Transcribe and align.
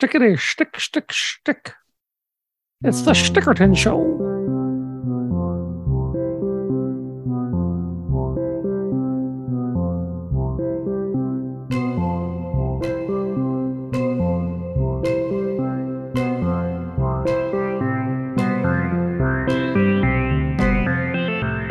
Stickety 0.00 0.38
stick, 0.38 0.78
stick, 0.78 1.12
stick. 1.12 1.74
It's 2.84 3.02
the 3.02 3.10
Stickerton 3.10 3.76
Show. 3.76 3.96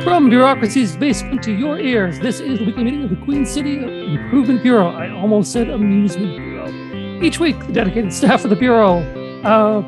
From 0.03 0.29
bureaucracy's 0.29 0.97
basement 0.97 1.43
to 1.43 1.53
your 1.53 1.79
ears, 1.79 2.19
this 2.19 2.41
is 2.41 2.59
the 2.59 2.65
weekly 2.65 2.83
meeting 2.83 3.03
of 3.03 3.09
the 3.11 3.23
Queen 3.23 3.45
City 3.45 3.77
Improvement 3.77 4.63
Bureau. 4.63 4.89
I 4.89 5.09
almost 5.11 5.53
said 5.53 5.69
Amusement. 5.69 6.46
Each 7.21 7.39
week, 7.39 7.59
the 7.65 7.73
dedicated 7.73 8.13
staff 8.13 8.43
of 8.43 8.51
the 8.51 8.55
Bureau 8.55 8.99
uh, 9.43 9.81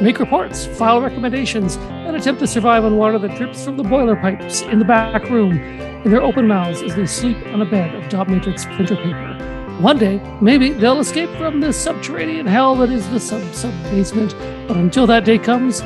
make 0.00 0.18
reports, 0.18 0.66
file 0.66 1.00
recommendations, 1.00 1.76
and 1.76 2.16
attempt 2.16 2.40
to 2.40 2.48
survive 2.48 2.84
on 2.84 2.96
water 2.96 3.16
that 3.16 3.36
drips 3.36 3.64
from 3.64 3.76
the 3.76 3.84
boiler 3.84 4.16
pipes 4.16 4.62
in 4.62 4.80
the 4.80 4.84
back 4.84 5.30
room 5.30 5.52
in 5.52 6.10
their 6.10 6.20
open 6.20 6.48
mouths 6.48 6.82
as 6.82 6.96
they 6.96 7.06
sleep 7.06 7.36
on 7.48 7.62
a 7.62 7.64
bed 7.64 7.94
of 7.94 8.08
dot 8.10 8.28
matrix 8.28 8.64
printer 8.64 8.96
paper. 8.96 9.78
One 9.80 9.98
day, 9.98 10.20
maybe 10.40 10.70
they'll 10.70 10.98
escape 10.98 11.30
from 11.38 11.60
the 11.60 11.72
subterranean 11.72 12.46
hell 12.46 12.74
that 12.76 12.90
is 12.90 13.08
the 13.10 13.20
sub 13.20 13.54
sub 13.54 13.72
basement. 13.84 14.34
But 14.66 14.76
until 14.76 15.06
that 15.06 15.24
day 15.24 15.38
comes, 15.38 15.80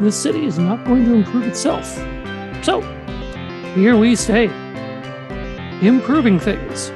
this 0.00 0.20
city 0.20 0.44
is 0.44 0.58
not 0.58 0.84
going 0.84 1.04
to 1.04 1.14
improve 1.14 1.46
itself. 1.46 1.86
So, 2.64 2.80
here 3.76 3.96
we 3.96 4.16
stay, 4.16 4.46
improving 5.80 6.40
things. 6.40 6.90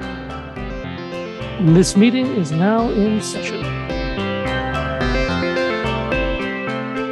This 1.60 1.96
meeting 1.96 2.27
is 2.37 2.52
now 2.52 2.88
in 2.91 3.20
session. 3.20 3.62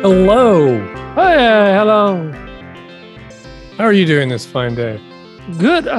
Hello. 0.00 0.78
Hey, 1.14 1.74
hello. 1.74 2.32
How 3.76 3.84
are 3.84 3.92
you 3.92 4.06
doing 4.06 4.28
this 4.30 4.46
fine 4.46 4.74
day? 4.74 5.00
Good. 5.58 5.86
Uh, 5.86 5.92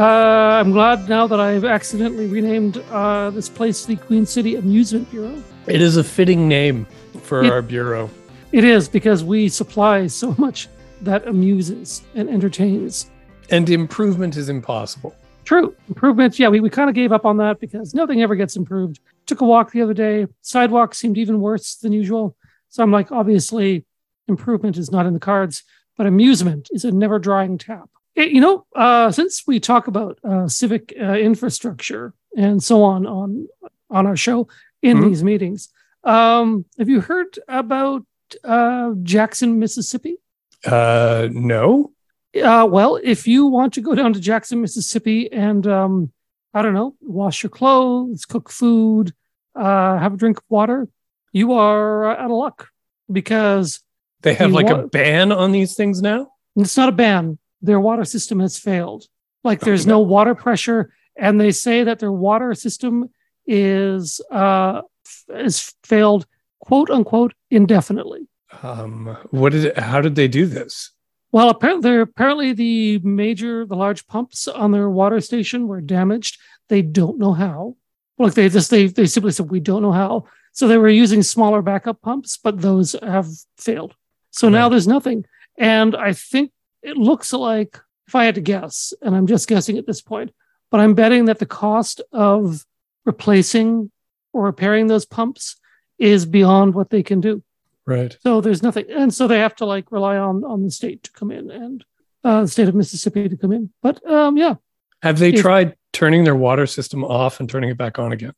I'm 0.59 0.71
glad 0.71 1.07
now 1.07 1.27
that 1.27 1.39
I've 1.39 1.63
accidentally 1.63 2.25
renamed 2.27 2.77
uh, 2.89 3.29
this 3.29 3.49
place 3.49 3.85
the 3.85 3.95
Queen 3.95 4.25
City 4.25 4.55
Amusement 4.55 5.09
Bureau. 5.11 5.43
It 5.67 5.81
is 5.81 5.97
a 5.97 6.03
fitting 6.03 6.47
name 6.47 6.85
for 7.21 7.43
It- 7.43 7.51
our 7.51 7.61
bureau. 7.61 8.09
It 8.51 8.63
is 8.63 8.89
because 8.89 9.23
we 9.23 9.47
supply 9.47 10.07
so 10.07 10.33
much 10.39 10.67
that 11.01 11.27
amuses 11.27 12.01
and 12.15 12.27
entertains. 12.29 13.11
And 13.51 13.69
improvement 13.69 14.35
is 14.37 14.49
impossible. 14.49 15.15
True. 15.49 15.75
Improvements. 15.87 16.37
Yeah, 16.37 16.49
we, 16.49 16.59
we 16.59 16.69
kind 16.69 16.91
of 16.91 16.95
gave 16.95 17.11
up 17.11 17.25
on 17.25 17.37
that 17.37 17.59
because 17.59 17.95
nothing 17.95 18.21
ever 18.21 18.35
gets 18.35 18.55
improved. 18.55 18.99
Took 19.25 19.41
a 19.41 19.45
walk 19.45 19.71
the 19.71 19.81
other 19.81 19.95
day. 19.95 20.27
Sidewalk 20.43 20.93
seemed 20.93 21.17
even 21.17 21.39
worse 21.41 21.73
than 21.77 21.91
usual. 21.91 22.35
So 22.69 22.83
I'm 22.83 22.91
like, 22.91 23.11
obviously, 23.11 23.83
improvement 24.27 24.77
is 24.77 24.91
not 24.91 25.07
in 25.07 25.15
the 25.15 25.19
cards, 25.19 25.63
but 25.97 26.05
amusement 26.05 26.69
is 26.71 26.85
a 26.85 26.91
never 26.91 27.17
drying 27.17 27.57
tap. 27.57 27.89
Eh, 28.15 28.25
you 28.25 28.41
know, 28.41 28.67
uh, 28.75 29.09
since 29.11 29.47
we 29.47 29.59
talk 29.59 29.87
about 29.87 30.19
uh, 30.23 30.47
civic 30.47 30.93
uh, 31.01 31.13
infrastructure 31.13 32.13
and 32.37 32.61
so 32.61 32.83
on 32.83 33.07
on 33.07 33.47
on 33.89 34.05
our 34.05 34.15
show 34.15 34.47
in 34.83 34.97
Mhm. 34.97 35.03
these 35.07 35.23
meetings, 35.23 35.69
um, 36.03 36.63
have 36.77 36.89
you 36.89 37.01
heard 37.01 37.39
about 37.47 38.05
uh, 38.43 38.91
Jackson, 39.01 39.57
Mississippi? 39.57 40.17
Uh, 40.63 41.27
no. 41.31 41.91
Uh, 42.35 42.67
well, 42.69 42.99
if 43.01 43.27
you 43.27 43.47
want 43.47 43.73
to 43.73 43.81
go 43.81 43.95
down 43.95 44.13
to 44.13 44.19
Jackson, 44.19 44.61
Mississippi, 44.61 45.31
and 45.31 45.65
um, 45.65 46.11
I 46.53 46.61
don't 46.61 46.73
know, 46.73 46.95
wash 47.01 47.41
your 47.43 47.49
clothes, 47.49 48.25
cook 48.25 48.49
food, 48.51 49.13
uh, 49.55 49.97
have 49.97 50.13
a 50.13 50.17
drink 50.17 50.37
of 50.37 50.43
water, 50.49 50.87
you 51.31 51.53
are 51.53 52.05
uh, 52.11 52.15
out 52.23 52.25
of 52.31 52.37
luck 52.37 52.69
because 53.11 53.81
They 54.21 54.33
have 54.35 54.51
like 54.51 54.69
a 54.69 54.87
ban 54.87 55.31
on 55.31 55.51
these 55.51 55.75
things 55.75 56.01
now. 56.01 56.31
it's 56.55 56.77
not 56.77 56.89
a 56.89 56.93
ban. 56.93 57.37
Their 57.61 57.79
water 57.79 58.05
system 58.05 58.39
has 58.39 58.57
failed. 58.59 59.05
Like 59.43 59.61
there's 59.61 59.87
no 59.87 59.99
water 59.99 60.35
pressure, 60.35 60.93
and 61.17 61.39
they 61.41 61.51
say 61.51 61.83
that 61.83 61.99
their 61.99 62.11
water 62.11 62.53
system 62.53 63.09
is 63.47 64.21
uh, 64.31 64.81
is 65.29 65.73
failed, 65.83 66.25
quote 66.59 66.89
unquote, 66.89 67.33
indefinitely. 67.49 68.27
Um, 68.61 69.17
what 69.31 69.51
did? 69.53 69.65
It, 69.65 69.77
how 69.77 70.01
did 70.01 70.15
they 70.15 70.27
do 70.27 70.45
this? 70.45 70.91
Well, 71.31 71.49
apparently, 71.49 71.99
apparently 71.99 72.53
the 72.53 72.99
major, 72.99 73.65
the 73.65 73.75
large 73.75 74.07
pumps 74.07 74.47
on 74.47 74.71
their 74.71 74.89
water 74.89 75.21
station 75.21 75.67
were 75.67 75.81
damaged. 75.81 76.39
They 76.69 76.81
don't 76.81 77.19
know 77.19 77.33
how. 77.33 77.75
Like 78.17 78.33
they 78.33 78.49
just 78.49 78.69
they 78.69 78.87
they 78.87 79.05
simply 79.05 79.31
said 79.31 79.49
we 79.49 79.59
don't 79.59 79.81
know 79.81 79.91
how. 79.91 80.25
So 80.51 80.67
they 80.67 80.77
were 80.77 80.89
using 80.89 81.23
smaller 81.23 81.61
backup 81.61 82.01
pumps, 82.01 82.37
but 82.37 82.61
those 82.61 82.95
have 83.03 83.27
failed. 83.57 83.95
So 84.31 84.49
now 84.49 84.69
there's 84.69 84.87
nothing. 84.87 85.25
And 85.57 85.95
I 85.95 86.13
think 86.13 86.51
it 86.81 86.97
looks 86.97 87.31
like, 87.31 87.79
if 88.07 88.15
I 88.15 88.25
had 88.25 88.35
to 88.35 88.41
guess, 88.41 88.93
and 89.01 89.15
I'm 89.15 89.27
just 89.27 89.47
guessing 89.47 89.77
at 89.77 89.85
this 89.85 90.01
point, 90.01 90.31
but 90.71 90.79
I'm 90.79 90.95
betting 90.95 91.25
that 91.25 91.39
the 91.39 91.45
cost 91.45 92.01
of 92.11 92.65
replacing 93.05 93.91
or 94.33 94.45
repairing 94.45 94.87
those 94.87 95.05
pumps 95.05 95.57
is 95.97 96.25
beyond 96.25 96.73
what 96.73 96.89
they 96.89 97.03
can 97.03 97.21
do. 97.21 97.43
Right. 97.89 98.15
So 98.21 98.39
there's 98.41 98.61
nothing, 98.61 98.85
and 98.89 99.11
so 99.13 99.27
they 99.27 99.39
have 99.39 99.55
to 99.55 99.65
like 99.65 99.91
rely 99.91 100.17
on 100.17 100.43
on 100.43 100.63
the 100.63 100.71
state 100.71 101.03
to 101.03 101.11
come 101.11 101.31
in 101.31 101.49
and 101.49 101.83
uh, 102.23 102.41
the 102.41 102.47
state 102.47 102.67
of 102.67 102.75
Mississippi 102.75 103.27
to 103.27 103.35
come 103.37 103.51
in. 103.51 103.71
But 103.81 104.05
um, 104.09 104.37
yeah, 104.37 104.55
Have 105.01 105.17
they 105.19 105.33
If- 105.33 105.41
tried 105.41 105.75
turning 105.91 106.23
their 106.23 106.35
water 106.35 106.67
system 106.67 107.03
off 107.03 107.39
and 107.39 107.49
turning 107.49 107.69
it 107.71 107.77
back 107.77 107.97
on 107.97 108.11
again? 108.11 108.33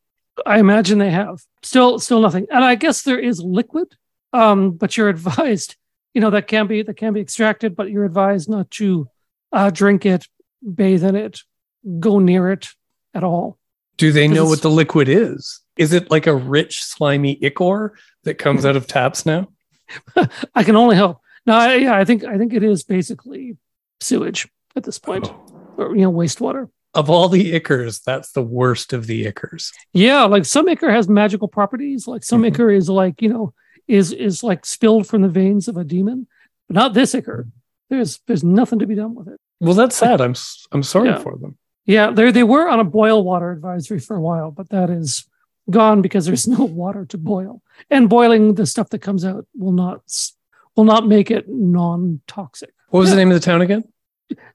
I 0.46 0.60
imagine 0.60 0.98
they 1.00 1.12
have 1.12 1.42
still 1.64 2.00
still 2.00 2.22
nothing, 2.22 2.48
and 2.50 2.64
I 2.64 2.76
guess 2.76 3.02
there 3.04 3.20
is 3.20 3.42
liquid, 3.42 3.88
um, 4.32 4.72
but 4.72 4.96
you're 4.96 5.10
advised, 5.18 5.76
you 6.14 6.22
know, 6.22 6.30
that 6.30 6.48
can 6.48 6.68
be 6.68 6.82
that 6.84 6.96
can 6.96 7.14
be 7.14 7.20
extracted, 7.22 7.76
but 7.76 7.92
you're 7.92 8.06
advised 8.06 8.50
not 8.50 8.72
to 8.72 9.08
uh, 9.52 9.70
drink 9.70 10.06
it, 10.06 10.26
bathe 10.64 11.04
in 11.04 11.16
it, 11.18 11.42
go 12.00 12.20
near 12.20 12.50
it 12.52 12.70
at 13.14 13.24
all. 13.24 13.58
Do 13.98 14.12
they 14.14 14.28
know 14.28 14.46
what 14.46 14.62
the 14.62 14.70
liquid 14.70 15.10
is? 15.10 15.60
Is 15.78 15.94
it 15.94 16.10
like 16.10 16.26
a 16.26 16.34
rich, 16.36 16.82
slimy 16.82 17.38
ichor 17.44 17.94
that 18.24 18.36
comes 18.36 18.66
out 18.66 18.76
of 18.76 18.88
taps 18.88 19.26
now? 19.26 19.48
I 20.56 20.64
can 20.64 20.76
only 20.76 20.96
hope. 20.96 21.20
No, 21.46 21.54
I, 21.56 21.76
yeah, 21.76 21.96
I 21.98 22.06
think 22.06 22.24
I 22.24 22.38
think 22.38 22.54
it 22.54 22.64
is 22.64 22.84
basically 22.84 23.58
sewage 24.00 24.48
at 24.76 24.84
this 24.84 25.00
point, 25.00 25.28
Oh. 25.30 25.74
or 25.78 25.96
you 25.96 26.04
know, 26.04 26.12
wastewater. 26.12 26.70
Of 26.94 27.10
all 27.10 27.30
the 27.30 27.54
ichors, 27.60 28.02
that's 28.04 28.32
the 28.34 28.44
worst 28.44 28.94
of 28.94 29.08
the 29.08 29.26
ichors. 29.26 29.72
Yeah, 29.94 30.24
like 30.26 30.46
some 30.46 30.68
ichor 30.68 30.92
has 30.92 31.08
magical 31.10 31.48
properties. 31.48 32.08
Like 32.08 32.24
some 32.24 32.44
Mhm. 32.44 32.48
ichor 32.54 32.70
is 32.70 32.90
like 32.90 33.22
you 33.22 33.30
know 33.30 33.54
is 33.88 34.12
is 34.12 34.44
like 34.44 34.66
spilled 34.66 35.08
from 35.08 35.22
the 35.24 35.30
veins 35.30 35.68
of 35.68 35.78
a 35.78 35.84
demon, 35.84 36.28
but 36.68 36.76
not 36.76 36.94
this 36.94 37.16
ichor. 37.16 37.48
There's 37.90 38.20
there's 38.28 38.44
nothing 38.44 38.80
to 38.80 38.86
be 38.88 38.96
done 38.96 39.16
with 39.16 39.28
it. 39.28 39.40
Well, 39.60 39.74
that's 39.74 39.96
sad. 39.96 40.22
I'm 40.22 40.36
I'm 40.72 40.84
sorry 40.84 41.10
Yeah. 41.10 41.20
for 41.20 41.38
them. 41.38 41.58
Yeah, 41.86 42.12
they 42.12 42.32
they 42.32 42.44
were 42.44 42.70
on 42.70 42.80
a 42.80 42.84
boil 42.86 43.24
water 43.24 43.52
advisory 43.52 44.00
for 44.00 44.16
a 44.16 44.22
while, 44.22 44.52
but 44.52 44.70
that 44.70 44.90
is 44.90 45.26
gone 45.72 46.02
because 46.02 46.26
there's 46.26 46.48
no 46.48 46.64
water 46.66 47.06
to 47.08 47.18
boil, 47.18 47.62
and 47.90 48.10
boiling 48.10 48.56
the 48.56 48.66
stuff 48.66 48.90
that 48.90 49.00
comes 49.00 49.26
out 49.26 49.46
will 49.58 49.72
not 49.72 50.02
will 50.76 50.84
not 50.86 51.08
make 51.08 51.32
it 51.32 51.46
non 51.50 52.22
toxic. 52.28 52.74
What 52.90 53.00
was 53.02 53.10
Yeah. 53.10 53.16
the 53.16 53.22
name 53.22 53.32
of 53.32 53.36
the 53.36 53.46
town 53.46 53.62
again? 53.62 53.84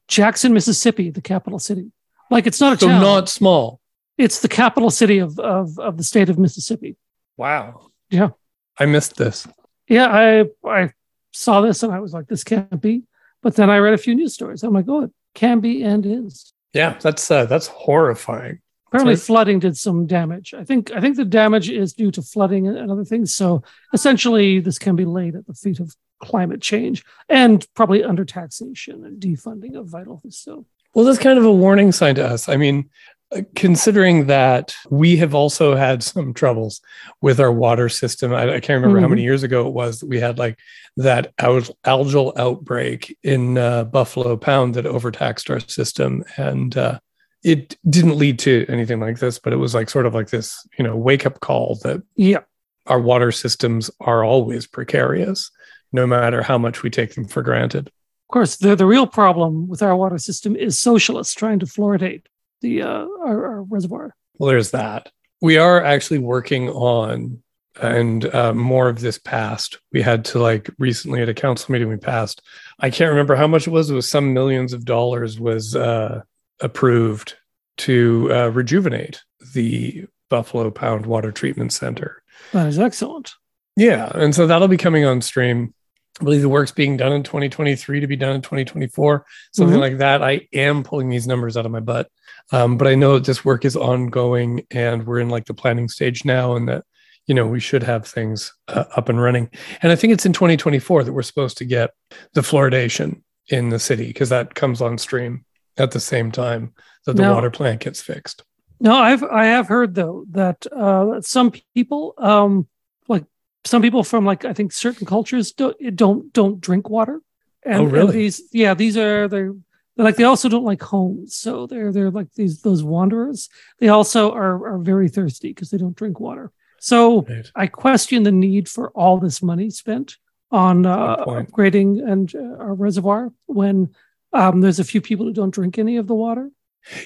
Jackson, 0.09 0.53
Mississippi, 0.53 1.10
the 1.10 1.21
capital 1.22 1.59
city. 1.59 1.91
Like 2.31 2.47
it's 2.47 2.60
not 2.60 2.75
a 2.75 2.78
So 2.78 2.88
town. 2.88 3.00
not 3.00 3.28
small. 3.28 3.81
it's 4.19 4.41
the 4.41 4.49
capital 4.49 4.91
city 4.91 5.19
of, 5.19 5.38
of 5.38 5.78
of 5.78 5.97
the 5.97 6.04
state 6.04 6.28
of 6.31 6.38
Mississippi. 6.38 6.97
Wow. 7.37 7.91
Yeah. 8.10 8.31
I 8.78 8.87
missed 8.87 9.16
this. 9.16 9.47
yeah, 9.88 10.06
I 10.09 10.44
I 10.69 10.93
saw 11.33 11.60
this 11.60 11.83
and 11.83 11.93
I 11.93 12.00
was 12.00 12.12
like, 12.15 12.27
this 12.28 12.44
can't 12.44 12.81
be. 12.81 13.03
But 13.43 13.54
then 13.56 13.69
I 13.71 13.78
read 13.78 13.94
a 13.94 13.98
few 13.98 14.15
news 14.15 14.34
stories. 14.34 14.62
I'm 14.62 14.72
like, 14.75 14.87
oh, 14.88 15.03
it 15.04 15.10
can 15.34 15.60
be 15.60 15.83
and 15.83 16.04
is. 16.06 16.53
Yeah, 16.72 16.97
that's 17.00 17.31
uh, 17.31 17.44
that's 17.47 17.66
horrifying. 17.69 18.60
Apparently, 18.88 19.16
flooding 19.16 19.58
did 19.58 19.76
some 19.76 20.06
damage. 20.06 20.54
I 20.54 20.64
think 20.64 20.92
I 20.92 21.00
think 21.00 21.16
the 21.16 21.24
damage 21.24 21.69
is 21.70 21.92
due 21.92 22.10
to 22.12 22.22
flooding 22.22 22.69
and 22.69 22.91
other 22.91 23.04
things. 23.04 23.34
So 23.34 23.62
essentially, 23.92 24.60
this 24.60 24.78
can 24.78 24.94
be 24.97 25.04
laid 25.04 25.34
at 25.34 25.47
the 25.47 25.54
feet 25.54 25.80
of 25.80 25.94
climate 26.21 26.62
change 26.62 27.04
and 27.28 27.66
probably 27.74 28.03
under 28.04 28.24
taxation 28.24 29.04
and 29.04 29.21
defunding 29.21 29.77
of 29.77 29.86
vital. 29.86 30.22
So 30.30 30.65
Well, 30.94 31.04
that's 31.04 31.18
kind 31.18 31.38
of 31.38 31.44
a 31.44 31.53
warning 31.53 31.92
sign 31.92 32.15
to 32.15 32.27
us. 32.27 32.48
I 32.48 32.56
mean, 32.56 32.88
uh, 33.34 33.42
considering 33.56 34.27
that 34.28 34.74
we 34.89 35.16
have 35.16 35.34
also 35.34 35.74
had 35.74 36.03
some 36.03 36.32
troubles 36.32 36.80
with 37.21 37.41
our 37.41 37.53
water 37.53 37.89
system. 37.89 38.32
I, 38.32 38.54
I 38.54 38.60
can't 38.60 38.80
remember 38.80 39.00
how 39.00 39.06
Mhm. 39.09 39.10
many 39.10 39.22
years 39.24 39.42
ago 39.42 39.66
it 39.66 39.74
was 39.74 39.98
that 40.00 40.06
we 40.06 40.21
had 40.21 40.39
like 40.39 40.59
that 40.97 41.32
al- 41.41 41.60
algal 41.84 42.32
outbreak 42.39 43.15
in 43.24 43.59
uh, 43.59 43.82
Buffalo 43.84 44.36
Pound 44.36 44.74
that 44.74 44.86
overtaxed 44.86 45.50
our 45.50 45.59
system. 45.60 46.22
And 46.36 46.77
uh, 46.78 47.00
it 47.42 47.77
didn't 47.88 48.18
lead 48.18 48.38
to 48.41 48.66
anything 48.68 49.00
like 49.00 49.18
this, 49.18 49.38
but 49.38 49.53
it 49.53 49.56
was 49.56 49.74
like 49.74 49.91
sort 49.91 50.06
of 50.06 50.15
like 50.15 50.30
this, 50.30 50.66
you 50.78 50.84
know, 50.84 50.97
wake 50.97 51.27
up 51.27 51.41
call 51.41 51.78
that 51.83 52.03
yeah, 52.16 52.41
our 52.86 53.00
water 53.00 53.33
systems 53.33 53.91
are 54.00 54.24
always 54.24 54.66
precarious, 54.66 55.50
no 55.92 56.06
matter 56.06 56.42
how 56.42 56.59
much 56.59 56.83
we 56.83 56.91
take 56.91 57.15
them 57.15 57.27
for 57.27 57.42
granted. 57.42 57.88
of 57.88 58.33
course, 58.33 58.56
the 58.56 58.74
the 58.74 58.86
real 58.86 59.06
problem 59.06 59.68
with 59.68 59.83
our 59.83 59.97
water 59.97 60.18
system 60.18 60.56
is 60.56 60.78
socialists 60.78 61.34
trying 61.34 61.59
to 61.60 61.66
fluoridate 61.66 62.22
the 62.60 62.83
uh, 62.83 63.06
our, 63.24 63.47
our 63.47 63.62
reservoir. 63.62 64.15
Well, 64.39 64.48
there's 64.48 64.72
that. 64.72 65.10
We 65.41 65.59
are 65.59 65.82
actually 65.84 66.18
working 66.18 66.71
on 66.71 67.42
and 67.80 68.34
uh, 68.34 68.54
more 68.54 68.89
of 68.89 69.00
this 69.00 69.18
passed. 69.18 69.78
We 69.92 70.03
had 70.03 70.24
to 70.27 70.39
like 70.39 70.71
recently 70.78 71.22
at 71.22 71.28
a 71.28 71.34
council 71.34 71.72
meeting 71.72 71.89
we 71.89 71.97
passed. 71.97 72.42
I 72.78 72.91
can't 72.91 73.10
remember 73.10 73.36
how 73.36 73.47
much 73.47 73.66
it 73.66 73.71
was. 73.71 73.91
It 73.91 73.94
was 73.94 74.10
some 74.10 74.32
millions 74.32 74.72
of 74.72 74.84
dollars 74.84 75.39
was 75.39 75.77
uh, 75.77 76.22
approved 76.60 77.34
to 77.78 78.28
uh, 78.32 78.47
rejuvenate 78.48 79.22
the 79.54 80.06
Buffalo 80.30 80.70
Pound 80.70 81.06
Water 81.06 81.30
Treatment 81.32 81.72
Center. 81.72 82.22
That 82.53 82.66
is 82.66 82.78
excellent. 82.78 83.32
Yeah, 83.76 84.10
and 84.14 84.34
so 84.34 84.47
that'll 84.47 84.68
be 84.68 84.76
coming 84.78 85.04
on 85.04 85.20
stream. 85.20 85.74
I 86.20 86.24
believe 86.24 86.41
the 86.41 86.48
work's 86.48 86.72
being 86.72 86.97
done 86.97 87.12
in 87.12 87.22
2023 87.22 88.00
to 88.00 88.06
be 88.06 88.16
done 88.16 88.34
in 88.36 88.41
2024, 88.42 89.26
something 89.53 89.76
Mhm. 89.76 89.80
like 89.80 89.98
that. 89.98 90.22
I 90.22 90.48
am 90.54 90.82
pulling 90.82 91.10
these 91.10 91.26
numbers 91.26 91.58
out 91.58 91.66
of 91.66 91.72
my 91.72 91.80
butt, 91.80 92.08
um, 92.53 92.78
but 92.78 92.88
I 92.88 92.94
know 92.94 93.14
that 93.14 93.26
this 93.26 93.44
work 93.44 93.66
is 93.66 93.76
ongoing, 93.76 94.66
and 94.70 95.06
we're 95.06 95.20
in 95.20 95.28
like 95.28 95.44
the 95.44 95.53
planning 95.54 95.88
stage 95.88 96.24
now, 96.24 96.56
and 96.56 96.66
that 96.70 96.84
you 97.26 97.34
know 97.34 97.47
we 97.47 97.60
should 97.60 97.82
have 97.82 98.06
things 98.06 98.54
uh, 98.68 98.84
up 98.97 99.10
and 99.10 99.20
running. 99.20 99.50
And 99.82 99.92
I 99.92 99.97
think 99.97 100.14
it's 100.14 100.24
in 100.24 100.32
2024 100.32 101.04
that 101.04 101.12
we're 101.12 101.20
supposed 101.22 101.58
to 101.58 101.66
get 101.66 101.91
the 102.32 102.41
fluoridation 102.41 103.20
in 103.48 103.68
the 103.68 103.78
city 103.78 104.06
because 104.06 104.30
that 104.30 104.54
comes 104.54 104.80
on 104.80 104.97
stream 104.97 105.44
at 105.78 105.91
the 105.91 106.01
same 106.01 106.31
time 106.33 106.73
that 107.05 107.17
the 107.17 107.23
Now- 107.23 107.34
water 107.34 107.51
plant 107.51 107.81
gets 107.81 108.01
fixed. 108.01 108.43
No, 108.78 108.95
I've 108.95 109.23
I 109.25 109.47
have 109.47 109.69
heard 109.69 109.95
though 109.95 110.27
that 110.33 110.67
uh, 110.71 111.21
some 111.23 111.51
people, 111.75 112.13
um, 112.19 112.67
like 113.09 113.25
some 113.65 113.81
people 113.81 114.05
from 114.05 114.27
like 114.27 114.45
I 114.45 114.53
think 114.53 114.71
certain 114.73 115.07
cultures 115.07 115.53
don't 115.53 115.77
don't 115.97 116.31
don't 116.34 116.61
drink 116.61 116.91
water. 116.91 117.23
And, 117.65 117.81
Oh, 117.81 117.84
really? 117.87 118.05
and 118.07 118.13
these, 118.15 118.43
yeah, 118.53 118.75
these 118.75 118.97
are 118.99 119.28
they're, 119.28 119.55
they're 119.97 120.05
like 120.05 120.17
they 120.17 120.25
also 120.25 120.51
don't 120.51 120.65
like 120.65 120.83
homes, 120.83 121.34
so 121.34 121.67
they're 121.67 121.91
they're 121.91 122.11
like 122.11 122.34
these 122.34 122.61
those 122.61 122.83
wanderers. 122.84 123.49
They 123.78 123.89
also 123.89 124.31
are 124.33 124.75
are 124.75 124.78
very 124.78 125.09
thirsty 125.09 125.49
because 125.49 125.71
they 125.71 125.78
don't 125.78 125.97
drink 125.97 126.21
water. 126.21 126.53
So 126.78 127.23
Right. 127.23 127.51
I 127.57 127.67
question 127.69 128.25
the 128.25 128.31
need 128.33 128.69
for 128.69 128.91
all 128.91 129.19
this 129.19 129.43
money 129.43 129.71
spent 129.71 130.19
on 130.51 130.84
uh, 130.84 131.25
upgrading 131.25 132.07
and 132.07 132.33
uh, 132.37 132.63
our 132.63 132.75
reservoir 132.75 133.33
when 133.47 133.95
um, 134.36 134.60
there's 134.60 134.78
a 134.78 134.84
few 134.84 135.00
people 135.00 135.27
who 135.27 135.33
don't 135.33 135.54
drink 135.54 135.78
any 135.78 135.97
of 135.97 136.06
the 136.06 136.15
water. 136.15 136.50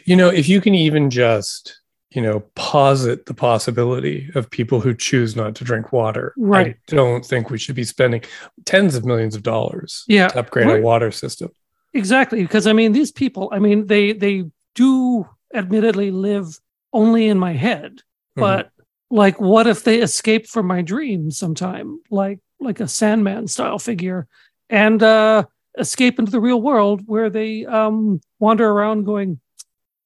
You 0.05 0.17
know, 0.17 0.29
if 0.29 0.49
you 0.49 0.61
can 0.61 0.75
even 0.75 1.09
just, 1.11 1.81
you 2.11 2.21
know, 2.21 2.41
posit 2.55 3.27
the 3.27 3.35
possibility 3.35 4.29
of 4.35 4.50
people 4.50 4.81
who 4.81 4.94
choose 4.94 5.37
not 5.37 5.55
to 5.56 5.65
drink 5.65 5.93
water, 5.93 6.35
Right. 6.37 6.77
I 6.77 6.94
don't 6.94 7.25
think 7.25 7.49
we 7.50 7.59
should 7.59 7.77
be 7.77 7.85
spending 7.85 8.23
tens 8.65 8.94
of 8.94 9.05
millions 9.05 9.35
of 9.35 9.43
dollars 9.43 10.05
Yeah, 10.09 10.29
to 10.29 10.41
upgrade 10.41 10.67
Right. 10.67 10.75
our 10.77 10.81
water 10.82 11.11
system. 11.11 11.50
Exactly, 11.94 12.43
because 12.43 12.67
I 12.67 12.73
mean, 12.73 12.93
these 12.93 13.11
people, 13.12 13.49
I 13.53 13.59
mean, 13.59 13.87
they 13.87 14.12
they 14.12 14.44
do 14.75 15.26
admittedly 15.55 16.11
live 16.11 16.59
only 16.93 17.26
in 17.26 17.38
my 17.38 17.53
head, 17.53 17.93
Mhm. 18.37 18.41
but 18.41 18.71
like, 19.11 19.41
what 19.41 19.67
if 19.67 19.83
they 19.83 20.00
escape 20.00 20.47
from 20.47 20.67
my 20.67 20.83
dreams 20.83 21.38
sometime, 21.38 22.00
like 22.11 22.38
like 22.61 22.81
a 22.81 22.87
Sandman 22.88 23.49
style 23.49 23.79
figure, 23.79 24.29
and 24.69 25.03
uh, 25.03 25.44
escape 25.79 26.19
into 26.19 26.31
the 26.31 26.41
real 26.41 26.61
world 26.61 27.03
where 27.07 27.31
they 27.31 27.67
um, 27.67 28.21
wander 28.39 28.69
around 28.69 29.05
going 29.05 29.41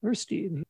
thirsty, 0.03 0.65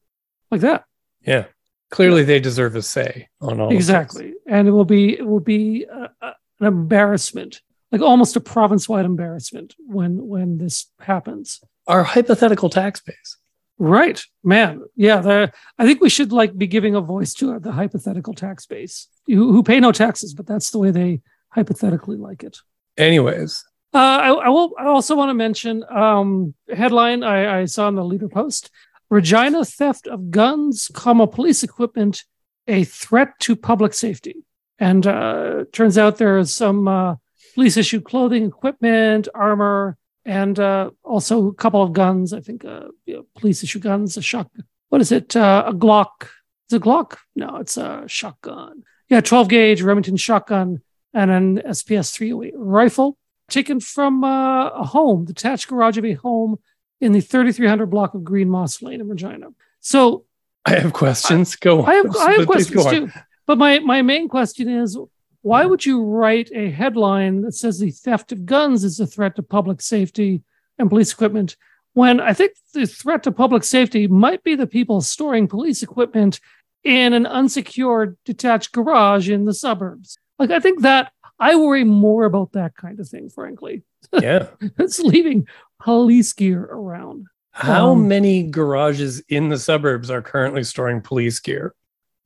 like 0.50 0.60
that. 0.60 0.84
yeah, 1.26 1.46
clearly 1.90 2.24
they 2.24 2.40
deserve 2.40 2.76
a 2.76 2.82
say 2.82 3.28
on 3.40 3.60
all. 3.60 3.72
exactly, 3.72 4.34
and 4.46 4.68
it 4.68 4.70
will 4.70 4.84
be 4.84 5.18
it 5.18 5.26
will 5.26 5.40
be 5.40 5.86
uh, 5.92 6.08
uh, 6.22 6.32
an 6.60 6.66
embarrassment, 6.66 7.60
like 7.90 8.00
almost 8.00 8.36
a 8.36 8.40
province-wide 8.40 9.04
embarrassment 9.04 9.74
when 9.78 10.26
when 10.26 10.58
this 10.58 10.90
happens. 11.00 11.60
Our 11.86 12.02
hypothetical 12.02 12.70
tax 12.70 13.00
base. 13.00 13.36
Right, 13.76 14.22
man. 14.44 14.82
Yeah, 14.94 15.20
the, 15.20 15.52
I 15.78 15.84
think 15.84 16.00
we 16.00 16.08
should 16.08 16.32
like 16.32 16.56
be 16.56 16.66
giving 16.66 16.94
a 16.94 17.00
voice 17.00 17.34
to 17.34 17.58
the 17.58 17.72
hypothetical 17.72 18.32
tax 18.32 18.66
base 18.66 19.08
who, 19.26 19.52
who 19.52 19.62
pay 19.62 19.80
no 19.80 19.90
taxes, 19.90 20.32
but 20.32 20.46
that's 20.46 20.70
the 20.70 20.78
way 20.78 20.90
they 20.92 21.20
hypothetically 21.48 22.16
like 22.16 22.44
it. 22.44 22.58
Anyways, 22.96 23.64
Uh, 23.94 23.98
I, 23.98 24.28
I 24.32 24.48
will. 24.48 24.72
I 24.76 24.86
also 24.86 25.14
want 25.14 25.30
to 25.30 25.34
mention 25.34 25.84
um, 25.88 26.54
headline 26.68 27.22
I, 27.22 27.60
I 27.60 27.64
saw 27.66 27.86
in 27.86 27.94
the 27.94 28.04
leader 28.04 28.28
post: 28.28 28.70
Regina 29.08 29.64
theft 29.64 30.08
of 30.08 30.32
guns, 30.32 30.90
comma 30.92 31.28
police 31.28 31.62
equipment, 31.62 32.24
a 32.66 32.82
threat 32.82 33.38
to 33.40 33.54
public 33.54 33.94
safety. 33.94 34.44
And 34.80 35.06
uh, 35.06 35.66
turns 35.72 35.96
out 35.96 36.16
there 36.16 36.38
is 36.38 36.52
some 36.52 36.88
uh, 36.88 37.14
police 37.54 37.76
issued 37.76 38.04
clothing, 38.04 38.44
equipment, 38.46 39.28
armor, 39.32 39.96
and 40.24 40.58
uh, 40.58 40.90
also 41.04 41.46
a 41.46 41.54
couple 41.54 41.80
of 41.80 41.92
guns. 41.92 42.32
I 42.32 42.40
think 42.40 42.64
uh, 42.64 42.88
you 43.06 43.14
know, 43.14 43.26
police 43.38 43.62
issue 43.62 43.78
guns, 43.78 44.16
a 44.16 44.22
shock. 44.22 44.50
What 44.88 45.02
is 45.02 45.12
it? 45.12 45.36
Uh, 45.36 45.64
a 45.68 45.72
Glock. 45.72 46.24
Is 46.68 46.74
it 46.74 46.82
Glock? 46.82 47.18
No, 47.36 47.58
it's 47.58 47.76
a 47.76 48.02
shotgun. 48.08 48.82
Yeah, 49.08 49.20
12 49.20 49.48
gauge 49.48 49.82
Remington 49.82 50.16
shotgun 50.16 50.82
and 51.12 51.30
an 51.30 51.58
SPS 51.58 52.12
308 52.12 52.54
rifle 52.56 53.16
taken 53.48 53.80
from 53.80 54.24
uh, 54.24 54.68
a 54.68 54.84
home, 54.84 55.26
the 55.26 55.32
detached 55.32 55.68
garage 55.68 55.98
of 55.98 56.04
a 56.04 56.14
home 56.14 56.58
in 57.00 57.12
the 57.12 57.20
3300 57.20 57.86
block 57.86 58.14
of 58.14 58.24
Green 58.24 58.48
Moss 58.48 58.82
Lane 58.82 59.00
in 59.00 59.08
Regina. 59.08 59.48
So 59.80 60.24
I 60.64 60.76
have 60.76 60.92
questions. 60.92 61.56
Go 61.56 61.82
on. 61.82 61.88
I 61.88 61.94
have, 61.94 62.16
I 62.16 62.32
have 62.32 62.46
questions 62.46 62.86
too. 62.86 63.10
But 63.46 63.58
my, 63.58 63.78
my 63.80 64.02
main 64.02 64.28
question 64.28 64.68
is 64.68 64.96
why 65.42 65.66
would 65.66 65.84
you 65.84 66.02
write 66.02 66.50
a 66.54 66.70
headline 66.70 67.42
that 67.42 67.52
says 67.52 67.78
the 67.78 67.90
theft 67.90 68.32
of 68.32 68.46
guns 68.46 68.82
is 68.82 68.98
a 68.98 69.06
threat 69.06 69.36
to 69.36 69.42
public 69.42 69.82
safety 69.82 70.42
and 70.78 70.88
police 70.88 71.12
equipment 71.12 71.56
when 71.92 72.20
I 72.20 72.32
think 72.32 72.52
the 72.72 72.86
threat 72.86 73.22
to 73.24 73.32
public 73.32 73.62
safety 73.62 74.06
might 74.06 74.42
be 74.42 74.54
the 74.54 74.66
people 74.66 75.00
storing 75.00 75.46
police 75.46 75.82
equipment 75.82 76.40
in 76.82 77.12
an 77.12 77.26
unsecured 77.26 78.16
detached 78.24 78.72
garage 78.72 79.28
in 79.28 79.44
the 79.44 79.54
suburbs? 79.54 80.18
Like, 80.38 80.50
I 80.50 80.60
think 80.60 80.82
that 80.82 81.12
I 81.38 81.56
worry 81.56 81.84
more 81.84 82.24
about 82.24 82.52
that 82.52 82.76
kind 82.76 82.98
of 83.00 83.08
thing, 83.08 83.28
frankly. 83.28 83.82
Yeah. 84.12 84.46
It's 84.78 85.00
leaving 85.00 85.46
police 85.82 86.32
gear 86.32 86.62
around. 86.62 87.26
How 87.52 87.90
Um, 87.92 88.08
many 88.08 88.42
garages 88.50 89.20
in 89.28 89.48
the 89.48 89.58
suburbs 89.58 90.10
are 90.10 90.22
currently 90.22 90.64
storing 90.64 91.00
police 91.00 91.40
gear? 91.40 91.74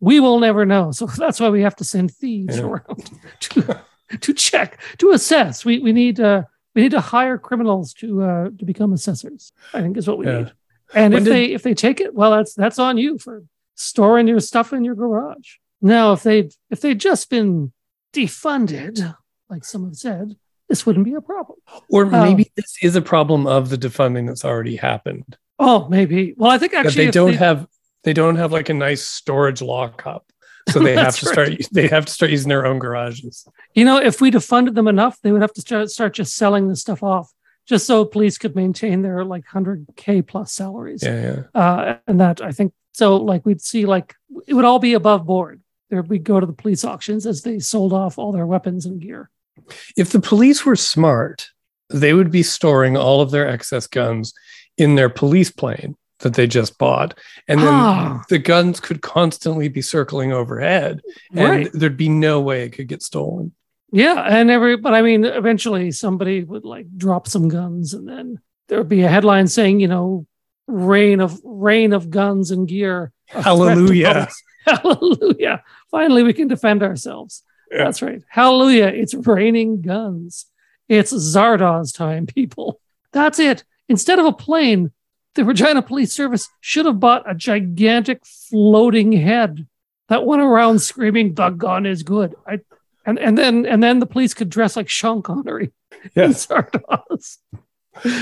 we 0.00 0.20
will 0.20 0.38
never 0.38 0.64
know. 0.64 0.92
So 0.92 1.06
that's 1.18 1.40
why 1.40 1.48
we 1.48 1.62
have 1.62 1.74
to 1.76 1.84
send 1.84 2.12
thieves 2.12 2.56
Yeah. 2.58 2.64
around 2.64 3.10
to 3.40 3.80
to 4.20 4.32
check, 4.32 4.80
to 4.98 5.10
assess. 5.10 5.64
We 5.64 5.80
we 5.80 5.92
need 5.92 6.20
uh 6.20 6.42
we 6.74 6.82
need 6.82 6.92
to 6.92 7.00
hire 7.00 7.36
criminals 7.38 7.92
to 7.94 8.22
uh 8.22 8.44
to 8.58 8.64
become 8.64 8.92
assessors. 8.92 9.52
I 9.74 9.80
think 9.82 9.96
is 9.96 10.06
what 10.06 10.18
we 10.18 10.26
Yeah. 10.26 10.38
need. 10.38 10.52
And 10.94 11.12
When 11.14 11.22
if 11.22 11.24
did- 11.24 11.32
they 11.34 11.44
if 11.52 11.62
they 11.62 11.74
take 11.74 12.00
it, 12.00 12.14
well, 12.14 12.30
that's 12.30 12.54
that's 12.54 12.78
on 12.78 12.96
you 12.98 13.18
for 13.18 13.42
storing 13.74 14.28
your 14.28 14.40
stuff 14.40 14.72
in 14.72 14.84
your 14.84 14.94
garage. 14.94 15.56
Now, 15.82 16.12
if 16.12 16.22
they 16.22 16.48
if 16.70 16.80
they'd 16.80 17.00
just 17.00 17.28
been 17.28 17.72
defunded, 18.12 19.14
like 19.48 19.64
some 19.64 19.84
have 19.84 19.96
said, 19.96 20.36
this 20.68 20.84
wouldn't 20.84 21.04
be 21.04 21.14
a 21.14 21.20
problem. 21.20 21.58
Or 21.90 22.04
Oh. 22.04 22.08
maybe 22.24 22.50
this 22.56 22.76
is 22.82 22.96
a 22.96 23.02
problem 23.02 23.46
of 23.46 23.70
the 23.70 23.78
defunding 23.78 24.26
that's 24.26 24.44
already 24.44 24.76
happened. 24.76 25.36
Oh, 25.58 25.88
maybe. 25.88 26.34
Well, 26.36 26.50
I 26.50 26.58
think 26.58 26.74
actually 26.74 27.06
they 27.06 27.10
don't 27.10 27.34
have 27.34 27.66
they 28.04 28.12
don't 28.12 28.36
have 28.36 28.52
like 28.52 28.68
a 28.68 28.74
nice 28.74 29.02
storage 29.02 29.60
lockup. 29.60 30.24
So 30.68 30.78
they 30.84 30.94
have 30.94 31.16
to 31.16 31.26
start 31.26 31.50
they 31.72 31.88
have 31.88 32.06
to 32.06 32.12
start 32.12 32.30
using 32.30 32.48
their 32.48 32.66
own 32.66 32.78
garages. 32.78 33.46
You 33.74 33.84
know, 33.84 33.96
if 33.98 34.20
we 34.20 34.30
defunded 34.30 34.74
them 34.74 34.86
enough, 34.88 35.18
they 35.22 35.32
would 35.32 35.40
have 35.42 35.52
to 35.54 35.60
start, 35.60 35.90
start 35.90 36.14
just 36.14 36.36
selling 36.36 36.68
this 36.68 36.80
stuff 36.80 37.02
off, 37.02 37.32
just 37.66 37.86
so 37.86 38.04
police 38.04 38.38
could 38.38 38.54
maintain 38.54 39.02
their 39.02 39.24
like 39.24 39.46
hundred 39.46 39.86
k 39.96 40.22
plus 40.22 40.52
salaries. 40.52 41.02
Yeah, 41.02 41.42
yeah. 41.54 41.60
Uh, 41.60 41.96
and 42.06 42.20
that 42.20 42.40
I 42.40 42.52
think 42.52 42.72
so. 42.92 43.16
Like 43.16 43.44
we'd 43.44 43.60
see, 43.62 43.86
like 43.86 44.14
it 44.46 44.54
would 44.54 44.64
all 44.66 44.78
be 44.78 44.92
above 44.94 45.26
board. 45.26 45.60
There 45.90 46.02
we'd 46.02 46.24
go 46.24 46.38
to 46.40 46.46
the 46.46 46.52
police 46.52 46.84
auctions 46.84 47.26
as 47.26 47.42
they 47.42 47.58
sold 47.58 47.92
off 47.92 48.18
all 48.18 48.32
their 48.32 48.46
weapons 48.46 48.84
and 48.86 49.00
gear. 49.00 49.30
If 49.96 50.10
the 50.10 50.20
police 50.20 50.64
were 50.64 50.76
smart, 50.76 51.48
they 51.90 52.12
would 52.14 52.30
be 52.30 52.42
storing 52.42 52.96
all 52.96 53.20
of 53.20 53.30
their 53.30 53.48
excess 53.48 53.86
guns 53.86 54.34
in 54.76 54.94
their 54.94 55.08
police 55.08 55.50
plane 55.50 55.96
that 56.20 56.34
they 56.34 56.46
just 56.46 56.76
bought. 56.78 57.16
And 57.46 57.60
then 57.60 57.68
Ah. 57.72 58.22
the 58.28 58.38
guns 58.38 58.80
could 58.80 59.00
constantly 59.02 59.68
be 59.68 59.80
circling 59.82 60.32
overhead 60.32 61.00
and 61.32 61.40
right? 61.48 61.70
there'd 61.72 61.96
be 61.96 62.08
no 62.08 62.40
way 62.40 62.64
it 62.64 62.70
could 62.72 62.88
get 62.88 63.02
stolen. 63.02 63.52
Yeah, 63.90 64.20
and 64.20 64.50
every 64.50 64.76
but 64.76 64.92
I 64.94 65.00
mean, 65.00 65.24
eventually 65.24 65.90
somebody 65.92 66.44
would 66.44 66.64
like 66.66 66.86
drop 66.98 67.26
some 67.26 67.48
guns, 67.48 67.94
and 67.94 68.06
then 68.06 68.38
there 68.68 68.76
would 68.78 68.88
be 68.88 69.02
a 69.02 69.08
headline 69.08 69.46
saying, 69.46 69.80
you 69.80 69.88
know, 69.88 70.26
rain 70.66 71.20
of 71.20 71.40
rain 71.42 71.94
of 71.94 72.10
guns 72.10 72.50
and 72.50 72.68
gear. 72.68 73.12
a 73.30 73.32
threat 73.32 73.44
to 73.44 73.48
Hallelujah. 73.48 74.28
Hallelujah. 74.82 75.62
Finally, 75.90 76.22
we 76.22 76.32
can 76.32 76.48
defend 76.48 76.82
ourselves. 76.82 77.42
Yeah. 77.70 77.84
That's 77.84 78.02
right. 78.02 78.22
Hallelujah. 78.28 78.86
It's 78.86 79.14
raining 79.14 79.82
guns. 79.82 80.46
It's 80.88 81.12
Zardoz 81.12 81.94
time, 81.94 82.26
people. 82.26 82.80
That's 83.12 83.38
it. 83.38 83.64
Instead 83.88 84.18
of 84.18 84.26
a 84.26 84.32
plane, 84.32 84.92
the 85.34 85.44
Regina 85.44 85.82
Police 85.82 86.12
Service 86.12 86.48
should 86.60 86.86
have 86.86 87.00
bought 87.00 87.30
a 87.30 87.34
gigantic 87.34 88.24
floating 88.24 89.12
head 89.12 89.66
that 90.08 90.24
went 90.24 90.42
around 90.42 90.80
screaming, 90.80 91.34
"The 91.34 91.50
gun 91.50 91.86
is 91.86 92.02
good." 92.02 92.34
I, 92.46 92.60
and 93.06 93.18
and 93.18 93.36
then 93.36 93.66
and 93.66 93.82
then 93.82 93.98
the 93.98 94.06
police 94.06 94.34
could 94.34 94.48
dress 94.48 94.76
like 94.76 94.88
Sean 94.88 95.22
Connery 95.22 95.72
in 96.14 96.30
Zardoz. 96.32 97.38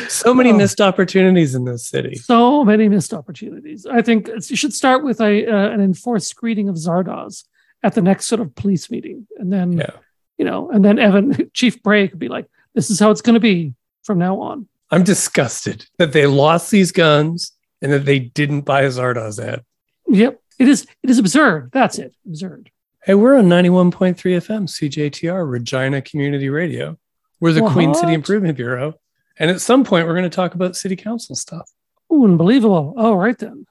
So 0.08 0.32
many 0.34 0.50
Oh. 0.50 0.56
missed 0.56 0.80
opportunities 0.80 1.54
in 1.54 1.64
this 1.64 1.86
city. 1.86 2.14
So 2.16 2.64
many 2.64 2.88
missed 2.88 3.12
opportunities. 3.14 3.86
I 3.86 4.02
think 4.02 4.28
you 4.48 4.56
should 4.56 4.72
start 4.74 5.04
with 5.04 5.20
a 5.20 5.46
uh, 5.46 5.68
an 5.70 5.80
enforced 5.80 6.28
screening 6.28 6.68
of 6.68 6.76
Zardoz, 6.76 7.44
at 7.82 7.94
the 7.94 8.02
next 8.02 8.26
sort 8.26 8.40
of 8.40 8.54
police 8.54 8.90
meeting, 8.90 9.26
and 9.38 9.52
then 9.52 9.72
Yeah. 9.72 9.90
you 10.38 10.44
know, 10.44 10.70
and 10.70 10.84
then 10.84 10.98
Evan 10.98 11.50
Chief 11.54 11.82
Bray 11.82 12.08
could 12.08 12.18
be 12.18 12.28
like, 12.28 12.46
"This 12.74 12.90
is 12.90 12.98
how 13.00 13.10
it's 13.10 13.20
going 13.22 13.34
to 13.34 13.40
be 13.40 13.74
from 14.04 14.18
now 14.18 14.40
on." 14.40 14.68
I'm 14.90 15.02
disgusted 15.02 15.86
that 15.98 16.12
they 16.12 16.26
lost 16.26 16.70
these 16.70 16.92
guns 16.92 17.52
and 17.82 17.92
that 17.92 18.04
they 18.04 18.18
didn't 18.18 18.62
buy 18.62 18.82
a 18.82 18.88
Zardoz 18.88 19.38
ad. 19.44 19.62
Yep, 20.08 20.40
it 20.58 20.68
is. 20.68 20.86
It 21.02 21.10
is 21.10 21.18
absurd. 21.18 21.70
That's 21.72 21.98
it. 21.98 22.14
Absurd. 22.26 22.70
Hey, 23.04 23.14
we're 23.14 23.36
on 23.36 23.44
91.3 23.48 24.14
FM, 24.36 24.66
CJTR, 24.68 25.48
Regina 25.48 26.02
Community 26.02 26.48
Radio. 26.48 26.98
We're 27.40 27.52
the 27.52 27.68
Queen 27.68 27.94
City 27.94 28.14
Improvement 28.14 28.56
Bureau. 28.56 28.94
And 29.38 29.50
at 29.50 29.60
some 29.60 29.84
point, 29.84 30.06
we're 30.06 30.14
going 30.14 30.24
to 30.24 30.34
talk 30.34 30.54
about 30.54 30.76
city 30.76 30.96
council 30.96 31.34
stuff. 31.34 31.70
Ooh, 32.12 32.24
unbelievable. 32.24 32.94
All 32.96 33.16
right 33.16 33.36
then. 33.38 33.66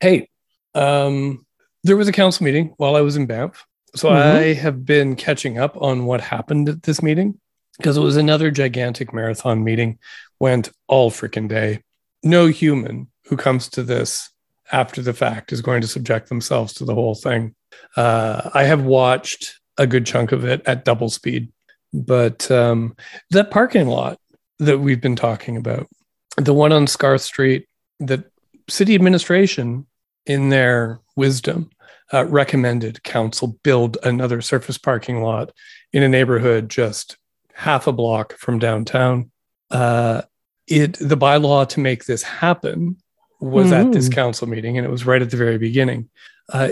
Hey, 0.00 0.28
um, 0.74 1.44
there 1.84 1.96
was 1.96 2.08
a 2.08 2.12
council 2.12 2.44
meeting 2.44 2.74
while 2.76 2.96
I 2.96 3.00
was 3.00 3.16
in 3.16 3.26
Banff. 3.26 3.66
So 3.96 4.10
Mhm. 4.10 4.16
I 4.16 4.52
have 4.54 4.84
been 4.84 5.16
catching 5.16 5.58
up 5.58 5.76
on 5.80 6.04
what 6.04 6.20
happened 6.20 6.68
at 6.68 6.82
this 6.82 7.02
meeting 7.02 7.40
because 7.78 7.96
it 7.96 8.00
was 8.02 8.16
another 8.16 8.50
gigantic 8.50 9.12
marathon 9.12 9.64
meeting, 9.64 9.98
went 10.38 10.70
all 10.88 11.10
freaking 11.10 11.48
day. 11.48 11.82
No 12.22 12.46
human 12.46 13.08
who 13.26 13.36
comes 13.36 13.68
to 13.70 13.82
this 13.82 14.30
after 14.70 15.00
the 15.00 15.14
fact 15.14 15.52
is 15.52 15.62
going 15.62 15.80
to 15.80 15.86
subject 15.88 16.28
themselves 16.28 16.74
to 16.74 16.84
the 16.84 16.94
whole 16.94 17.14
thing. 17.14 17.54
Uh, 17.96 18.50
I 18.52 18.64
have 18.64 18.82
watched 18.82 19.58
a 19.78 19.86
good 19.86 20.04
chunk 20.04 20.32
of 20.32 20.44
it 20.44 20.60
at 20.66 20.84
double 20.84 21.08
speed, 21.08 21.50
but 21.94 22.50
um, 22.50 22.94
that 23.30 23.50
parking 23.50 23.86
lot 23.86 24.18
that 24.58 24.78
we've 24.78 25.00
been 25.00 25.16
talking 25.16 25.56
about, 25.56 25.88
the 26.36 26.54
one 26.54 26.72
on 26.72 26.86
Scarth 26.86 27.20
Street 27.22 27.66
that 28.00 28.24
city 28.68 28.94
administration, 28.94 29.86
in 30.26 30.50
their 30.50 31.00
wisdom, 31.16 31.70
uh, 32.12 32.24
recommended 32.26 33.02
council 33.02 33.58
build 33.62 33.96
another 34.02 34.40
surface 34.42 34.76
parking 34.78 35.22
lot 35.22 35.50
in 35.92 36.02
a 36.02 36.08
neighborhood 36.08 36.68
just 36.68 37.16
half 37.54 37.86
a 37.86 37.92
block 37.92 38.34
from 38.36 38.58
downtown. 38.58 39.30
Uh, 39.70 40.22
it 40.66 40.98
the 41.00 41.16
bylaw 41.16 41.66
to 41.66 41.80
make 41.80 42.04
this 42.04 42.22
happen 42.22 42.96
was 43.40 43.72
at 43.72 43.90
this 43.92 44.08
Mhm. 44.08 44.12
council 44.14 44.46
meeting, 44.48 44.76
and 44.76 44.86
it 44.86 44.90
was 44.90 45.06
right 45.06 45.22
at 45.22 45.30
the 45.30 45.36
very 45.36 45.58
beginning. 45.58 46.08
Uh, 46.52 46.70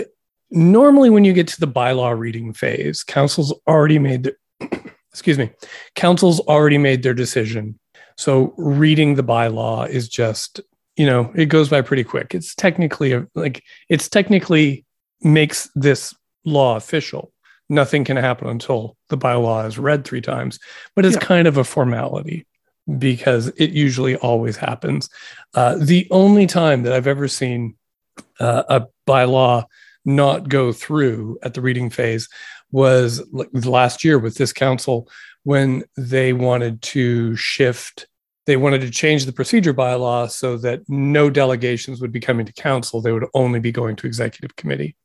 normally, 0.51 1.09
when 1.09 1.25
you 1.25 1.33
get 1.33 1.47
to 1.47 1.59
the 1.59 1.67
bylaw 1.67 2.17
reading 2.17 2.53
phase, 2.53 3.03
council's 3.03 3.53
already 3.67 3.97
made 3.99 4.33
excuse 5.17 5.39
me, 5.39 5.49
council's 5.95 6.39
already 6.41 6.77
made 6.77 7.01
their 7.01 7.15
decision. 7.15 7.79
So 8.17 8.53
reading 8.57 9.15
the 9.15 9.23
bylaw 9.23 9.89
is 9.89 10.07
just 10.07 10.61
you 10.95 11.05
know 11.07 11.31
it 11.35 11.45
goes 11.47 11.69
by 11.69 11.81
pretty 11.81 12.03
quick. 12.03 12.35
It's 12.35 12.53
technically 12.53 13.13
a, 13.13 13.25
like 13.33 13.63
it's 13.89 14.07
technically 14.09 14.85
makes 15.21 15.69
this 15.73 16.13
law 16.45 16.75
official. 16.75 17.31
Nothing 17.69 18.03
can 18.05 18.15
happen 18.17 18.47
until 18.47 18.95
the 19.09 19.17
bylaw 19.17 19.67
is 19.67 19.79
read 19.79 20.05
three 20.05 20.21
times, 20.21 20.59
but 20.95 21.03
it's 21.03 21.15
Yeah. 21.15 21.21
kind 21.21 21.47
of 21.47 21.57
a 21.57 21.63
formality 21.63 22.45
because 22.97 23.47
it 23.57 23.71
usually 23.71 24.15
always 24.17 24.55
happens. 24.55 25.09
Uh, 25.55 25.75
the 25.79 26.07
only 26.11 26.45
time 26.45 26.83
that 26.83 26.93
I've 26.93 27.07
ever 27.07 27.27
seen 27.27 27.75
uh, 28.39 28.63
a 28.69 28.85
bylaw 29.07 29.65
not 30.05 30.47
go 30.47 30.71
through 30.71 31.37
at 31.43 31.53
the 31.53 31.61
reading 31.61 31.89
phase 31.89 32.29
was 32.71 33.25
like 33.31 33.49
last 33.53 34.03
year 34.03 34.19
with 34.19 34.35
this 34.35 34.53
council 34.53 35.07
when 35.43 35.83
they 35.95 36.33
wanted 36.33 36.81
to 36.81 37.35
shift 37.35 38.07
they 38.47 38.57
wanted 38.57 38.79
to 38.79 38.89
change 38.89 39.25
the 39.25 39.33
procedure 39.33 39.73
bylaw 39.73 40.31
so 40.31 40.57
that 40.57 40.81
no 40.87 41.29
delegations 41.29 41.99
would 41.99 42.13
be 42.13 42.21
coming 42.21 42.45
to 42.45 42.53
council. 42.53 43.01
They 43.01 43.11
would 43.11 43.25
only 43.33 43.59
be 43.59 43.73
going 43.73 43.97
to 43.97 44.07
executive 44.07 44.55
committee. 44.55 44.95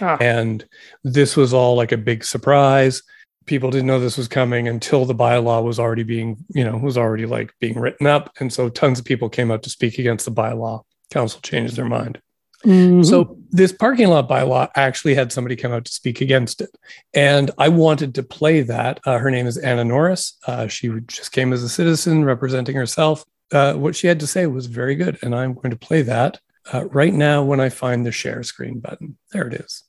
Ah, 0.00 0.16
and 0.18 0.64
this 1.04 1.36
was 1.36 1.52
all 1.52 1.76
like 1.76 1.92
a 1.92 1.98
big 1.98 2.24
surprise. 2.24 3.02
People 3.44 3.70
didn't 3.70 3.86
know 3.86 4.00
this 4.00 4.16
was 4.16 4.28
coming 4.28 4.66
until 4.66 5.04
the 5.04 5.14
bylaw 5.14 5.62
was 5.62 5.78
already 5.78 6.04
being 6.04 6.38
you 6.48 6.64
know 6.64 6.78
was 6.78 6.96
already 6.96 7.26
like 7.26 7.52
being 7.60 7.78
written 7.78 8.06
up. 8.06 8.32
And 8.40 8.50
so 8.50 8.70
tons 8.70 8.98
of 8.98 9.04
people 9.04 9.28
came 9.28 9.50
out 9.50 9.62
to 9.64 9.70
speak 9.70 9.98
against 9.98 10.24
the 10.24 10.32
bylaw. 10.32 10.82
Council 11.10 11.40
changed 11.42 11.76
their 11.76 11.84
mind 11.84 12.20
mhm. 12.66 13.04
so 13.04 13.36
this 13.50 13.72
parking 13.72 14.08
lot 14.08 14.28
bylaw 14.28 14.68
actually 14.74 15.14
had 15.14 15.32
somebody 15.32 15.56
come 15.56 15.72
out 15.72 15.84
to 15.84 15.92
speak 15.92 16.20
against 16.20 16.60
it, 16.60 16.70
and 17.14 17.50
I 17.58 17.68
wanted 17.68 18.14
to 18.16 18.22
play 18.22 18.62
that. 18.62 19.00
Uh, 19.06 19.18
her 19.18 19.30
name 19.30 19.46
is 19.46 19.56
Anna 19.56 19.84
Norris. 19.84 20.36
Uh, 20.46 20.66
she 20.66 20.90
just 21.06 21.32
came 21.32 21.52
as 21.52 21.62
a 21.62 21.68
citizen 21.68 22.24
representing 22.24 22.76
herself. 22.76 23.24
Uh, 23.52 23.74
what 23.74 23.94
she 23.94 24.08
had 24.08 24.20
to 24.20 24.26
say 24.26 24.46
was 24.46 24.66
very 24.66 24.96
good, 24.96 25.18
and 25.22 25.34
I'm 25.34 25.54
going 25.54 25.70
to 25.70 25.76
play 25.76 26.02
that 26.02 26.40
uh, 26.72 26.84
right 26.86 27.14
now 27.14 27.42
when 27.42 27.60
I 27.60 27.68
find 27.68 28.04
the 28.04 28.12
share 28.12 28.42
screen 28.42 28.80
button. 28.80 29.16
There 29.32 29.46
it 29.46 29.54
is. 29.54 29.84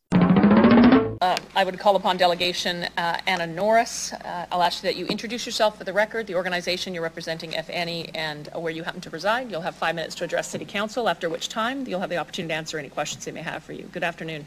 Uh, 1.20 1.36
I 1.56 1.64
would 1.64 1.80
call 1.80 1.96
upon 1.96 2.18
delegation 2.18 2.84
uh, 2.96 3.20
Anna 3.26 3.48
Norris. 3.48 4.14
Uh, 4.14 4.46
I'll 4.52 4.62
ask 4.62 4.84
that 4.84 4.96
you 4.96 5.08
introduce 5.08 5.48
yourself 5.48 5.76
for 5.78 5.84
the 5.84 5.94
record, 5.94 6.28
the 6.28 6.36
organization 6.36 6.94
you're 6.94 7.02
representing, 7.02 7.54
if 7.54 7.68
any, 7.72 8.10
and 8.10 8.48
where 8.54 8.72
you 8.72 8.84
happen 8.84 9.02
to 9.02 9.10
reside. 9.10 9.50
You'll 9.50 9.62
have 9.62 9.76
five 9.76 9.96
minutes 9.96 10.14
to 10.16 10.26
address 10.26 10.48
City 10.48 10.66
Council, 10.66 11.10
after 11.10 11.28
which 11.28 11.50
time 11.50 11.88
you'll 11.88 12.02
have 12.02 12.12
the 12.12 12.18
opportunity 12.18 12.54
to 12.54 12.58
answer 12.58 12.78
any 12.78 12.90
questions 12.90 13.26
they 13.26 13.32
may 13.32 13.42
have 13.42 13.64
for 13.64 13.74
you. 13.74 13.90
Good 13.92 14.04
afternoon. 14.04 14.46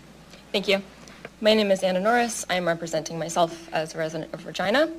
Thank 0.52 0.68
you. 0.68 0.80
My 1.40 1.54
name 1.54 1.72
is 1.72 1.82
Anna 1.82 1.98
Norris. 1.98 2.46
I 2.48 2.54
am 2.54 2.68
representing 2.68 3.18
myself 3.18 3.68
as 3.72 3.96
a 3.96 3.98
resident 3.98 4.32
of 4.32 4.46
Regina. 4.46 4.92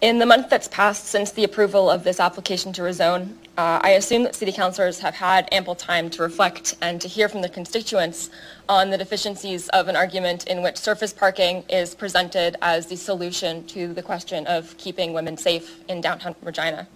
In 0.00 0.20
the 0.20 0.26
month 0.26 0.48
that's 0.48 0.68
passed 0.68 1.06
since 1.06 1.32
the 1.32 1.42
approval 1.42 1.90
of 1.90 2.04
this 2.04 2.20
application 2.20 2.72
to 2.74 2.82
rezone, 2.82 3.34
uh, 3.58 3.80
I 3.82 3.90
assume 3.90 4.22
that 4.22 4.34
city 4.34 4.50
councilors 4.50 4.98
have 5.00 5.14
had 5.14 5.46
ample 5.52 5.74
time 5.74 6.08
to 6.10 6.22
reflect 6.22 6.76
and 6.80 7.00
to 7.02 7.08
hear 7.08 7.28
from 7.28 7.42
their 7.42 7.50
constituents 7.50 8.30
on 8.66 8.88
the 8.88 8.96
deficiencies 8.96 9.68
of 9.70 9.88
an 9.88 9.96
argument 9.96 10.46
in 10.46 10.62
which 10.62 10.78
surface 10.78 11.12
parking 11.12 11.62
is 11.68 11.94
presented 11.94 12.56
as 12.62 12.86
the 12.86 12.96
solution 12.96 13.66
to 13.66 13.92
the 13.92 14.02
question 14.02 14.46
of 14.46 14.74
keeping 14.78 15.12
women 15.12 15.36
safe 15.36 15.84
in 15.88 16.00
downtown 16.00 16.34
Regina. 16.42 16.88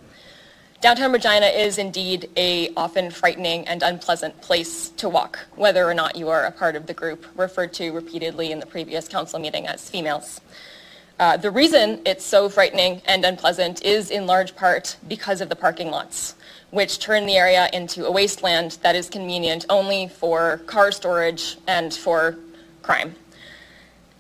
Downtown 0.81 1.13
Regina 1.13 1.47
is 1.47 1.77
indeed 1.77 2.31
a 2.37 2.73
often 2.75 3.11
frightening 3.11 3.69
and 3.69 3.83
unpleasant 3.83 4.41
place 4.41 4.91
to 4.91 5.11
walk, 5.11 5.39
whether 5.57 5.85
or 5.85 5.95
not 5.95 6.17
you 6.17 6.31
are 6.31 6.45
a 6.45 6.51
part 6.51 6.75
of 6.75 6.87
the 6.87 6.95
group 6.95 7.27
referred 7.37 7.75
to 7.75 7.91
repeatedly 7.91 8.51
in 8.51 8.61
the 8.61 8.67
previous 8.67 9.09
council 9.09 9.39
meeting 9.39 9.67
as 9.67 9.91
females. 9.91 10.41
Uh, 11.19 11.35
the 11.35 11.51
reason 11.51 11.99
it's 12.05 12.25
so 12.25 12.47
frightening 12.47 13.01
and 13.07 13.25
unpleasant 13.25 13.83
is 13.83 14.11
in 14.11 14.27
large 14.27 14.55
part 14.55 14.99
because 15.09 15.41
of 15.41 15.49
the 15.49 15.57
parking 15.57 15.91
lots, 15.91 16.35
which 16.71 16.99
turn 16.99 17.25
the 17.25 17.37
area 17.37 17.71
into 17.73 18.05
a 18.05 18.11
wasteland 18.11 18.73
that 18.83 18.95
is 18.95 19.09
convenient 19.09 19.65
only 19.71 20.09
for 20.09 20.59
car 20.67 20.93
storage 20.93 21.57
and 21.67 21.95
for 21.95 22.37
crime. 22.83 23.15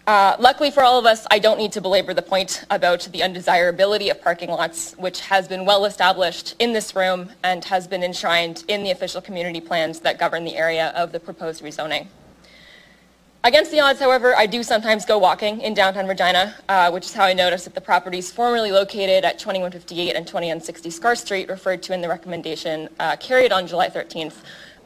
Uh, 0.07 0.37
luckily 0.39 0.71
for 0.71 0.83
all 0.83 0.99
of 0.99 1.05
us, 1.05 1.27
I 1.31 1.39
don't 1.39 1.59
need 1.59 1.73
to 1.73 1.83
belabor 1.83 2.15
the 2.15 2.23
point 2.23 2.65
about 2.71 3.07
the 3.13 3.23
undesirability 3.23 4.09
of 4.09 4.23
parking 4.23 4.49
lots, 4.49 4.95
which 4.95 5.21
has 5.21 5.49
been 5.49 5.67
well 5.67 5.85
established 5.85 6.55
in 6.61 6.73
this 6.73 6.97
room 6.97 7.31
and 7.43 7.63
has 7.67 7.87
been 7.87 8.05
enshrined 8.05 8.65
in 8.69 8.85
the 8.85 8.91
official 8.91 9.21
community 9.21 9.61
plans 9.61 10.01
that 10.01 10.19
govern 10.19 10.45
the 10.45 10.57
area 10.57 10.95
of 10.97 11.13
the 11.13 11.21
proposed 11.21 11.63
rezoning. 11.63 12.07
Against 13.47 13.71
the 13.71 13.79
odds, 13.79 14.01
however, 14.01 14.35
I 14.35 14.47
do 14.47 14.65
sometimes 14.65 15.05
go 15.05 15.19
walking 15.19 15.61
in 15.61 15.73
downtown 15.73 16.09
Regina, 16.09 16.57
uh, 16.69 16.91
which 16.91 17.05
is 17.05 17.15
how 17.15 17.23
I 17.23 17.33
noticed 17.33 17.65
that 17.67 17.77
the 17.77 17.81
properties 17.81 18.33
formerly 18.33 18.73
located 18.73 19.25
at 19.25 19.39
2158 19.39 20.17
and 20.17 20.27
2160 20.27 20.91
Scarth 20.91 21.19
Street, 21.19 21.49
referred 21.49 21.81
to 21.85 21.95
in 21.95 22.01
the 22.01 22.09
recommendation 22.09 22.89
uh, 22.99 23.15
carried 23.15 23.53
on 23.53 23.69
July 23.69 23.89
13th, 23.89 24.35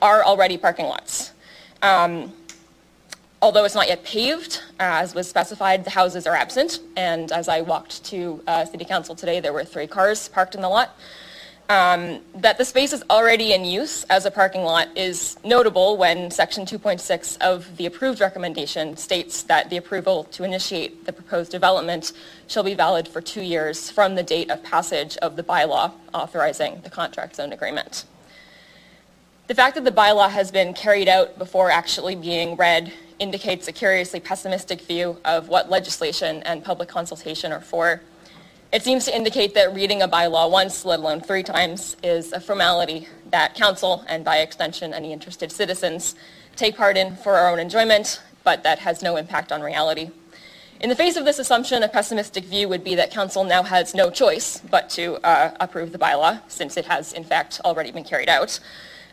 are 0.02 0.22
already 0.22 0.58
parking 0.58 0.84
lots. 0.84 1.32
Um, 1.80 2.34
although 3.40 3.64
it's 3.64 3.74
not 3.74 3.88
yet 3.88 4.04
paved, 4.04 4.60
uh, 4.78 5.00
as 5.00 5.14
was 5.14 5.26
specified, 5.26 5.82
the 5.82 5.90
houses 5.90 6.26
are 6.26 6.36
absent. 6.36 6.80
And 6.98 7.32
as 7.32 7.48
I 7.48 7.62
walked 7.62 8.04
to 8.10 8.42
uh, 8.46 8.66
City 8.66 8.84
Council 8.84 9.14
today, 9.14 9.40
there 9.40 9.54
were 9.54 9.64
three 9.64 9.86
cars 9.86 10.28
parked 10.28 10.54
in 10.54 10.60
the 10.60 10.68
lot. 10.68 10.94
Um, 11.70 12.18
that 12.34 12.58
the 12.58 12.64
space 12.64 12.92
is 12.92 13.04
already 13.08 13.52
in 13.52 13.64
use 13.64 14.02
as 14.10 14.26
a 14.26 14.30
parking 14.32 14.64
lot 14.64 14.88
is 14.96 15.36
notable 15.44 15.96
when 15.96 16.32
Section 16.32 16.66
2.6 16.66 17.40
of 17.40 17.76
the 17.76 17.86
approved 17.86 18.20
recommendation 18.20 18.96
states 18.96 19.44
that 19.44 19.70
the 19.70 19.76
approval 19.76 20.24
to 20.32 20.42
initiate 20.42 21.06
the 21.06 21.12
proposed 21.12 21.52
development 21.52 22.12
shall 22.48 22.64
be 22.64 22.74
valid 22.74 23.06
for 23.06 23.20
two 23.20 23.40
years 23.40 23.88
from 23.88 24.16
the 24.16 24.22
date 24.24 24.50
of 24.50 24.64
passage 24.64 25.16
of 25.18 25.36
the 25.36 25.44
bylaw 25.44 25.92
authorizing 26.12 26.80
the 26.82 26.90
contract 26.90 27.36
zone 27.36 27.52
agreement. 27.52 28.04
The 29.46 29.54
fact 29.54 29.76
that 29.76 29.84
the 29.84 29.92
bylaw 29.92 30.28
has 30.28 30.50
been 30.50 30.74
carried 30.74 31.08
out 31.08 31.38
before 31.38 31.70
actually 31.70 32.16
being 32.16 32.56
read 32.56 32.92
indicates 33.20 33.68
a 33.68 33.72
curiously 33.72 34.18
pessimistic 34.18 34.80
view 34.80 35.18
of 35.24 35.46
what 35.46 35.70
legislation 35.70 36.42
and 36.42 36.64
public 36.64 36.88
consultation 36.88 37.52
are 37.52 37.60
for. 37.60 38.00
It 38.72 38.84
seems 38.84 39.04
to 39.06 39.16
indicate 39.16 39.54
that 39.54 39.74
reading 39.74 40.00
a 40.00 40.06
bylaw 40.06 40.48
once, 40.48 40.84
let 40.84 41.00
alone 41.00 41.20
three 41.20 41.42
times, 41.42 41.96
is 42.04 42.32
a 42.32 42.38
formality 42.38 43.08
that 43.32 43.56
council, 43.56 44.04
and 44.06 44.24
by 44.24 44.38
extension 44.38 44.94
any 44.94 45.12
interested 45.12 45.50
citizens, 45.50 46.14
take 46.54 46.76
part 46.76 46.96
in 46.96 47.16
for 47.16 47.34
our 47.34 47.50
own 47.50 47.58
enjoyment, 47.58 48.22
but 48.44 48.62
that 48.62 48.78
has 48.78 49.02
no 49.02 49.16
impact 49.16 49.50
on 49.50 49.60
reality. 49.60 50.10
In 50.78 50.88
the 50.88 50.94
face 50.94 51.16
of 51.16 51.24
this 51.24 51.40
assumption, 51.40 51.82
a 51.82 51.88
pessimistic 51.88 52.44
view 52.44 52.68
would 52.68 52.84
be 52.84 52.94
that 52.94 53.10
council 53.10 53.42
now 53.42 53.64
has 53.64 53.92
no 53.92 54.08
choice 54.08 54.60
but 54.70 54.88
to 54.90 55.16
uh, 55.26 55.52
approve 55.58 55.90
the 55.90 55.98
bylaw, 55.98 56.40
since 56.46 56.76
it 56.76 56.84
has 56.84 57.12
in 57.12 57.24
fact 57.24 57.60
already 57.64 57.90
been 57.90 58.04
carried 58.04 58.28
out. 58.28 58.60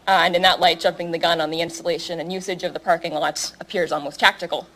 Uh, 0.08 0.22
and 0.24 0.36
in 0.36 0.44
that 0.44 0.60
light, 0.60 0.80
jumping 0.80 1.10
the 1.10 1.18
gun 1.18 1.42
on 1.42 1.50
the 1.50 1.62
installation 1.62 2.20
and 2.20 2.32
usage 2.32 2.64
of 2.64 2.76
the 2.76 2.80
parking 2.80 3.16
lot 3.16 3.54
appears 3.60 3.92
almost 3.92 4.20
tactical. 4.20 4.68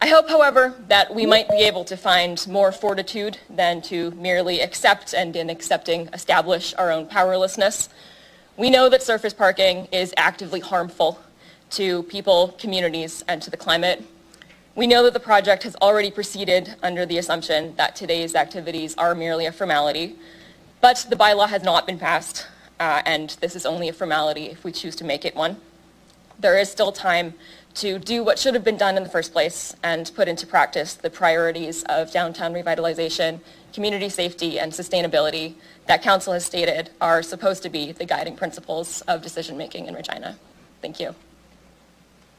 I 0.00 0.08
hope, 0.08 0.28
however, 0.28 0.74
that 0.88 1.14
we 1.14 1.24
might 1.24 1.48
be 1.48 1.60
able 1.60 1.84
to 1.84 1.96
find 1.96 2.46
more 2.46 2.72
fortitude 2.72 3.38
than 3.48 3.80
to 3.82 4.10
merely 4.12 4.60
accept 4.60 5.14
and 5.14 5.34
in 5.34 5.48
accepting 5.48 6.08
establish 6.12 6.74
our 6.74 6.90
own 6.90 7.06
powerlessness. 7.06 7.88
We 8.56 8.70
know 8.70 8.88
that 8.88 9.02
surface 9.02 9.32
parking 9.32 9.88
is 9.92 10.12
actively 10.16 10.60
harmful 10.60 11.20
to 11.70 12.02
people, 12.04 12.54
communities, 12.58 13.24
and 13.28 13.40
to 13.42 13.50
the 13.50 13.56
climate. 13.56 14.04
We 14.74 14.86
know 14.86 15.04
that 15.04 15.14
the 15.14 15.20
project 15.20 15.62
has 15.62 15.76
already 15.76 16.10
proceeded 16.10 16.74
under 16.82 17.06
the 17.06 17.18
assumption 17.18 17.74
that 17.76 17.96
today's 17.96 18.34
activities 18.34 18.94
are 18.96 19.14
merely 19.14 19.46
a 19.46 19.52
formality, 19.52 20.16
but 20.80 21.06
the 21.08 21.16
bylaw 21.16 21.48
has 21.48 21.62
not 21.62 21.86
been 21.86 21.98
passed, 21.98 22.46
uh, 22.78 23.00
and 23.06 23.30
this 23.40 23.56
is 23.56 23.64
only 23.64 23.88
a 23.88 23.92
formality 23.92 24.46
if 24.46 24.64
we 24.64 24.72
choose 24.72 24.96
to 24.96 25.04
make 25.04 25.24
it 25.24 25.34
one. 25.34 25.56
There 26.38 26.58
is 26.58 26.70
still 26.70 26.92
time 26.92 27.34
to 27.74 27.98
do 27.98 28.22
what 28.22 28.38
should 28.38 28.54
have 28.54 28.64
been 28.64 28.76
done 28.76 28.96
in 28.96 29.02
the 29.02 29.08
first 29.08 29.32
place 29.32 29.74
and 29.82 30.10
put 30.14 30.28
into 30.28 30.46
practice 30.46 30.94
the 30.94 31.10
priorities 31.10 31.82
of 31.88 32.12
downtown 32.12 32.52
revitalization, 32.54 33.40
community 33.72 34.08
safety, 34.08 34.58
and 34.58 34.72
sustainability 34.72 35.54
that 35.86 36.02
Council 36.02 36.32
has 36.32 36.44
stated 36.44 36.90
are 37.00 37.22
supposed 37.22 37.62
to 37.64 37.68
be 37.68 37.92
the 37.92 38.04
guiding 38.04 38.36
principles 38.36 39.00
of 39.02 39.22
decision 39.22 39.56
making 39.56 39.86
in 39.86 39.94
Regina. 39.94 40.38
Thank 40.80 41.00
you. 41.00 41.14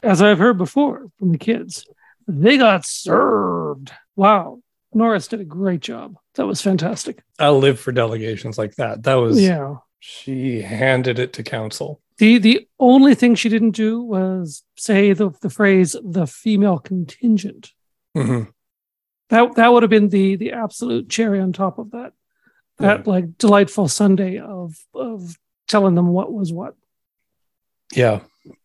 As 0.01 0.21
I've 0.21 0.39
heard 0.39 0.57
before 0.57 1.07
from 1.19 1.31
the 1.31 1.37
kids, 1.37 1.85
they 2.27 2.57
got 2.57 2.85
served. 2.85 3.91
Wow. 4.15 4.59
Norris 4.93 5.27
did 5.27 5.41
a 5.41 5.45
great 5.45 5.81
job. 5.81 6.15
That 6.35 6.45
was 6.45 6.61
fantastic. 6.61 7.21
I 7.39 7.49
live 7.49 7.79
for 7.79 7.91
delegations 7.91 8.57
like 8.57 8.75
that. 8.75 9.03
That 9.03 9.15
was 9.15 9.41
Yeah. 9.41 9.75
she 9.99 10.61
handed 10.61 11.19
it 11.19 11.33
to 11.33 11.43
council. 11.43 11.99
The 12.17 12.37
the 12.37 12.67
only 12.79 13.13
thing 13.13 13.35
she 13.35 13.49
didn't 13.49 13.71
do 13.71 14.01
was 14.01 14.63
say 14.77 15.13
the, 15.13 15.31
the 15.41 15.49
phrase 15.49 15.95
the 16.01 16.25
female 16.27 16.79
contingent. 16.79 17.71
Mhm. 18.15 18.51
That 19.29 19.55
that 19.55 19.73
would 19.73 19.83
have 19.83 19.89
been 19.89 20.09
the 20.09 20.35
the 20.35 20.53
absolute 20.53 21.09
cherry 21.09 21.39
on 21.39 21.51
top 21.51 21.77
of 21.77 21.91
that. 21.91 22.13
That 22.77 23.07
like 23.07 23.37
delightful 23.37 23.87
Sunday 23.87 24.37
of 24.39 24.75
of 24.93 25.37
telling 25.67 25.95
them 25.95 26.07
what 26.07 26.31
was 26.31 26.53
what. 26.53 26.75
Yeah. 27.93 28.21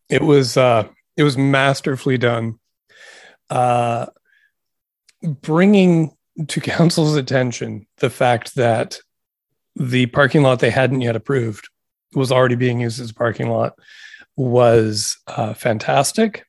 It 0.08 0.22
was 0.22 0.56
uh 0.56 0.88
it 1.16 1.22
was 1.22 1.36
masterfully 1.36 2.18
done. 2.18 2.58
Uh 3.48 4.06
bringing 5.22 6.16
to 6.48 6.60
council's 6.60 7.16
attention 7.16 7.86
the 7.98 8.10
fact 8.10 8.54
that 8.54 9.00
the 9.76 10.06
parking 10.06 10.42
lot 10.42 10.60
they 10.60 10.70
hadn't 10.70 11.00
yet 11.00 11.16
approved 11.16 11.68
was 12.14 12.32
already 12.32 12.56
being 12.56 12.80
used 12.80 13.00
as 13.00 13.10
a 13.10 13.14
parking 13.14 13.48
lot 13.50 13.74
was 14.36 15.16
uh, 15.26 15.54
fantastic. 15.54 16.44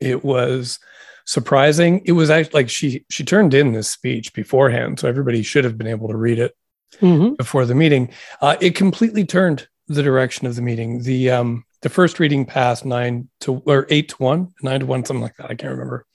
It 0.00 0.24
was 0.24 0.78
surprising. 1.26 2.02
It 2.04 2.12
was 2.12 2.30
actually 2.30 2.60
like 2.62 2.70
she 2.70 3.04
she 3.10 3.24
turned 3.24 3.54
in 3.54 3.72
this 3.72 3.88
speech 3.88 4.32
beforehand, 4.32 5.00
so 5.00 5.08
everybody 5.08 5.42
should 5.42 5.64
have 5.64 5.78
been 5.78 5.86
able 5.86 6.08
to 6.08 6.16
read 6.16 6.38
it 6.38 6.54
Mhm. 7.00 7.36
before 7.36 7.64
the 7.66 7.74
meeting. 7.74 8.10
Uh, 8.40 8.56
it 8.60 8.74
completely 8.74 9.24
turned 9.24 9.66
the 9.88 10.02
direction 10.02 10.46
of 10.46 10.54
the 10.56 10.62
meeting. 10.62 11.02
The 11.02 11.30
um, 11.30 11.64
the 11.82 11.88
first 11.88 12.18
reading 12.20 12.44
passed 12.46 12.84
nine 12.84 13.28
to 13.40 13.62
or 13.66 13.86
eight 13.90 14.10
to 14.10 14.16
one, 14.16 14.52
nine 14.62 14.80
to 14.80 14.86
one, 14.86 15.04
something 15.04 15.22
like 15.22 15.36
that. 15.36 15.50
I 15.50 15.54
can't 15.54 15.72
remember. 15.72 16.06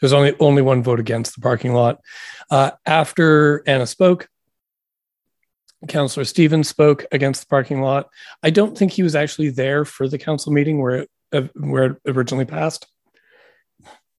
There's 0.00 0.12
only 0.12 0.34
only 0.40 0.62
one 0.62 0.82
vote 0.82 1.00
against 1.00 1.34
the 1.34 1.40
parking 1.40 1.72
lot. 1.74 2.00
Uh, 2.50 2.72
after 2.86 3.62
Anna 3.66 3.86
spoke, 3.86 4.28
Councillor 5.88 6.24
Stevens 6.24 6.68
spoke 6.68 7.06
against 7.10 7.42
the 7.42 7.46
parking 7.46 7.80
lot. 7.80 8.08
I 8.42 8.50
don't 8.50 8.76
think 8.76 8.92
he 8.92 9.02
was 9.02 9.14
actually 9.14 9.50
there 9.50 9.84
for 9.84 10.08
the 10.08 10.18
council 10.18 10.52
meeting 10.52 10.80
where 10.80 10.96
it, 11.00 11.10
uh, 11.32 11.42
where 11.54 11.84
it 11.84 11.96
originally 12.06 12.44
passed. 12.44 12.86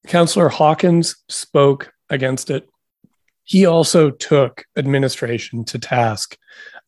Councillor 0.08 0.50
Hawkins 0.50 1.16
spoke 1.30 1.94
against 2.10 2.50
it. 2.50 2.68
He 3.44 3.66
also 3.66 4.10
took 4.10 4.66
administration 4.76 5.64
to 5.66 5.78
task 5.78 6.38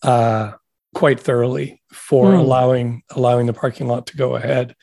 uh, 0.01 0.53
quite 0.95 1.19
thoroughly 1.19 1.81
for 1.91 2.31
Hmm. 2.31 2.37
allowing 2.39 3.03
allowing 3.11 3.45
the 3.45 3.53
parking 3.53 3.87
lot 3.87 4.07
to 4.07 4.17
go 4.17 4.35
ahead. 4.35 4.75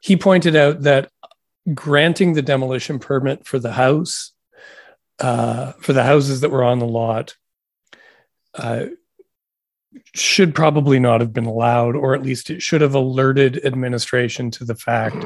He 0.00 0.16
pointed 0.16 0.56
out 0.56 0.82
that 0.82 1.10
granting 1.74 2.32
the 2.34 2.42
demolition 2.42 2.98
permit 2.98 3.46
for 3.46 3.58
the 3.58 3.72
house, 3.72 4.32
uh, 5.18 5.72
for 5.80 5.92
the 5.92 6.02
houses 6.04 6.40
that 6.40 6.50
were 6.50 6.64
on 6.64 6.78
the 6.78 6.86
lot, 6.86 7.34
uh, 8.54 8.86
should 10.14 10.54
probably 10.54 10.98
not 10.98 11.20
have 11.20 11.32
been 11.32 11.46
allowed, 11.46 11.96
or 11.96 12.14
at 12.14 12.22
least 12.22 12.50
it 12.50 12.62
should 12.62 12.80
have 12.80 12.94
alerted 12.94 13.64
administration 13.64 14.50
to 14.52 14.64
the 14.64 14.74
fact 14.74 15.16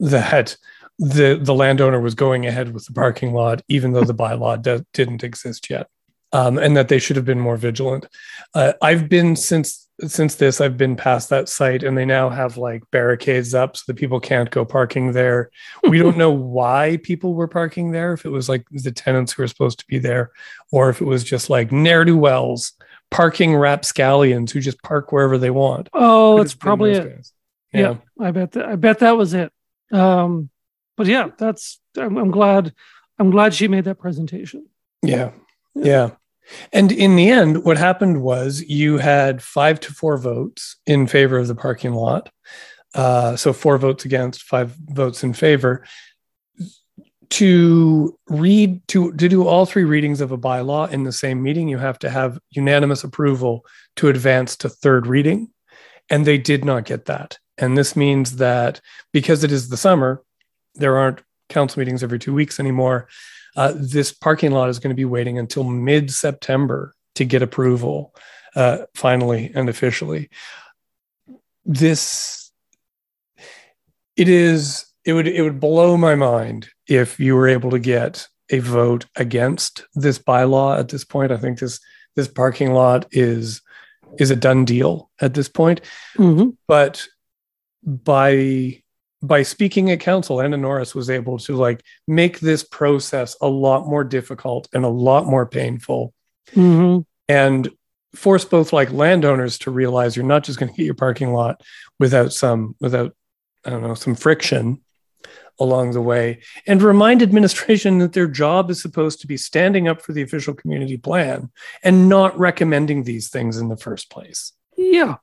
that 0.00 0.56
the 0.98 1.38
the 1.40 1.54
landowner 1.54 2.00
was 2.00 2.14
going 2.14 2.46
ahead 2.46 2.72
with 2.72 2.86
the 2.86 2.92
parking 2.92 3.32
lot, 3.32 3.62
even 3.68 3.92
though 3.92 4.04
the 4.04 4.14
bylaw 4.14 4.60
de- 4.60 4.84
didn't 4.92 5.24
exist 5.24 5.68
yet, 5.70 5.88
um, 6.32 6.58
and 6.58 6.76
that 6.76 6.88
they 6.88 6.98
should 6.98 7.16
have 7.16 7.24
been 7.24 7.40
more 7.40 7.56
vigilant. 7.56 8.06
Uh, 8.54 8.74
I've 8.80 9.08
been 9.08 9.34
since 9.34 9.88
since 10.00 10.34
this, 10.34 10.60
I've 10.60 10.76
been 10.76 10.96
past 10.96 11.30
that 11.30 11.48
site, 11.48 11.82
and 11.82 11.96
they 11.96 12.04
now 12.04 12.28
have 12.28 12.56
like 12.56 12.82
barricades 12.90 13.54
up 13.54 13.76
so 13.76 13.84
that 13.86 13.96
people 13.96 14.20
can't 14.20 14.50
go 14.50 14.64
parking 14.64 15.12
there. 15.12 15.50
We 15.82 15.98
don't 15.98 16.16
know 16.24 16.32
why 16.32 16.98
people 17.02 17.34
were 17.34 17.48
parking 17.48 17.92
there. 17.92 18.12
If 18.12 18.24
it 18.24 18.30
was 18.30 18.48
like 18.48 18.66
the 18.70 18.92
tenants 18.92 19.32
who 19.32 19.42
were 19.42 19.48
supposed 19.48 19.78
to 19.80 19.86
be 19.86 19.98
there, 19.98 20.32
or 20.72 20.90
if 20.90 21.00
it 21.00 21.06
was 21.06 21.24
just 21.24 21.50
like 21.50 21.72
ne'er 21.72 22.04
do 22.04 22.16
wells 22.16 22.72
parking 23.14 23.54
rapscallions 23.54 24.50
who 24.50 24.60
just 24.60 24.82
park 24.82 25.12
wherever 25.12 25.38
they 25.38 25.50
want. 25.50 25.88
Oh, 25.92 26.36
that's 26.36 26.54
probably 26.54 26.90
it. 26.90 27.14
guys. 27.16 27.32
Yeah. 27.72 27.96
I 28.20 28.32
bet 28.32 28.52
that 28.52 28.64
I 28.64 28.74
bet 28.74 28.98
that 28.98 29.16
was 29.16 29.34
it. 29.34 29.52
Um, 29.92 30.50
but 30.96 31.06
yeah, 31.06 31.28
that's 31.38 31.80
I'm, 31.96 32.16
I'm 32.16 32.32
glad 32.32 32.74
I'm 33.20 33.30
glad 33.30 33.54
she 33.54 33.68
made 33.68 33.84
that 33.84 34.00
presentation. 34.00 34.66
Yeah. 35.00 35.30
Yeah. 35.76 36.10
And 36.72 36.90
in 36.90 37.14
the 37.14 37.30
end, 37.30 37.64
what 37.64 37.78
happened 37.78 38.20
was 38.20 38.62
you 38.62 38.98
had 38.98 39.42
five 39.42 39.78
to 39.80 39.92
four 39.92 40.18
votes 40.18 40.76
in 40.84 41.06
favor 41.06 41.38
of 41.38 41.46
the 41.46 41.54
parking 41.54 41.94
lot. 41.94 42.30
Uh, 42.94 43.36
so 43.36 43.52
four 43.52 43.78
votes 43.78 44.04
against, 44.04 44.42
five 44.42 44.74
votes 44.76 45.22
in 45.22 45.34
favor. 45.34 45.84
To 47.38 48.18
read 48.28 48.86
to 48.88 49.12
to 49.12 49.28
do 49.28 49.46
all 49.46 49.66
three 49.66 49.84
readings 49.84 50.20
of 50.20 50.30
a 50.30 50.38
bylaw 50.38 50.90
in 50.90 51.04
the 51.04 51.12
same 51.12 51.42
meeting, 51.42 51.68
you 51.68 51.78
have 51.78 51.98
to 52.00 52.10
have 52.10 52.38
unanimous 52.50 53.02
approval 53.02 53.64
to 53.96 54.08
advance 54.08 54.56
to 54.58 54.68
third 54.68 55.06
reading, 55.06 55.48
and 56.10 56.24
they 56.24 56.38
did 56.38 56.64
not 56.64 56.84
get 56.84 57.06
that. 57.06 57.38
And 57.58 57.76
this 57.76 57.96
means 57.96 58.36
that 58.36 58.80
because 59.12 59.42
it 59.42 59.50
is 59.50 59.68
the 59.68 59.76
summer, 59.76 60.22
there 60.74 60.96
aren't 60.96 61.22
council 61.48 61.80
meetings 61.80 62.02
every 62.02 62.18
two 62.18 62.34
weeks 62.34 62.60
anymore 62.60 63.08
uh, 63.56 63.72
this 63.76 64.12
parking 64.12 64.50
lot 64.50 64.68
is 64.68 64.78
going 64.78 64.90
to 64.90 64.96
be 64.96 65.04
waiting 65.04 65.38
until 65.38 65.64
mid 65.64 66.10
September 66.10 66.94
to 67.14 67.24
get 67.24 67.42
approval, 67.42 68.14
uh, 68.56 68.78
finally 68.94 69.52
and 69.54 69.68
officially. 69.68 70.28
This, 71.64 72.50
it 74.16 74.28
is, 74.28 74.86
it 75.04 75.12
would, 75.12 75.26
it 75.28 75.42
would 75.42 75.60
blow 75.60 75.96
my 75.96 76.14
mind 76.14 76.68
if 76.88 77.18
you 77.20 77.34
were 77.36 77.48
able 77.48 77.70
to 77.70 77.78
get 77.78 78.26
a 78.50 78.58
vote 78.58 79.06
against 79.16 79.86
this 79.94 80.18
bylaw 80.18 80.78
at 80.78 80.88
this 80.88 81.04
point. 81.04 81.32
I 81.32 81.36
think 81.36 81.58
this, 81.58 81.80
this 82.16 82.28
parking 82.28 82.72
lot 82.72 83.06
is, 83.10 83.62
is 84.18 84.30
a 84.30 84.36
done 84.36 84.64
deal 84.64 85.10
at 85.20 85.34
this 85.34 85.48
point 85.48 85.80
Mhm. 86.16 86.56
but 86.68 87.04
by 87.84 88.80
by 89.22 89.42
speaking 89.42 89.90
at 89.90 90.00
council 90.00 90.40
anna 90.40 90.56
norris 90.56 90.94
was 90.94 91.10
able 91.10 91.38
to 91.38 91.56
like 91.56 91.82
make 92.06 92.40
this 92.40 92.62
process 92.62 93.36
a 93.40 93.48
lot 93.48 93.86
more 93.88 94.04
difficult 94.04 94.68
and 94.72 94.84
a 94.84 94.88
lot 94.88 95.26
more 95.26 95.46
painful 95.46 96.12
Mhm. 96.54 97.04
and 97.28 97.70
force 98.14 98.44
both 98.44 98.72
like 98.72 98.92
landowners 98.92 99.58
to 99.58 99.70
realize 99.70 100.14
you're 100.16 100.24
not 100.24 100.44
just 100.44 100.58
going 100.60 100.70
to 100.70 100.76
get 100.76 100.86
your 100.86 100.94
parking 100.94 101.32
lot 101.32 101.60
without 101.98 102.32
some 102.32 102.76
without 102.80 103.14
i 103.64 103.70
don't 103.70 103.82
know 103.82 103.94
some 103.94 104.14
friction 104.14 104.80
along 105.60 105.92
the 105.92 106.00
way 106.00 106.40
and 106.66 106.82
remind 106.82 107.22
administration 107.22 107.98
that 107.98 108.12
their 108.12 108.26
job 108.26 108.70
is 108.70 108.82
supposed 108.82 109.20
to 109.20 109.26
be 109.26 109.36
standing 109.36 109.86
up 109.88 110.02
for 110.02 110.12
the 110.12 110.22
official 110.22 110.52
community 110.54 110.96
plan 110.96 111.50
and 111.82 112.08
not 112.08 112.36
recommending 112.38 113.04
these 113.04 113.28
things 113.28 113.56
in 113.58 113.68
the 113.68 113.76
first 113.76 114.10
place 114.10 114.52
Yeah. 114.76 115.16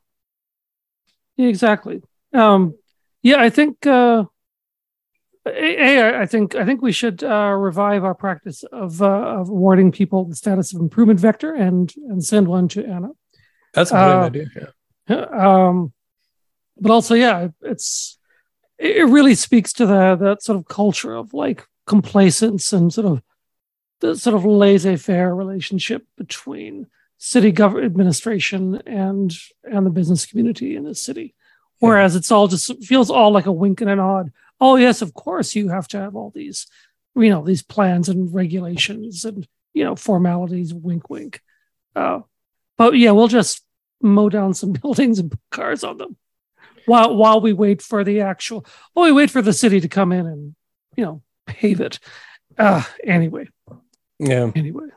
Exactly. 1.38 2.02
Um, 2.34 2.76
yeah, 3.24 3.42
I 3.42 3.50
think. 3.50 3.86
Uh, 3.86 4.26
a, 5.48 5.98
a- 5.98 6.20
I 6.22 6.26
think 6.28 6.56
I 6.56 6.66
think 6.66 6.82
we 6.84 6.92
should 6.92 7.24
uh, 7.24 7.56
revive 7.58 8.04
our 8.04 8.14
practice 8.14 8.64
of, 8.72 9.02
uh, 9.02 9.06
of 9.40 9.50
awarding 9.50 9.92
people 9.92 10.26
the 10.26 10.36
status 10.36 10.72
of 10.74 10.80
improvement 10.82 11.20
vector 11.20 11.54
and 11.56 11.92
and 12.10 12.24
send 12.24 12.48
one 12.48 12.68
to 12.70 12.86
Anna. 12.86 13.10
that's 13.74 13.90
a 13.92 13.96
good 13.96 14.00
Uh, 14.00 14.26
idea 14.26 14.46
yeah 15.10 15.26
Um, 15.68 15.94
but 16.80 16.92
also, 16.92 17.16
yeah, 17.16 17.48
it's 17.62 18.20
it 18.82 19.08
really 19.08 19.36
speaks 19.36 19.74
to 19.74 19.86
the 19.86 20.16
that 20.16 20.42
sort 20.42 20.58
of 20.58 20.68
culture 20.68 21.14
of 21.14 21.34
like 21.34 21.68
complacence 21.86 22.74
and 22.74 22.92
sort 22.92 23.06
of 23.06 23.22
the 24.00 24.16
sort 24.16 24.36
of 24.36 24.44
laissez-faire 24.44 25.36
relationship 25.36 26.06
between 26.18 26.88
city 27.20 27.52
government 27.52 27.86
administration 27.86 28.82
and 28.88 29.34
and 29.64 29.86
the 29.86 29.92
business 29.92 30.26
community 30.26 30.76
in 30.76 30.84
the 30.84 30.96
city. 30.96 31.36
Whereas 31.78 32.16
it's 32.16 32.32
all 32.32 32.48
just 32.48 32.84
feels 32.84 33.12
all 33.12 33.32
like 33.32 33.46
a 33.46 33.52
wink 33.52 33.82
and 33.82 33.90
a 33.90 33.96
nod. 33.96 34.32
Oh 34.60 34.76
yes, 34.76 35.02
of 35.04 35.14
course 35.14 35.56
you 35.56 35.70
have 35.70 35.88
to 35.90 36.00
have 36.00 36.16
all 36.16 36.32
these 36.34 36.66
you 37.16 37.30
know 37.30 37.44
these 37.44 37.62
plans 37.62 38.10
and 38.10 38.34
regulations 38.34 39.26
and 39.26 39.48
you 39.74 39.84
know 39.84 39.96
formalities. 39.96 40.74
Wink, 40.74 41.08
wink. 41.10 41.42
Uh, 41.96 42.22
but 42.78 42.98
yeah, 42.98 43.12
we'll 43.12 43.28
just 43.28 43.64
mow 44.02 44.30
down 44.30 44.56
some 44.56 44.72
buildings 44.82 45.20
and 45.20 45.30
put 45.30 45.40
cars 45.52 45.84
on 45.84 45.98
them 46.00 46.18
while 46.86 47.16
while 47.16 47.42
we 47.42 47.54
wait 47.54 47.82
for 47.82 48.04
the 48.04 48.22
actual. 48.22 48.66
Well, 48.96 49.06
we 49.06 49.12
wait 49.12 49.32
for 49.32 49.42
the 49.42 49.54
city 49.54 49.80
to 49.82 49.88
come 49.88 50.12
in 50.12 50.26
and 50.26 50.56
you 50.96 51.06
know 51.06 51.22
pave 51.46 51.82
it. 51.82 52.00
Uh, 52.58 52.84
anyway. 53.04 53.48
Yeah. 54.20 54.52
Anyway. 54.56 54.88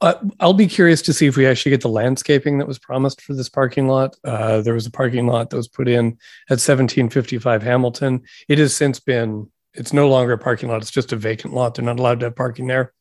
Uh, 0.00 0.14
I'll 0.38 0.54
be 0.54 0.66
curious 0.66 1.02
to 1.02 1.12
see 1.12 1.26
if 1.26 1.36
we 1.36 1.46
actually 1.46 1.70
get 1.70 1.80
the 1.80 1.88
landscaping 1.88 2.58
that 2.58 2.68
was 2.68 2.78
promised 2.78 3.20
for 3.20 3.34
this 3.34 3.48
parking 3.48 3.88
lot. 3.88 4.16
Uh, 4.24 4.60
there 4.60 4.74
was 4.74 4.86
a 4.86 4.90
parking 4.90 5.26
lot 5.26 5.50
that 5.50 5.56
was 5.56 5.68
put 5.68 5.88
in 5.88 6.06
at 6.48 6.58
1755 6.60 7.62
Hamilton. 7.62 8.22
It 8.48 8.58
has 8.58 8.74
since 8.74 9.00
been, 9.00 9.50
it's 9.74 9.92
no 9.92 10.08
longer 10.08 10.32
a 10.32 10.38
parking 10.38 10.68
lot, 10.68 10.82
it's 10.82 10.90
just 10.90 11.12
a 11.12 11.16
vacant 11.16 11.52
lot. 11.52 11.74
They're 11.74 11.84
not 11.84 11.98
allowed 11.98 12.20
to 12.20 12.26
have 12.26 12.36
parking 12.36 12.68
there. 12.68 12.92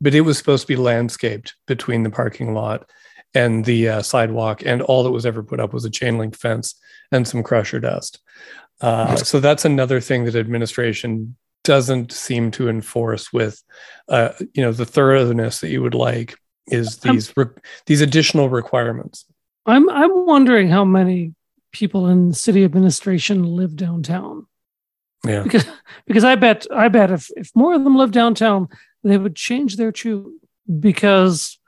But 0.00 0.14
it 0.14 0.20
was 0.20 0.38
supposed 0.38 0.62
to 0.62 0.68
be 0.68 0.76
landscaped 0.76 1.54
between 1.66 2.04
the 2.04 2.10
parking 2.10 2.54
lot 2.54 2.88
and 3.34 3.64
the 3.64 3.88
uh, 3.88 4.02
sidewalk. 4.02 4.62
And 4.64 4.82
all 4.82 5.02
that 5.04 5.10
was 5.10 5.26
ever 5.26 5.42
put 5.42 5.60
up 5.60 5.72
was 5.72 5.84
a 5.84 5.90
chain 5.90 6.18
link 6.18 6.36
fence 6.36 6.74
and 7.10 7.26
some 7.26 7.42
crusher 7.42 7.80
dust. 7.80 8.20
Uh, 8.80 9.16
so 9.16 9.40
that's 9.40 9.64
another 9.64 10.00
thing 10.00 10.24
that 10.24 10.36
administration 10.36 11.36
doesn't 11.62 12.12
seem 12.12 12.50
to 12.52 12.68
enforce 12.68 13.32
with, 13.32 13.62
uh, 14.08 14.30
you 14.52 14.62
know, 14.62 14.72
the 14.72 14.84
thoroughness 14.86 15.60
that 15.60 15.70
you 15.70 15.82
would 15.82 15.94
like 15.94 16.36
is 16.66 16.98
these 16.98 17.32
re- 17.36 17.46
these 17.86 18.00
additional 18.00 18.48
requirements. 18.48 19.24
I'm 19.66 19.88
I'm 19.90 20.26
wondering 20.26 20.68
how 20.68 20.84
many 20.84 21.34
people 21.72 22.06
in 22.08 22.32
city 22.32 22.64
administration 22.64 23.44
live 23.44 23.76
downtown. 23.76 24.46
Yeah. 25.24 25.42
Because 25.42 25.66
because 26.06 26.24
I 26.24 26.34
bet 26.34 26.66
I 26.72 26.88
bet 26.88 27.10
if 27.10 27.30
if 27.36 27.50
more 27.54 27.74
of 27.74 27.84
them 27.84 27.96
live 27.96 28.12
downtown, 28.12 28.68
they 29.02 29.16
would 29.16 29.36
change 29.36 29.76
their 29.76 29.92
tune 29.92 30.38
because 30.80 31.58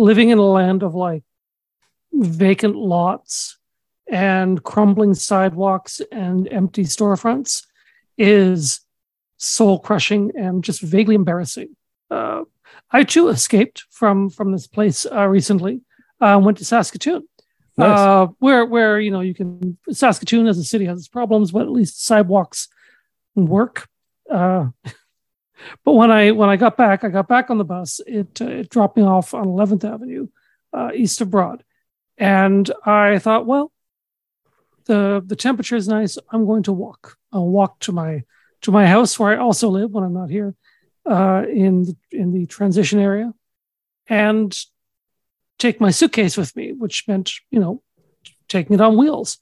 living 0.00 0.30
in 0.30 0.38
a 0.38 0.42
land 0.42 0.82
of 0.82 0.94
like 0.94 1.22
vacant 2.12 2.74
lots 2.74 3.58
and 4.10 4.62
crumbling 4.64 5.14
sidewalks 5.14 6.00
and 6.10 6.48
empty 6.52 6.84
storefronts 6.84 7.64
is 8.18 8.80
soul 9.36 9.78
crushing 9.78 10.32
and 10.36 10.64
just 10.64 10.80
vaguely 10.80 11.14
embarrassing. 11.14 11.76
Uh, 12.10 12.42
I 12.90 13.04
too 13.04 13.28
escaped 13.28 13.84
from 13.90 14.30
from 14.30 14.52
this 14.52 14.66
place 14.66 15.06
uh, 15.06 15.26
recently. 15.26 15.82
Uh, 16.20 16.38
went 16.42 16.58
to 16.58 16.64
Saskatoon, 16.64 17.26
Nice. 17.78 17.98
uh, 17.98 18.26
where 18.40 18.66
where 18.66 19.00
you 19.00 19.10
know 19.10 19.20
you 19.20 19.34
can 19.34 19.78
Saskatoon 19.90 20.46
as 20.46 20.58
a 20.58 20.64
city 20.64 20.84
has 20.86 20.98
its 20.98 21.08
problems, 21.08 21.52
but 21.52 21.62
at 21.62 21.70
least 21.70 22.04
sidewalks 22.04 22.68
work. 23.34 23.88
But 25.84 25.92
when 25.92 26.10
I 26.10 26.30
when 26.32 26.48
I 26.48 26.56
got 26.56 26.76
back, 26.76 27.04
I 27.04 27.08
got 27.08 27.28
back 27.28 27.50
on 27.50 27.58
the 27.58 27.64
bus. 27.64 28.00
It 28.06 28.40
uh, 28.40 28.46
it 28.46 28.70
dropped 28.70 28.96
me 28.96 29.02
off 29.02 29.34
on 29.34 29.46
11th 29.46 29.84
Avenue, 29.84 30.28
uh, 30.72 30.90
east 30.94 31.20
of 31.20 31.30
Broad, 31.30 31.64
and 32.18 32.70
I 32.84 33.18
thought, 33.18 33.46
well, 33.46 33.72
the 34.86 35.22
the 35.24 35.36
temperature 35.36 35.76
is 35.76 35.88
nice. 35.88 36.18
I'm 36.30 36.46
going 36.46 36.64
to 36.64 36.72
walk. 36.72 37.16
I'll 37.32 37.48
walk 37.48 37.78
to 37.80 37.92
my 37.92 38.24
to 38.62 38.72
my 38.72 38.86
house 38.86 39.18
where 39.18 39.32
I 39.32 39.42
also 39.42 39.68
live 39.68 39.90
when 39.90 40.04
I'm 40.04 40.14
not 40.14 40.30
here 40.30 40.54
uh, 41.06 41.44
in 41.48 41.84
the, 41.84 41.96
in 42.10 42.32
the 42.32 42.46
transition 42.46 42.98
area, 42.98 43.32
and 44.08 44.56
take 45.58 45.80
my 45.80 45.90
suitcase 45.90 46.36
with 46.36 46.54
me, 46.56 46.72
which 46.72 47.04
meant 47.08 47.32
you 47.50 47.60
know 47.60 47.82
taking 48.48 48.74
it 48.74 48.80
on 48.80 48.96
wheels, 48.96 49.38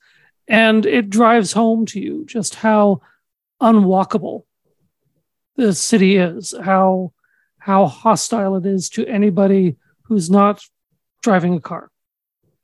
and 0.47 0.85
it 0.87 1.11
drives 1.11 1.53
home 1.53 1.87
to 1.87 2.01
you 2.01 2.25
just 2.27 2.57
how 2.57 3.01
unwalkable 3.61 4.47
the 5.59 5.75
city 5.75 6.17
is, 6.17 6.55
how 6.63 7.13
how 7.59 7.87
hostile 7.87 8.57
it 8.57 8.65
is 8.65 8.89
to 8.91 9.05
anybody 9.07 9.77
who's 10.05 10.31
not 10.31 10.63
driving 11.23 11.55
a 11.55 11.61
car, 11.61 11.91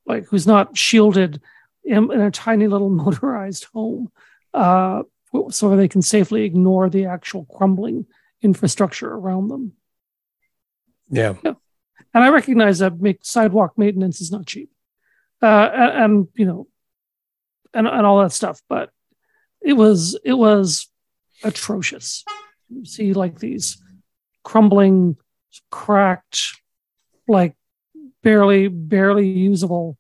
like 0.07 0.27
who's 0.27 0.47
not 0.47 0.79
shielded 0.79 1.43
in, 1.85 2.11
in 2.11 2.21
a 2.21 2.31
tiny 2.31 2.69
little 2.69 2.89
motorized 3.05 3.65
home. 3.75 4.11
Uh, 4.55 5.03
so 5.51 5.75
they 5.75 5.89
can 5.89 6.01
safely 6.01 6.45
ignore 6.45 6.89
the 6.89 7.07
actual 7.07 7.45
crumbling 7.47 8.07
infrastructure 8.41 9.11
around 9.13 9.49
them. 9.49 9.73
Yeah. 11.11 11.35
And 11.45 12.23
I 12.23 12.29
recognize 12.29 12.79
that 12.79 13.01
make 13.01 13.25
sidewalk 13.25 13.77
maintenance 13.77 14.21
is 14.21 14.31
not 14.31 14.47
cheap, 14.47 14.71
uh, 15.43 15.71
and, 15.75 16.05
and 16.05 16.29
you 16.35 16.47
know, 16.47 16.69
and 17.75 17.89
and 17.89 18.07
all 18.07 18.23
that 18.23 18.31
stuff. 18.31 18.63
But 18.69 18.91
it 19.61 19.73
was 19.73 20.17
it 20.25 20.35
was 20.35 20.87
atrocious. 21.43 22.25
See, 22.83 23.13
like 23.13 23.39
these 23.39 23.81
crumbling, 24.43 25.17
cracked, 25.71 26.41
like 27.29 27.55
barely 28.23 28.69
barely 28.69 29.29
usable 29.29 29.97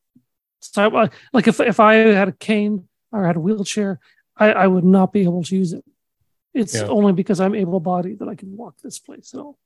sidewalk. 0.60 1.12
Like 1.32 1.46
if 1.46 1.60
if 1.60 1.78
I 1.80 1.94
had 1.94 2.28
a 2.28 2.32
cane 2.32 2.88
or 3.12 3.26
had 3.26 3.36
a 3.36 3.40
wheelchair, 3.40 4.00
I, 4.36 4.52
I 4.52 4.66
would 4.66 4.84
not 4.84 5.12
be 5.12 5.22
able 5.22 5.44
to 5.44 5.56
use 5.56 5.72
it. 5.72 5.84
It's 6.52 6.74
Yeah. 6.74 6.86
only 6.86 7.12
because 7.12 7.40
I'm 7.40 7.54
able 7.54 7.80
bodied 7.80 8.18
that 8.20 8.28
I 8.28 8.34
can 8.34 8.56
walk 8.56 8.76
this 8.82 8.98
place 8.98 9.32
at 9.34 9.40
all. 9.40 9.58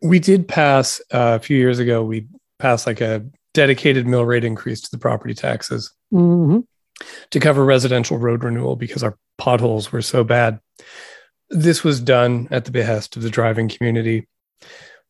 We 0.00 0.18
did 0.18 0.46
pass 0.46 1.00
uh, 1.12 1.36
a 1.36 1.40
few 1.40 1.58
years 1.58 1.78
ago, 1.78 2.04
we 2.04 2.26
passed 2.58 2.86
like 2.86 3.00
a 3.00 3.26
dedicated 3.54 4.06
mill 4.06 4.24
rate 4.24 4.44
increase 4.44 4.80
to 4.82 4.90
the 4.90 4.98
property 4.98 5.34
taxes 5.34 5.92
hmm 6.10 6.60
to 7.30 7.38
cover 7.38 7.64
residential 7.64 8.18
road 8.18 8.42
renewal 8.42 8.74
because 8.74 9.04
our 9.04 9.16
potholes 9.36 9.92
were 9.92 10.02
so 10.02 10.24
bad. 10.24 10.58
This 11.50 11.82
was 11.82 12.00
done 12.00 12.48
at 12.50 12.64
the 12.64 12.70
behest 12.70 13.16
of 13.16 13.22
the 13.22 13.30
driving 13.30 13.68
community. 13.68 14.28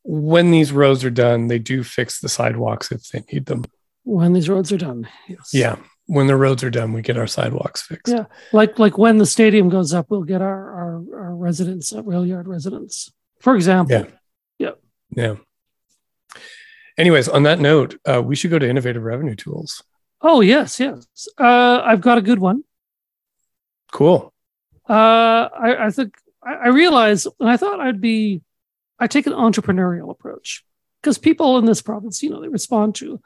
When 0.04 0.50
these 0.50 0.72
roads 0.72 1.04
are 1.04 1.10
done, 1.10 1.48
they 1.48 1.58
do 1.58 1.82
fix 1.82 2.20
the 2.20 2.28
sidewalks 2.28 2.92
if 2.92 3.08
they 3.08 3.24
need 3.32 3.46
them. 3.46 3.64
When 4.04 4.32
these 4.32 4.48
roads 4.48 4.72
are 4.72 4.78
done, 4.78 5.08
yes. 5.28 5.50
Yeah. 5.52 5.76
When 6.06 6.26
the 6.26 6.36
roads 6.36 6.64
are 6.64 6.70
done, 6.70 6.92
we 6.92 7.02
get 7.02 7.18
our 7.18 7.26
sidewalks 7.26 7.82
fixed. 7.82 8.14
Yeah. 8.14 8.24
Like 8.52 8.78
like 8.78 8.96
when 8.96 9.18
the 9.18 9.26
stadium 9.26 9.68
goes 9.68 9.92
up, 9.92 10.06
we'll 10.08 10.22
get 10.22 10.40
our 10.40 10.72
our, 10.72 11.24
our 11.24 11.36
residents, 11.36 11.92
uh, 11.92 12.02
rail 12.02 12.24
yard 12.24 12.48
residents, 12.48 13.12
for 13.40 13.54
example. 13.54 13.94
Yeah. 13.94 14.06
Yeah. 15.14 15.36
Anyways, 16.96 17.28
on 17.28 17.44
that 17.44 17.60
note, 17.60 17.98
uh, 18.04 18.22
we 18.22 18.36
should 18.36 18.50
go 18.50 18.58
to 18.58 18.68
innovative 18.68 19.02
revenue 19.02 19.34
tools. 19.34 19.82
Oh 20.20 20.40
yes, 20.40 20.80
yes. 20.80 21.06
Uh, 21.38 21.80
I've 21.84 22.00
got 22.00 22.18
a 22.18 22.22
good 22.22 22.38
one. 22.38 22.64
Cool. 23.92 24.32
Uh, 24.88 24.92
I, 24.92 25.86
I 25.86 25.90
think 25.90 26.14
I, 26.48 26.54
I 26.54 26.68
realize, 26.68 27.26
and 27.40 27.48
I 27.48 27.56
thought 27.56 27.80
I'd 27.80 28.00
be, 28.00 28.42
I 28.98 29.06
take 29.06 29.26
an 29.26 29.32
entrepreneurial 29.32 30.10
approach 30.10 30.64
because 31.00 31.18
people 31.18 31.58
in 31.58 31.66
this 31.66 31.82
province, 31.82 32.22
you 32.22 32.30
know, 32.30 32.40
they 32.40 32.48
respond 32.48 32.94
to 32.96 33.20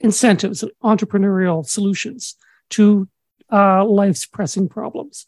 incentives 0.00 0.62
and 0.62 0.72
entrepreneurial 0.82 1.66
solutions 1.66 2.36
to 2.70 3.08
uh, 3.50 3.84
life's 3.84 4.26
pressing 4.26 4.68
problems. 4.68 5.26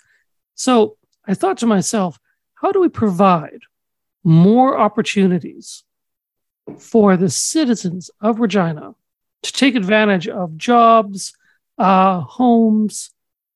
So 0.54 0.96
I 1.26 1.34
thought 1.34 1.58
to 1.58 1.66
myself, 1.66 2.18
how 2.54 2.72
do 2.72 2.80
we 2.80 2.88
provide 2.88 3.60
more 4.22 4.78
opportunities 4.78 5.82
for 6.78 7.16
the 7.16 7.30
citizens 7.30 8.10
of 8.20 8.38
Regina 8.38 8.94
to 9.42 9.52
take 9.52 9.74
advantage 9.74 10.28
of 10.28 10.56
jobs, 10.58 11.32
uh, 11.78 12.20
homes, 12.20 13.10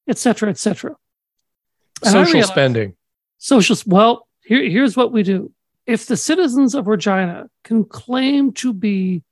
et 0.09 0.18
cetera, 0.18 0.49
et 0.49 0.59
cetera? 0.59 0.97
And 2.03 2.12
Social 2.12 2.33
realized- 2.33 2.53
spending. 2.53 2.97
Social, 3.38 3.77
well, 3.87 4.27
here, 4.42 4.62
here's 4.68 4.97
what 4.97 5.12
we 5.12 5.23
do. 5.23 5.53
If 5.87 6.07
the 6.07 6.16
citizens 6.16 6.75
of 6.75 6.87
Regina 6.87 7.49
can 7.62 7.85
claim 7.85 8.53
to 8.55 8.73
be 8.73 9.23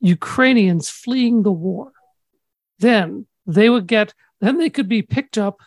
Ukrainians 0.00 0.88
fleeing 0.88 1.42
the 1.42 1.52
war, 1.52 1.92
then 2.78 3.26
they 3.46 3.68
would 3.68 3.86
get, 3.86 4.14
then 4.40 4.58
they 4.58 4.70
could 4.70 4.88
be 4.88 5.02
picked 5.02 5.38
up 5.38 5.60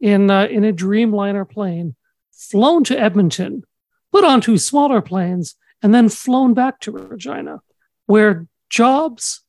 in, 0.00 0.30
uh, 0.30 0.44
in 0.46 0.64
a 0.64 0.72
Dreamliner 0.72 1.48
plane, 1.48 1.96
flown 2.32 2.84
to 2.84 2.98
Edmonton, 2.98 3.64
put 4.12 4.24
onto 4.24 4.56
smaller 4.58 5.00
planes, 5.02 5.54
and 5.82 5.94
then 5.94 6.08
flown 6.08 6.54
back 6.54 6.80
to 6.80 6.92
Regina, 6.92 7.60
where 8.06 8.46
jobs 8.68 9.42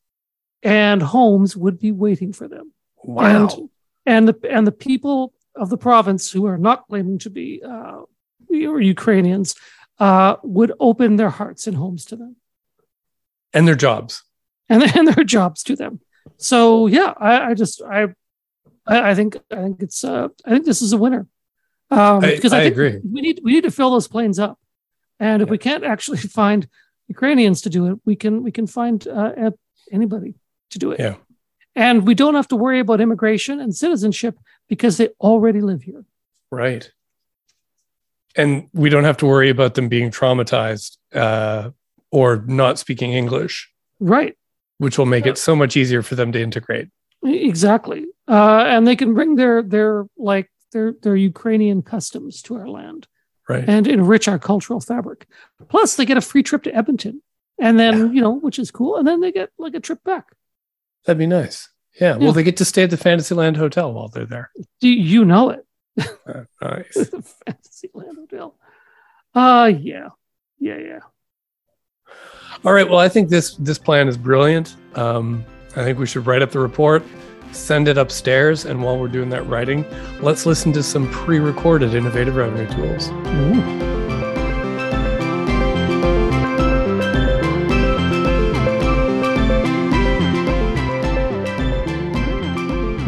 and 0.62 1.02
homes 1.02 1.56
would 1.56 1.78
be 1.78 1.92
waiting 1.92 2.32
for 2.32 2.46
them 2.48 2.72
Wow. 3.02 3.24
and 3.24 3.70
and 4.04 4.28
the 4.28 4.50
and 4.50 4.66
the 4.66 4.72
people 4.72 5.32
of 5.62 5.66
the 5.72 5.76
province 5.88 6.24
who 6.34 6.42
are 6.50 6.58
not 6.68 6.78
claiming 6.88 7.18
to 7.24 7.30
be 7.30 7.46
uh, 7.72 7.98
or 8.72 8.80
Ukrainians 8.96 9.48
uh, 10.06 10.32
would 10.56 10.72
open 10.88 11.10
their 11.20 11.30
hearts 11.38 11.62
and 11.68 11.76
homes 11.76 12.02
to 12.06 12.14
them 12.20 12.32
and 13.54 13.64
their 13.68 13.80
jobs. 13.86 14.12
and, 14.68 14.82
and 14.96 15.06
their 15.08 15.24
jobs 15.36 15.62
to 15.68 15.76
them. 15.82 15.94
So 16.50 16.58
yeah, 16.96 17.12
I, 17.30 17.50
I 17.50 17.54
just 17.62 17.76
I, 17.98 18.00
I 18.86 19.14
think 19.18 19.30
I 19.50 19.60
think 19.64 19.76
it's 19.86 20.00
uh, 20.12 20.28
I 20.46 20.50
think 20.52 20.64
this 20.64 20.82
is 20.86 20.92
a 20.92 21.00
winner 21.04 21.24
um, 21.90 22.24
I- 22.24 22.34
because 22.36 22.52
I, 22.52 22.58
I 22.58 22.62
think 22.64 22.74
agree. 22.76 22.94
we 23.14 23.20
need 23.26 23.36
we 23.44 23.52
need 23.54 23.64
to 23.64 23.70
fill 23.78 23.90
those 23.96 24.08
planes 24.14 24.38
up, 24.46 24.56
and 25.26 25.42
if 25.42 25.46
Yeah. 25.48 25.52
we 25.54 25.58
can't 25.66 25.84
actually 25.92 26.18
find 26.42 26.60
Ukrainians 27.14 27.58
to 27.64 27.70
do 27.76 27.82
it, 27.90 27.96
we 28.08 28.14
can 28.22 28.34
we 28.46 28.52
can 28.58 28.66
find 28.78 28.98
uh, 29.06 29.50
anybody 29.98 30.32
to 30.72 30.78
do 30.84 30.88
it. 30.92 30.98
Yeah. 31.06 31.16
And 31.88 31.96
we 32.08 32.14
don't 32.20 32.34
have 32.40 32.48
to 32.48 32.56
worry 32.64 32.80
about 32.80 33.00
immigration 33.06 33.60
and 33.60 33.70
citizenship 33.84 34.34
because 34.70 34.96
they 34.96 35.08
already 35.20 35.60
live 35.60 35.82
here. 35.82 36.04
Right. 36.50 36.90
and 38.36 38.68
we 38.72 38.88
don't 38.90 39.04
have 39.04 39.16
to 39.18 39.26
worry 39.26 39.50
about 39.50 39.74
them 39.74 39.88
being 39.88 40.10
traumatized 40.10 40.96
uh, 41.12 41.70
or 42.12 42.44
not 42.46 42.78
speaking 42.78 43.12
English, 43.12 43.68
Right. 43.98 44.36
which 44.78 44.96
will 44.98 45.06
make 45.06 45.26
it 45.26 45.36
so 45.36 45.54
much 45.56 45.76
easier 45.76 46.02
for 46.02 46.14
them 46.14 46.30
to 46.32 46.40
integrate. 46.40 46.88
Exactly. 47.24 48.06
Uh, 48.28 48.64
and 48.68 48.86
they 48.86 48.94
can 48.96 49.14
bring 49.14 49.34
their 49.34 49.62
their 49.62 50.06
like 50.16 50.48
their 50.72 50.94
their 51.02 51.16
Ukrainian 51.16 51.82
customs 51.82 52.40
to 52.42 52.54
our 52.54 52.68
land 52.68 53.08
Right. 53.48 53.68
and 53.68 53.86
enrich 53.88 54.28
our 54.28 54.38
cultural 54.38 54.80
fabric. 54.80 55.26
Plus, 55.68 55.96
they 55.96 56.06
get 56.06 56.16
a 56.16 56.20
free 56.30 56.44
trip 56.44 56.62
to 56.62 56.74
Edmonton, 56.74 57.20
and 57.58 57.78
then 57.80 57.94
Yeah. 57.98 58.12
you 58.14 58.20
know, 58.20 58.34
which 58.46 58.58
is 58.60 58.70
cool. 58.70 58.96
And 58.96 59.06
then 59.08 59.20
they 59.20 59.32
get 59.32 59.50
like 59.58 59.74
a 59.74 59.80
trip 59.80 60.02
back. 60.04 60.26
That'd 61.04 61.18
be 61.18 61.26
nice. 61.26 61.68
Yeah. 61.98 62.12
Yeah. 62.12 62.16
Well, 62.16 62.32
they 62.32 62.42
get 62.42 62.56
to 62.58 62.64
stay 62.64 62.82
at 62.84 62.90
the 62.90 62.96
Fantasyland 62.96 63.56
Hotel 63.56 63.92
while 63.92 64.08
they're 64.08 64.26
there. 64.26 64.50
Do 64.80 64.88
you 64.88 65.24
know 65.24 65.50
it? 65.50 65.66
Uh, 65.98 66.44
nice. 66.62 66.94
the 66.94 67.22
Fantasyland 67.46 68.16
Hotel. 68.18 68.54
Uh 69.34 69.72
yeah, 69.80 70.08
yeah, 70.58 70.78
yeah. 70.78 70.98
All 72.64 72.72
right. 72.72 72.88
Well, 72.88 72.98
I 72.98 73.08
think 73.08 73.28
this 73.28 73.54
this 73.56 73.78
plan 73.78 74.08
is 74.08 74.16
brilliant. 74.16 74.76
Um, 74.94 75.44
I 75.76 75.84
think 75.84 75.98
we 75.98 76.06
should 76.06 76.26
write 76.26 76.42
up 76.42 76.50
the 76.50 76.58
report, 76.58 77.02
send 77.52 77.86
it 77.88 77.96
upstairs, 77.96 78.64
and 78.64 78.82
while 78.82 78.98
we're 78.98 79.08
doing 79.08 79.30
that 79.30 79.46
writing, 79.46 79.84
let's 80.20 80.46
listen 80.46 80.72
to 80.72 80.82
some 80.82 81.08
pre-recorded 81.10 81.94
innovative 81.94 82.34
revenue 82.34 82.68
tools. 82.74 83.08
Ooh. 83.10 83.99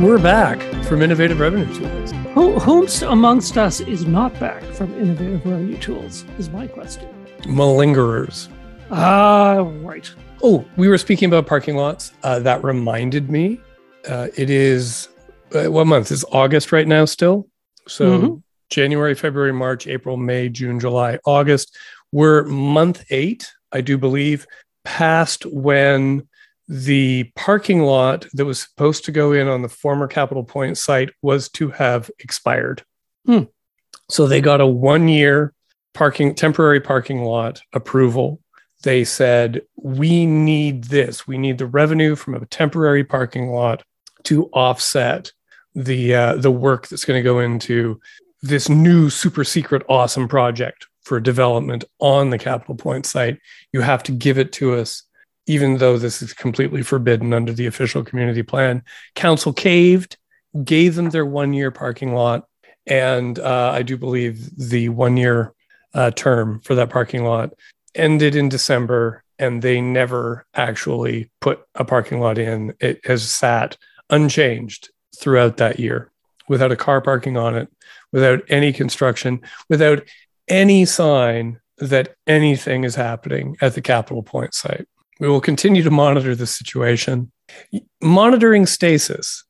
We're 0.03 0.19
back 0.19 0.61
from 0.87 1.01
innovative 1.01 1.39
revenue 1.39 1.73
tools. 1.75 2.11
Who, 2.35 2.59
whomst 2.59 3.09
amongst 3.09 3.57
us 3.57 3.79
is 3.79 4.05
not 4.05 4.37
back 4.41 4.65
from 4.75 4.93
innovative 4.95 5.47
revenue 5.47 5.79
tools? 5.79 6.25
Is 6.39 6.51
my 6.51 6.67
question. 6.67 7.09
Malingerers. 7.43 8.49
Ah, 8.91 9.59
right. 9.83 10.11
Oh, 10.43 10.65
we 10.77 10.89
were 10.89 10.99
speaking 10.99 11.29
about 11.29 11.47
parking 11.47 11.77
lots. 11.77 12.11
Uh, 12.25 12.41
that 12.41 12.65
reminded 12.65 13.31
me. 13.31 13.61
Uh, 14.09 14.27
it 14.37 14.51
is 14.51 15.07
uh, 15.55 15.71
what 15.71 15.87
month 15.87 16.11
is 16.11 16.25
August 16.33 16.73
right 16.73 16.89
now? 16.89 17.05
Still, 17.05 17.47
so 17.87 18.19
Mhm. 18.19 18.43
January, 18.71 19.15
February, 19.15 19.53
March, 19.53 19.87
April, 19.87 20.17
May, 20.17 20.49
June, 20.49 20.81
July, 20.81 21.21
August. 21.27 21.77
We're 22.11 22.43
month 22.47 23.05
eight, 23.11 23.49
I 23.71 23.83
do 23.83 23.97
believe, 23.99 24.49
past 24.85 25.47
when 25.47 26.27
the 26.73 27.31
parking 27.37 27.83
lot 27.83 28.25
that 28.33 28.47
was 28.47 28.63
supposed 28.63 29.05
to 29.05 29.13
go 29.13 29.33
in 29.33 29.47
on 29.47 29.61
the 29.61 29.69
former 29.69 30.09
Capital 30.09 30.43
Pointe 30.43 30.79
site 30.79 31.11
was 31.21 31.51
to 31.51 31.69
have 31.69 32.11
expired. 32.19 32.83
Hmm. 33.27 33.43
So 34.09 34.27
they 34.27 34.41
got 34.41 34.63
a 34.63 34.67
one 34.67 35.07
year 35.07 35.53
parking, 35.93 36.35
temporary 36.35 36.81
parking 36.81 37.25
lot 37.25 37.61
approval. 37.75 38.41
They 38.85 39.05
said, 39.05 39.61
we 39.77 40.25
need 40.25 40.85
this. 40.85 41.27
We 41.27 41.37
need 41.37 41.59
the 41.59 41.67
revenue 41.67 42.17
from 42.17 42.35
a 42.35 42.47
temporary 42.47 43.05
parking 43.05 43.51
lot 43.51 43.83
to 44.25 44.47
offset 44.47 45.31
the 45.75 46.15
uh, 46.15 46.37
the 46.37 46.51
work 46.51 46.89
that's 46.89 47.05
going 47.05 47.19
to 47.19 47.23
go 47.23 47.39
into 47.39 48.01
this 48.41 48.71
new 48.71 49.11
super 49.11 49.45
secret 49.45 49.83
awesome 49.91 50.27
project 50.27 50.87
for 51.03 51.21
development 51.21 51.85
on 51.99 52.31
the 52.31 52.39
Capital 52.39 52.77
Pointe 52.77 53.05
site. 53.05 53.39
You 53.73 53.83
have 53.83 54.03
to 54.05 54.13
give 54.13 54.39
it 54.39 54.53
to 54.53 54.75
us, 54.75 55.03
even 55.47 55.79
though 55.79 55.99
this 55.99 56.23
is 56.23 56.33
completely 56.33 56.83
forbidden 56.83 57.33
under 57.33 57.53
the 57.53 57.67
official 57.67 58.05
community 58.05 58.43
plan. 58.43 58.83
Council 59.15 59.53
caved, 59.53 60.17
gave 60.65 60.95
them 60.95 61.11
their 61.11 61.27
one 61.27 61.53
year 61.53 61.71
parking 61.71 62.15
lot, 62.15 62.47
and 62.87 63.39
uh, 63.39 63.71
I 63.75 63.83
do 63.83 63.97
believe 63.97 64.57
the 64.57 64.89
one 64.89 65.17
year 65.17 65.53
uh, 65.95 66.11
term 66.11 66.61
for 66.61 66.75
that 66.75 66.91
parking 66.91 67.25
lot 67.25 67.53
ended 67.95 68.35
in 68.35 68.49
December, 68.49 69.23
and 69.39 69.63
they 69.63 69.81
never 69.81 70.47
actually 70.55 71.31
put 71.41 71.65
a 71.75 71.85
parking 71.85 72.21
lot 72.21 72.39
in. 72.39 72.75
It 72.81 73.05
has 73.05 73.29
sat 73.29 73.77
unchanged 74.11 74.91
throughout 75.17 75.59
that 75.59 75.79
year 75.79 76.11
without 76.49 76.73
a 76.73 76.77
car 76.77 77.01
parking 77.01 77.37
on 77.37 77.57
it, 77.57 77.69
without 78.13 78.43
any 78.49 78.73
construction, 78.73 79.41
without 79.69 80.03
any 80.49 80.85
sign 80.85 81.61
that 81.79 82.15
anything 82.27 82.85
is 82.85 82.95
happening 82.95 83.57
at 83.61 83.75
the 83.75 83.81
Capital 83.81 84.23
Pointe 84.23 84.55
site. 84.55 84.87
We 85.23 85.29
will 85.29 85.41
continue 85.41 85.85
to 85.85 85.91
monitor 85.93 86.35
the 86.35 86.49
situation. 86.49 87.31
Monitoring 88.03 88.67
stasis 88.67 89.45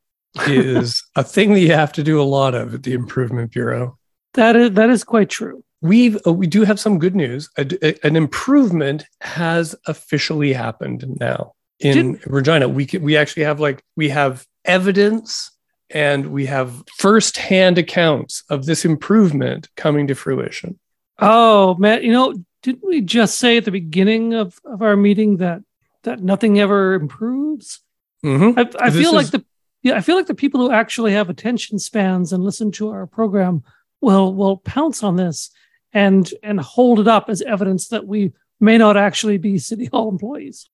is 0.45 1.03
a 1.15 1.23
thing 1.23 1.53
that 1.53 1.61
you 1.61 1.71
have 1.71 1.91
to 1.93 2.03
do 2.03 2.21
a 2.21 2.29
lot 2.37 2.53
of 2.53 2.75
at 2.75 2.83
the 2.83 2.93
Improvement 2.93 3.51
Bureau. 3.53 3.97
That 4.35 4.55
is 4.55 4.73
that 4.73 4.91
is 4.91 5.03
quite 5.03 5.31
true. 5.31 5.63
We've 5.81 6.15
uh, 6.27 6.31
we 6.31 6.45
do 6.45 6.63
have 6.63 6.79
some 6.79 6.99
good 6.99 7.15
news. 7.15 7.49
A- 7.57 7.65
a- 7.81 8.05
an 8.05 8.15
improvement 8.15 9.05
has 9.21 9.73
officially 9.87 10.53
happened 10.53 11.05
now 11.19 11.53
in 11.79 12.19
Regina. 12.27 12.69
We 12.69 12.85
can, 12.85 13.01
we 13.01 13.17
actually 13.17 13.45
have 13.45 13.59
like 13.59 13.83
we 13.95 14.09
have 14.09 14.45
evidence 14.65 15.49
and 15.89 16.27
we 16.27 16.45
have 16.45 16.83
firsthand 16.99 17.79
accounts 17.79 18.43
of 18.47 18.67
this 18.67 18.85
improvement 18.85 19.69
coming 19.75 20.05
to 20.05 20.13
fruition. 20.13 20.77
Oh 21.17 21.73
man, 21.79 22.03
you 22.03 22.11
know, 22.11 22.35
didn't 22.63 22.83
we 22.85 23.01
just 23.01 23.37
say 23.37 23.57
at 23.57 23.65
the 23.65 23.71
beginning 23.71 24.33
of, 24.33 24.59
of 24.65 24.81
our 24.81 24.95
meeting 24.95 25.37
that 25.37 25.61
that 26.03 26.21
nothing 26.21 26.59
ever 26.59 26.93
improves? 26.95 27.81
Mhm. 28.25 28.57
I, 28.57 28.87
I 28.87 28.89
feel 28.89 29.13
like 29.13 29.27
the 29.31 29.45
yeah, 29.83 29.95
I 29.95 30.01
feel 30.01 30.15
like 30.15 30.27
the 30.27 30.33
people 30.33 30.61
who 30.61 30.71
actually 30.71 31.11
have 31.13 31.29
attention 31.29 31.77
spans 31.77 32.31
and 32.33 32.43
listen 32.43 32.71
to 32.73 32.89
our 32.89 33.05
program 33.05 33.63
will 34.01 34.33
will 34.33 34.57
pounce 34.57 35.03
on 35.03 35.15
this 35.17 35.51
and 35.93 36.29
and 36.41 36.59
hold 36.59 36.99
it 36.99 37.07
up 37.07 37.29
as 37.29 37.41
evidence 37.41 37.89
that 37.89 38.07
we 38.07 38.31
may 38.59 38.77
not 38.77 38.95
actually 38.97 39.37
be 39.37 39.57
city 39.59 39.85
hall 39.91 40.09
employees. 40.09 40.69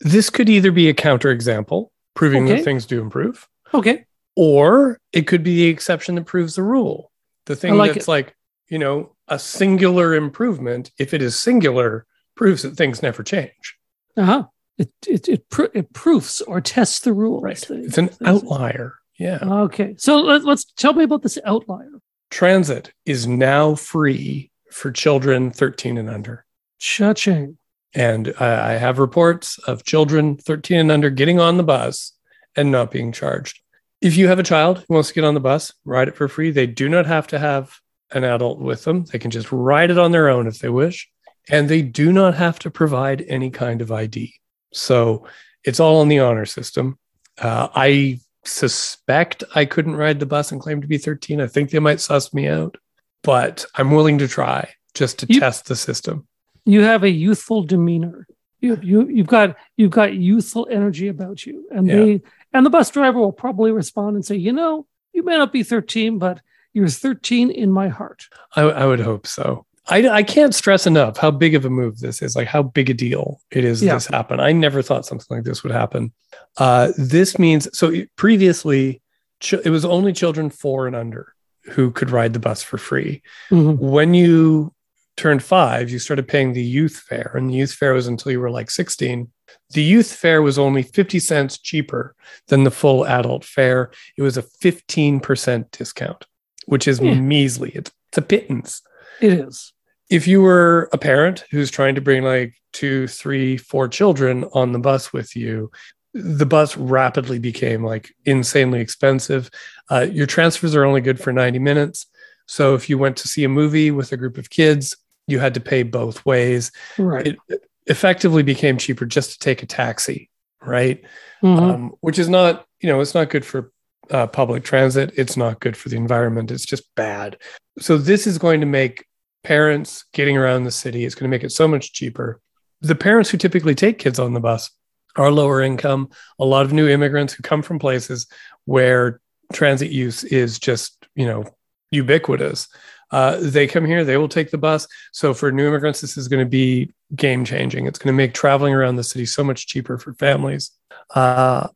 This 0.00 0.30
could 0.30 0.48
either 0.48 0.72
be 0.72 0.88
a 0.88 0.94
counterexample 0.94 1.88
proving 2.14 2.44
Okay. 2.46 2.56
that 2.56 2.64
things 2.64 2.86
do 2.86 3.00
improve, 3.02 3.46
Okay. 3.74 4.04
or 4.36 4.98
it 5.12 5.26
could 5.26 5.42
be 5.42 5.56
the 5.56 5.66
exception 5.68 6.14
that 6.14 6.24
proves 6.24 6.54
the 6.56 6.62
rule. 6.62 7.10
The 7.46 7.56
thing 7.56 7.74
like 7.76 7.92
that's 7.94 8.06
it. 8.08 8.10
like, 8.10 8.34
you 8.68 8.78
know, 8.78 9.14
a 9.30 9.38
singular 9.38 10.14
improvement, 10.14 10.90
if 10.98 11.14
it 11.14 11.22
is 11.22 11.38
singular, 11.38 12.06
proves 12.36 12.62
that 12.62 12.76
things 12.76 13.02
never 13.02 13.22
change. 13.22 13.76
Uh-huh. 14.16 14.44
It 14.78 14.90
it 15.06 15.28
it, 15.28 15.48
pro- 15.50 15.68
it 15.74 15.92
proofs 15.92 16.40
or 16.42 16.60
tests 16.60 17.00
the 17.00 17.12
rules. 17.12 17.42
Right. 17.42 17.56
They- 17.68 17.76
It's 17.76 17.98
an 17.98 18.10
outlier. 18.24 18.94
Yeah. 19.18 19.38
Okay. 19.42 19.94
So 19.98 20.16
let, 20.20 20.44
let's 20.44 20.64
tell 20.64 20.94
me 20.94 21.04
about 21.04 21.22
this 21.22 21.38
outlier. 21.44 21.90
Transit 22.30 22.92
is 23.04 23.26
now 23.26 23.74
free 23.74 24.50
for 24.70 24.90
children 24.90 25.50
13 25.50 25.98
and 25.98 26.08
under. 26.08 26.44
Cha-ching. 26.78 27.58
And 27.94 28.32
I 28.40 28.70
I 28.70 28.72
have 28.78 28.98
reports 28.98 29.58
of 29.66 29.84
children 29.84 30.36
13 30.36 30.78
and 30.78 30.90
under 30.92 31.10
getting 31.10 31.38
on 31.40 31.56
the 31.56 31.62
bus 31.64 32.12
and 32.56 32.70
not 32.70 32.90
being 32.90 33.12
charged. 33.12 33.60
If 34.00 34.16
you 34.16 34.28
have 34.28 34.38
a 34.38 34.42
child 34.44 34.84
who 34.88 34.94
wants 34.94 35.08
to 35.08 35.14
get 35.14 35.24
on 35.24 35.34
the 35.34 35.40
bus, 35.40 35.72
ride 35.84 36.08
it 36.08 36.16
for 36.16 36.26
free. 36.28 36.50
They 36.50 36.66
do 36.66 36.88
not 36.88 37.04
have 37.06 37.26
to 37.28 37.38
have 37.38 37.80
an 38.12 38.24
adult 38.24 38.58
with 38.58 38.84
them. 38.84 39.04
They 39.04 39.18
can 39.18 39.30
just 39.30 39.50
ride 39.52 39.90
it 39.90 39.98
on 39.98 40.12
their 40.12 40.28
own 40.28 40.46
if 40.46 40.58
they 40.58 40.68
wish. 40.68 41.08
And 41.48 41.68
they 41.68 41.82
do 41.82 42.12
not 42.12 42.34
have 42.34 42.58
to 42.60 42.70
provide 42.70 43.24
any 43.28 43.50
kind 43.50 43.80
of 43.80 43.90
ID. 43.90 44.34
So 44.72 45.26
it's 45.64 45.80
all 45.80 46.02
in 46.02 46.08
the 46.08 46.20
honor 46.20 46.46
system. 46.46 46.98
Uh, 47.38 47.68
I 47.74 48.20
suspect 48.44 49.42
I 49.54 49.64
couldn't 49.64 49.96
ride 49.96 50.20
the 50.20 50.26
bus 50.26 50.52
and 50.52 50.60
claim 50.60 50.80
to 50.80 50.86
be 50.86 50.98
13. 50.98 51.40
I 51.40 51.46
think 51.46 51.70
they 51.70 51.78
might 51.78 52.00
suss 52.00 52.32
me 52.34 52.46
out, 52.46 52.76
but 53.22 53.64
I'm 53.74 53.90
willing 53.90 54.18
to 54.18 54.28
try 54.28 54.68
just 54.94 55.18
to 55.20 55.26
You- 55.28 55.40
test 55.40 55.66
the 55.66 55.76
system. 55.76 56.26
You 56.64 56.82
have 56.82 57.02
a 57.04 57.10
youthful 57.10 57.62
demeanor. 57.62 58.26
You 58.60 58.78
you 58.82 59.08
you've 59.08 59.26
got 59.26 59.56
you've 59.78 59.90
got 59.90 60.12
youthful 60.14 60.68
energy 60.70 61.08
about 61.08 61.46
you, 61.46 61.66
and 61.70 61.86
Yeah. 61.86 61.94
they 61.96 62.22
and 62.52 62.66
the 62.66 62.70
bus 62.70 62.90
driver 62.90 63.18
will 63.18 63.32
probably 63.32 63.72
respond 63.72 64.16
and 64.16 64.24
say, 64.24 64.36
you 64.36 64.52
know, 64.52 64.86
you 65.14 65.22
may 65.22 65.38
not 65.38 65.50
be 65.52 65.62
13, 65.62 66.18
but 66.18 66.40
you're 66.72 66.88
13 66.88 67.50
in 67.50 67.70
my 67.72 67.88
heart. 67.88 68.26
I, 68.56 68.62
I 68.62 68.86
would 68.86 69.00
hope 69.00 69.26
so. 69.26 69.66
I, 69.88 70.08
I 70.08 70.22
can't 70.22 70.54
stress 70.54 70.86
enough 70.86 71.16
how 71.16 71.30
big 71.32 71.54
of 71.54 71.64
a 71.64 71.70
move 71.70 71.98
this 71.98 72.22
is, 72.22 72.36
like 72.36 72.46
how 72.46 72.62
big 72.62 72.90
a 72.90 72.94
deal 72.94 73.40
it 73.50 73.64
is 73.64 73.82
Yeah. 73.82 73.94
this 73.94 74.06
happened. 74.06 74.40
I 74.40 74.52
never 74.52 74.82
thought 74.82 75.06
something 75.06 75.36
like 75.36 75.44
this 75.44 75.62
would 75.64 75.72
happen. 75.72 76.12
Uh, 76.58 76.92
this 76.96 77.38
means 77.38 77.66
so 77.76 77.92
previously 78.16 79.02
ch- 79.40 79.54
it 79.54 79.70
was 79.70 79.84
only 79.84 80.12
children 80.12 80.48
four 80.50 80.86
and 80.86 80.94
under 80.94 81.34
who 81.72 81.90
could 81.90 82.10
ride 82.10 82.32
the 82.34 82.38
bus 82.38 82.62
for 82.62 82.78
free. 82.78 83.22
Mhm. 83.50 83.78
When 83.78 84.14
you 84.14 84.72
turned 85.16 85.42
five, 85.42 85.90
you 85.90 85.98
started 85.98 86.28
paying 86.28 86.52
the 86.52 86.62
youth 86.62 86.96
fare, 86.96 87.32
and 87.34 87.50
the 87.50 87.54
youth 87.54 87.72
fare 87.74 87.92
was 87.94 88.06
until 88.06 88.32
you 88.32 88.40
were 88.40 88.50
like 88.50 88.70
16. 88.70 89.28
The 89.70 89.82
youth 89.82 90.12
fare 90.14 90.40
was 90.40 90.58
only 90.58 90.82
50 90.82 91.18
cents 91.18 91.58
cheaper 91.58 92.14
than 92.48 92.64
the 92.64 92.70
full 92.70 93.04
adult 93.06 93.44
fare. 93.44 93.90
It 94.16 94.22
was 94.22 94.36
a 94.36 94.42
15% 94.42 95.70
discount, 95.72 96.26
which 96.70 96.86
is 96.88 97.00
Yeah. 97.00 97.14
measly. 97.14 97.70
It's, 97.74 97.90
it's 98.08 98.18
a 98.18 98.22
pittance 98.22 98.80
It 99.20 99.32
is. 99.32 99.72
if 100.08 100.26
you 100.28 100.40
were 100.40 100.88
a 100.92 100.98
parent 100.98 101.44
who's 101.50 101.70
trying 101.70 101.96
to 101.96 102.00
bring 102.00 102.22
like 102.22 102.54
two, 102.72 103.08
three, 103.08 103.56
four 103.56 103.88
children 103.88 104.44
on 104.54 104.72
the 104.72 104.78
bus 104.78 105.12
with 105.12 105.34
you, 105.36 105.70
the 106.14 106.46
bus 106.46 106.76
rapidly 106.76 107.38
became 107.38 107.84
like 107.84 108.12
insanely 108.24 108.80
expensive. 108.80 109.50
Uh, 109.90 110.06
your 110.10 110.26
transfers 110.26 110.74
are 110.76 110.84
only 110.84 111.00
good 111.00 111.20
for 111.20 111.32
90 111.32 111.58
minutes. 111.58 112.06
So 112.46 112.74
if 112.74 112.88
you 112.88 112.98
went 112.98 113.16
to 113.18 113.28
see 113.28 113.44
a 113.44 113.48
movie 113.48 113.90
with 113.90 114.12
a 114.12 114.16
group 114.16 114.38
of 114.38 114.50
kids, 114.50 114.96
you 115.26 115.38
had 115.40 115.54
to 115.54 115.60
pay 115.60 115.82
both 115.82 116.24
ways. 116.24 116.70
Right. 116.98 117.36
It 117.48 117.62
effectively 117.86 118.42
became 118.44 118.76
cheaper 118.78 119.06
just 119.06 119.32
to 119.32 119.38
take 119.38 119.62
a 119.62 119.66
taxi, 119.66 120.30
right? 120.62 121.02
Mhm. 121.42 121.58
Um, 121.60 121.92
which 122.00 122.18
is 122.18 122.28
not, 122.28 122.66
you 122.80 122.88
know, 122.88 123.00
it's 123.00 123.14
not 123.14 123.30
good 123.30 123.44
for 123.44 123.72
uh, 124.10 124.26
public 124.26 124.64
transit. 124.64 125.12
It's 125.16 125.36
not 125.36 125.60
good 125.60 125.76
for 125.76 125.88
the 125.88 125.96
environment. 125.96 126.50
It's 126.50 126.66
just 126.66 126.94
bad. 126.94 127.38
So 127.78 127.96
this 127.96 128.26
is 128.26 128.38
going 128.38 128.60
to 128.60 128.66
make 128.66 129.06
parents 129.44 130.04
getting 130.12 130.36
around 130.36 130.64
the 130.64 130.70
city. 130.70 131.04
It's 131.04 131.14
going 131.14 131.30
to 131.30 131.34
make 131.34 131.44
it 131.44 131.52
so 131.52 131.66
much 131.66 131.92
cheaper. 131.92 132.40
The 132.80 132.94
parents 132.94 133.30
who 133.30 133.38
typically 133.38 133.74
take 133.74 133.98
kids 133.98 134.18
on 134.18 134.32
the 134.32 134.40
bus 134.40 134.70
are 135.16 135.30
lower 135.30 135.60
income. 135.60 136.10
A 136.38 136.44
lot 136.44 136.64
of 136.64 136.72
new 136.72 136.88
immigrants 136.88 137.32
who 137.32 137.42
come 137.42 137.62
from 137.62 137.78
places 137.78 138.26
where 138.64 139.20
transit 139.52 139.90
use 139.90 140.24
is 140.24 140.58
just, 140.58 141.06
you 141.14 141.26
know, 141.26 141.44
ubiquitous. 141.90 142.68
Uh, 143.10 143.38
they 143.40 143.66
come 143.66 143.84
here, 143.84 144.04
they 144.04 144.16
will 144.16 144.28
take 144.28 144.50
the 144.50 144.58
bus. 144.58 144.86
So 145.12 145.34
for 145.34 145.50
new 145.50 145.66
immigrants, 145.66 146.00
this 146.00 146.16
is 146.16 146.28
going 146.28 146.44
to 146.44 146.48
be 146.48 146.92
game 147.16 147.44
changing. 147.44 147.86
It's 147.86 147.98
going 147.98 148.12
to 148.12 148.16
make 148.16 148.34
traveling 148.34 148.72
around 148.72 148.96
the 148.96 149.04
city 149.04 149.26
so 149.26 149.42
much 149.42 149.66
cheaper 149.66 149.98
for 149.98 150.14
families. 150.14 150.70
Uh, 151.14 151.66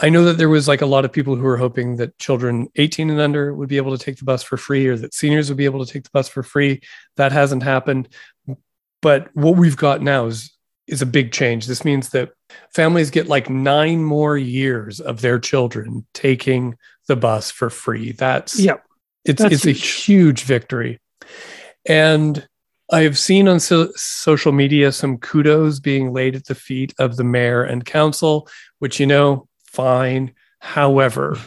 I 0.00 0.08
know 0.10 0.24
that 0.24 0.36
there 0.38 0.48
was 0.48 0.68
like 0.68 0.82
a 0.82 0.86
lot 0.86 1.04
of 1.04 1.12
people 1.12 1.36
who 1.36 1.42
were 1.42 1.56
hoping 1.56 1.96
that 1.96 2.18
children 2.18 2.68
18 2.76 3.10
and 3.10 3.20
under 3.20 3.54
would 3.54 3.68
be 3.68 3.78
able 3.78 3.96
to 3.96 4.02
take 4.04 4.18
the 4.18 4.24
bus 4.24 4.42
for 4.42 4.56
free 4.56 4.86
or 4.86 4.96
that 4.96 5.14
seniors 5.14 5.48
would 5.48 5.56
be 5.56 5.64
able 5.64 5.84
to 5.84 5.90
take 5.90 6.02
the 6.04 6.10
bus 6.12 6.28
for 6.28 6.42
free. 6.42 6.82
That 7.16 7.32
hasn't 7.32 7.62
happened. 7.62 8.08
But 9.02 9.28
what 9.34 9.56
we've 9.56 9.76
got 9.76 10.02
now 10.02 10.26
is 10.26 10.52
is 10.86 11.02
a 11.02 11.06
big 11.06 11.32
change. 11.32 11.66
This 11.66 11.84
means 11.84 12.10
that 12.10 12.30
families 12.72 13.10
get 13.10 13.26
like 13.26 13.50
nine 13.50 14.04
more 14.04 14.38
years 14.38 15.00
of 15.00 15.20
their 15.20 15.38
children 15.40 16.06
taking 16.14 16.76
the 17.08 17.16
bus 17.16 17.50
for 17.50 17.70
free. 17.70 18.12
That's 18.12 18.58
Yep. 18.60 18.84
it's 19.24 19.42
That's 19.42 19.54
it's 19.54 19.66
a 19.66 19.70
huge. 19.72 20.04
huge 20.04 20.42
victory. 20.44 21.00
And 21.88 22.46
I 22.92 23.02
have 23.02 23.18
seen 23.18 23.48
on 23.48 23.58
so- 23.58 23.90
social 23.96 24.52
media 24.52 24.92
some 24.92 25.18
kudos 25.18 25.80
being 25.80 26.12
laid 26.12 26.36
at 26.36 26.44
the 26.46 26.54
feet 26.54 26.94
of 27.00 27.16
the 27.16 27.24
mayor 27.24 27.64
and 27.64 27.84
council, 27.84 28.48
which 28.78 29.00
you 29.00 29.06
know, 29.06 29.45
fine. 29.76 30.32
However, 30.58 31.38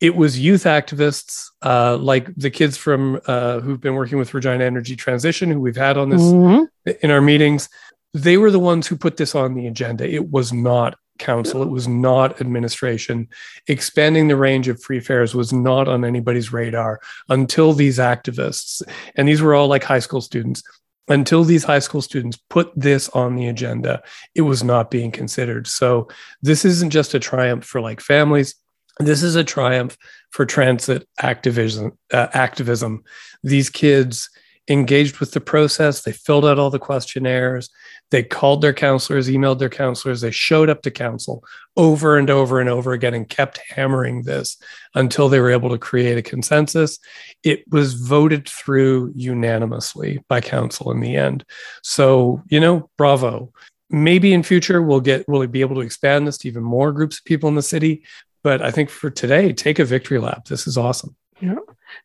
it 0.00 0.14
was 0.14 0.38
youth 0.38 0.64
activists 0.64 1.46
uh, 1.64 1.96
like 1.96 2.32
the 2.36 2.50
kids 2.50 2.76
from 2.76 3.20
uh, 3.26 3.60
who've 3.60 3.80
been 3.80 3.94
working 3.94 4.18
with 4.18 4.32
Regina 4.34 4.64
Energy 4.64 4.94
Transition, 4.94 5.50
who 5.50 5.60
we've 5.60 5.76
had 5.76 5.96
on 5.98 6.10
this 6.10 6.22
Mhm. 6.22 6.66
in 7.02 7.10
our 7.10 7.20
meetings. 7.20 7.68
They 8.14 8.36
were 8.36 8.50
the 8.50 8.58
ones 8.60 8.86
who 8.86 8.96
put 8.96 9.16
this 9.16 9.34
on 9.34 9.54
the 9.54 9.66
agenda. 9.66 10.08
It 10.08 10.30
was 10.30 10.52
not 10.52 10.96
council. 11.18 11.62
It 11.62 11.68
was 11.70 11.88
not 11.88 12.40
administration. 12.40 13.26
Expanding 13.66 14.28
the 14.28 14.36
range 14.36 14.68
of 14.68 14.80
free 14.80 15.00
fares 15.00 15.34
was 15.34 15.52
not 15.52 15.88
on 15.88 16.04
anybody's 16.04 16.52
radar 16.52 17.00
until 17.28 17.72
these 17.72 17.98
activists, 17.98 18.82
and 19.16 19.26
these 19.26 19.42
were 19.42 19.54
all 19.54 19.66
like 19.66 19.82
high 19.82 19.98
school 19.98 20.20
students, 20.20 20.62
until 21.08 21.44
these 21.44 21.64
high 21.64 21.78
school 21.78 22.02
students 22.02 22.38
put 22.50 22.70
this 22.76 23.08
on 23.10 23.36
the 23.36 23.48
agenda, 23.48 24.02
it 24.34 24.42
was 24.42 24.62
not 24.62 24.90
being 24.90 25.10
considered. 25.10 25.66
So 25.66 26.08
this 26.42 26.64
isn't 26.64 26.90
just 26.90 27.14
a 27.14 27.18
triumph 27.18 27.64
for 27.64 27.80
like 27.80 28.00
families. 28.00 28.54
This 29.00 29.22
is 29.22 29.36
a 29.36 29.44
triumph 29.44 29.96
for 30.30 30.44
transit 30.44 31.08
activism. 31.20 31.96
Uh, 32.12 32.28
activism. 32.32 33.04
These 33.42 33.70
kids 33.70 34.28
engaged 34.68 35.18
with 35.18 35.32
the 35.32 35.40
process. 35.40 36.02
They 36.02 36.12
filled 36.12 36.44
out 36.44 36.58
all 36.58 36.70
the 36.70 36.78
questionnaires. 36.78 37.70
They 38.10 38.22
called 38.22 38.62
their 38.62 38.72
counselors, 38.72 39.28
emailed 39.28 39.58
their 39.58 39.68
counselors. 39.68 40.20
They 40.20 40.30
showed 40.30 40.68
up 40.68 40.82
to 40.82 40.90
council 40.90 41.42
over 41.76 42.16
and 42.18 42.28
over 42.30 42.60
and 42.60 42.68
over 42.68 42.92
again 42.92 43.14
and 43.14 43.28
kept 43.28 43.60
hammering 43.68 44.22
this 44.22 44.56
until 44.94 45.28
they 45.28 45.40
were 45.40 45.50
able 45.50 45.70
to 45.70 45.78
create 45.78 46.18
a 46.18 46.22
consensus. 46.22 46.98
It 47.44 47.64
was 47.70 47.94
voted 47.94 48.48
through 48.48 49.12
unanimously 49.14 50.22
by 50.28 50.40
council 50.40 50.90
in 50.90 51.00
the 51.00 51.16
end. 51.16 51.44
So, 51.82 52.42
you 52.48 52.60
know, 52.60 52.90
bravo. 52.96 53.52
Maybe 53.90 54.34
in 54.34 54.42
future 54.42 54.82
we'll 54.82 55.00
get 55.00 55.26
we'll 55.28 55.46
be 55.46 55.62
able 55.62 55.76
to 55.76 55.80
expand 55.80 56.26
this 56.26 56.36
to 56.38 56.48
even 56.48 56.62
more 56.62 56.92
groups 56.92 57.18
of 57.18 57.24
people 57.24 57.48
in 57.48 57.54
the 57.54 57.62
city. 57.62 58.02
But 58.42 58.60
I 58.62 58.70
think 58.70 58.90
for 58.90 59.10
today, 59.10 59.52
take 59.52 59.78
a 59.78 59.84
victory 59.84 60.18
lap. 60.18 60.44
This 60.44 60.66
is 60.66 60.76
awesome. 60.76 61.16
Yeah. 61.40 61.56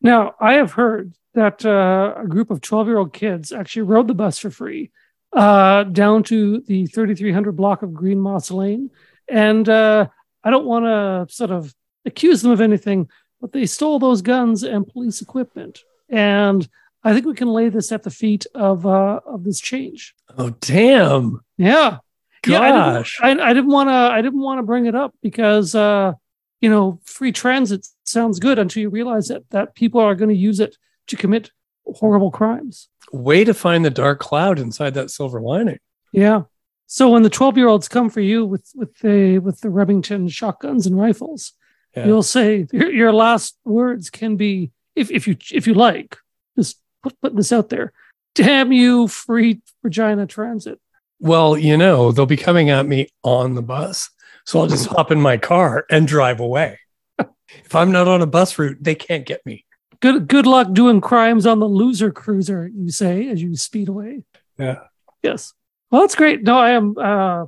Now, 0.02 0.36
I 0.40 0.54
have 0.54 0.72
heard 0.72 1.14
that 1.34 1.66
uh, 1.66 2.14
a 2.18 2.28
group 2.28 2.52
of 2.52 2.62
12 2.62 2.88
year 2.88 2.98
old 2.98 3.14
kids 3.14 3.52
actually 3.52 3.84
rode 3.84 4.08
the 4.08 4.14
bus 4.14 4.38
for 4.40 4.50
free 4.50 4.92
uh, 5.34 5.84
down 5.84 6.24
to 6.24 6.62
the 6.62 6.86
3300 6.88 7.52
block 7.54 7.82
of 7.82 7.94
Green 7.94 8.20
Moss 8.20 8.52
Lane. 8.52 8.92
And 9.28 9.68
uh, 9.68 10.08
I 10.44 10.50
don't 10.50 10.66
want 10.66 10.86
to 10.86 11.34
sort 11.34 11.52
of 11.52 11.74
accuse 12.06 12.42
them 12.42 12.52
of 12.52 12.62
anything, 12.62 13.10
but 13.42 13.52
they 13.52 13.66
stole 13.66 14.00
those 14.00 14.22
guns 14.22 14.64
and 14.64 14.88
police 14.88 15.22
equipment. 15.22 15.80
And 16.10 16.68
I 17.04 17.14
think 17.14 17.26
we 17.26 17.34
can 17.34 17.48
lay 17.50 17.70
this 17.70 17.92
at 17.92 18.04
the 18.04 18.12
feet 18.12 18.46
of 18.54 18.86
uh, 18.86 19.20
of 19.26 19.44
this 19.44 19.60
change. 19.60 20.14
Oh, 20.38 20.52
damn. 20.62 21.42
Yeah. 21.58 21.98
Yeah, 22.46 22.60
I 22.60 22.68
didn't- 22.72 22.94
Gosh. 22.94 23.20
I, 23.22 23.32
I 23.32 23.54
didn't 23.54 23.72
want 23.72 23.90
to. 23.90 23.94
I 23.94 24.22
didn't 24.22 24.42
want 24.42 24.60
to 24.60 24.64
bring 24.64 24.86
it 24.86 24.96
up 24.96 25.14
because 25.22 25.74
uh, 25.76 26.14
you 26.60 26.70
know 26.70 27.00
free 27.06 27.32
transit 27.32 27.88
sounds 28.04 28.40
good 28.40 28.60
until 28.60 28.82
you 28.82 28.90
realize 28.90 29.30
that 29.30 29.50
that 29.52 29.76
people 29.76 30.02
are 30.02 30.14
going 30.16 30.30
to 30.30 30.36
use 30.36 30.60
it 30.60 30.76
to 31.08 31.16
commit 31.16 31.52
horrible 31.86 32.32
crimes. 32.32 32.90
Way 33.12 33.44
to 33.44 33.54
find 33.54 33.84
the 33.84 33.90
dark 33.90 34.20
cloud 34.20 34.60
inside 34.60 34.94
that 34.96 35.12
silver 35.12 35.42
lining. 35.42 35.80
Yeah. 36.12 36.44
So 36.88 37.10
when 37.10 37.24
the 37.24 37.30
twelve 37.30 37.58
year 37.58 37.68
olds 37.68 37.88
come 37.88 38.10
for 38.10 38.22
you 38.22 38.46
with 38.46 38.70
with 38.76 38.98
the 39.00 39.40
with 39.40 39.62
the 39.62 39.70
Remington 39.70 40.28
shotguns 40.30 40.86
and 40.86 40.98
rifles, 41.00 41.54
Yeah. 41.96 42.06
you'll 42.06 42.24
say 42.24 42.68
your, 42.72 42.92
your 42.92 43.14
last 43.14 43.58
words 43.66 44.10
can 44.10 44.36
be 44.36 44.72
if 44.96 45.10
if 45.12 45.28
you 45.28 45.36
if 45.52 45.66
you 45.68 45.74
like 45.74 46.18
just 46.58 46.80
put 47.02 47.20
put 47.22 47.36
this 47.36 47.52
out 47.52 47.70
there. 47.70 47.94
Damn 48.36 48.72
you, 48.72 49.08
free 49.08 49.62
Regina 49.84 50.26
Transit. 50.28 50.80
Well, 51.20 51.58
you 51.58 51.78
know, 51.78 52.12
they'll 52.12 52.26
be 52.26 52.38
coming 52.38 52.70
at 52.70 52.86
me 52.88 53.08
on 53.24 53.56
the 53.56 53.62
bus. 53.62 54.10
So 54.46 54.60
I'll 54.60 54.68
just 54.68 54.88
hop 54.88 55.12
in 55.12 55.22
my 55.22 55.38
car 55.38 55.86
and 55.90 56.08
drive 56.08 56.40
away. 56.42 56.80
if 57.18 57.74
I'm 57.76 57.92
not 57.92 58.08
on 58.10 58.22
a 58.22 58.26
bus 58.28 58.58
route, 58.60 58.78
they 58.82 58.96
can't 58.96 59.26
get 59.26 59.46
me. 59.46 59.66
Good 60.04 60.28
good 60.28 60.46
luck 60.46 60.74
doing 60.74 61.00
crimes 61.00 61.46
on 61.46 61.60
the 61.60 61.66
loser 61.66 62.12
cruiser, 62.12 62.68
you 62.68 62.92
say 62.92 63.30
as 63.30 63.42
you 63.42 63.56
speed 63.56 63.88
away. 63.88 64.26
Yeah. 64.60 64.80
Yes. 65.22 65.54
Well, 65.90 66.02
that's 66.02 66.16
great. 66.16 66.44
No, 66.44 66.58
I 66.58 66.72
am 66.72 66.94
uh, 66.98 67.46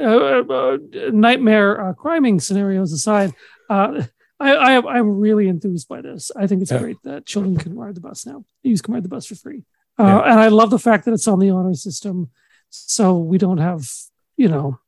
uh, 0.00 0.42
uh, 0.48 0.76
nightmare 1.10 1.88
uh, 1.88 1.92
criming 1.94 2.38
scenarios 2.38 2.92
aside. 2.92 3.32
Uh, 3.68 4.04
I, 4.38 4.54
I 4.54 4.72
am 4.74 4.86
I'm 4.86 5.18
really 5.18 5.48
enthused 5.48 5.88
by 5.88 6.00
this. 6.00 6.30
I 6.36 6.46
think 6.46 6.62
it's 6.62 6.70
Yeah. 6.70 6.78
great 6.78 6.98
that 7.02 7.26
children 7.26 7.56
can 7.56 7.74
ride 7.76 7.96
the 7.96 8.00
bus 8.00 8.24
now. 8.24 8.44
Youth 8.62 8.84
can 8.84 8.94
ride 8.94 9.02
the 9.02 9.08
bus 9.08 9.26
for 9.26 9.34
free, 9.34 9.64
uh, 9.98 10.04
Yeah. 10.04 10.30
and 10.30 10.38
I 10.38 10.46
love 10.48 10.70
the 10.70 10.78
fact 10.78 11.06
that 11.06 11.12
it's 11.12 11.26
on 11.26 11.40
the 11.40 11.50
honor 11.50 11.74
system, 11.74 12.30
so 12.70 13.18
we 13.18 13.36
don't 13.36 13.58
have 13.58 13.82
you 14.36 14.48
know. 14.48 14.78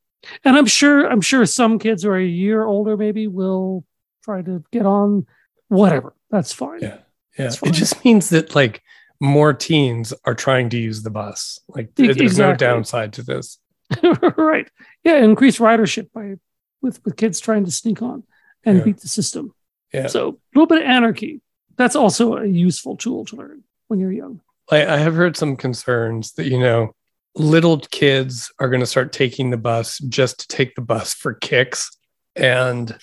And 0.44 0.56
I'm 0.56 0.66
sure 0.66 1.04
I'm 1.10 1.20
sure 1.22 1.44
some 1.46 1.80
kids 1.80 2.04
who 2.04 2.10
are 2.10 2.16
a 2.16 2.24
year 2.44 2.62
older 2.64 2.96
maybe 2.96 3.26
will 3.26 3.84
try 4.22 4.42
to 4.42 4.62
get 4.70 4.86
on. 4.86 5.26
Whatever, 5.66 6.14
that's 6.30 6.52
fine. 6.52 6.78
Yeah. 6.80 6.98
Yeah. 7.38 7.50
It 7.62 7.72
just 7.72 8.04
means 8.04 8.30
that 8.30 8.54
like 8.54 8.82
more 9.20 9.52
teens 9.52 10.12
are 10.24 10.34
trying 10.34 10.68
to 10.70 10.78
use 10.78 11.02
the 11.02 11.10
bus. 11.10 11.58
Like 11.68 11.90
E- 11.98 12.12
there's 12.12 12.38
no 12.38 12.54
downside 12.54 13.14
to 13.14 13.22
this. 13.22 13.58
right. 14.36 14.68
Yeah, 15.04 15.16
increase 15.18 15.58
ridership 15.58 16.12
by 16.12 16.34
with 16.82 17.04
with 17.04 17.16
kids 17.16 17.40
trying 17.40 17.64
to 17.64 17.70
sneak 17.70 18.02
on 18.02 18.22
and 18.64 18.78
Yeah. 18.78 18.84
beat 18.84 18.98
the 19.00 19.08
system. 19.08 19.54
Yeah. 19.92 20.06
So 20.08 20.28
a 20.28 20.34
little 20.54 20.66
bit 20.66 20.82
of 20.82 20.88
anarchy. 20.88 21.40
That's 21.76 21.96
also 21.96 22.36
a 22.36 22.46
useful 22.46 22.96
tool 22.96 23.24
to 23.26 23.36
learn 23.36 23.62
when 23.86 24.00
you're 24.00 24.12
young. 24.12 24.40
I, 24.70 24.84
I 24.86 24.96
have 24.98 25.14
heard 25.14 25.36
some 25.36 25.56
concerns 25.56 26.32
that, 26.32 26.46
you 26.46 26.58
know, 26.58 26.92
little 27.34 27.78
kids 27.78 28.52
are 28.58 28.68
going 28.68 28.80
to 28.80 28.86
start 28.86 29.12
taking 29.12 29.50
the 29.50 29.56
bus 29.56 29.98
just 29.98 30.40
to 30.40 30.48
take 30.48 30.74
the 30.74 30.80
bus 30.82 31.14
for 31.14 31.34
kicks. 31.34 31.90
And 32.36 32.96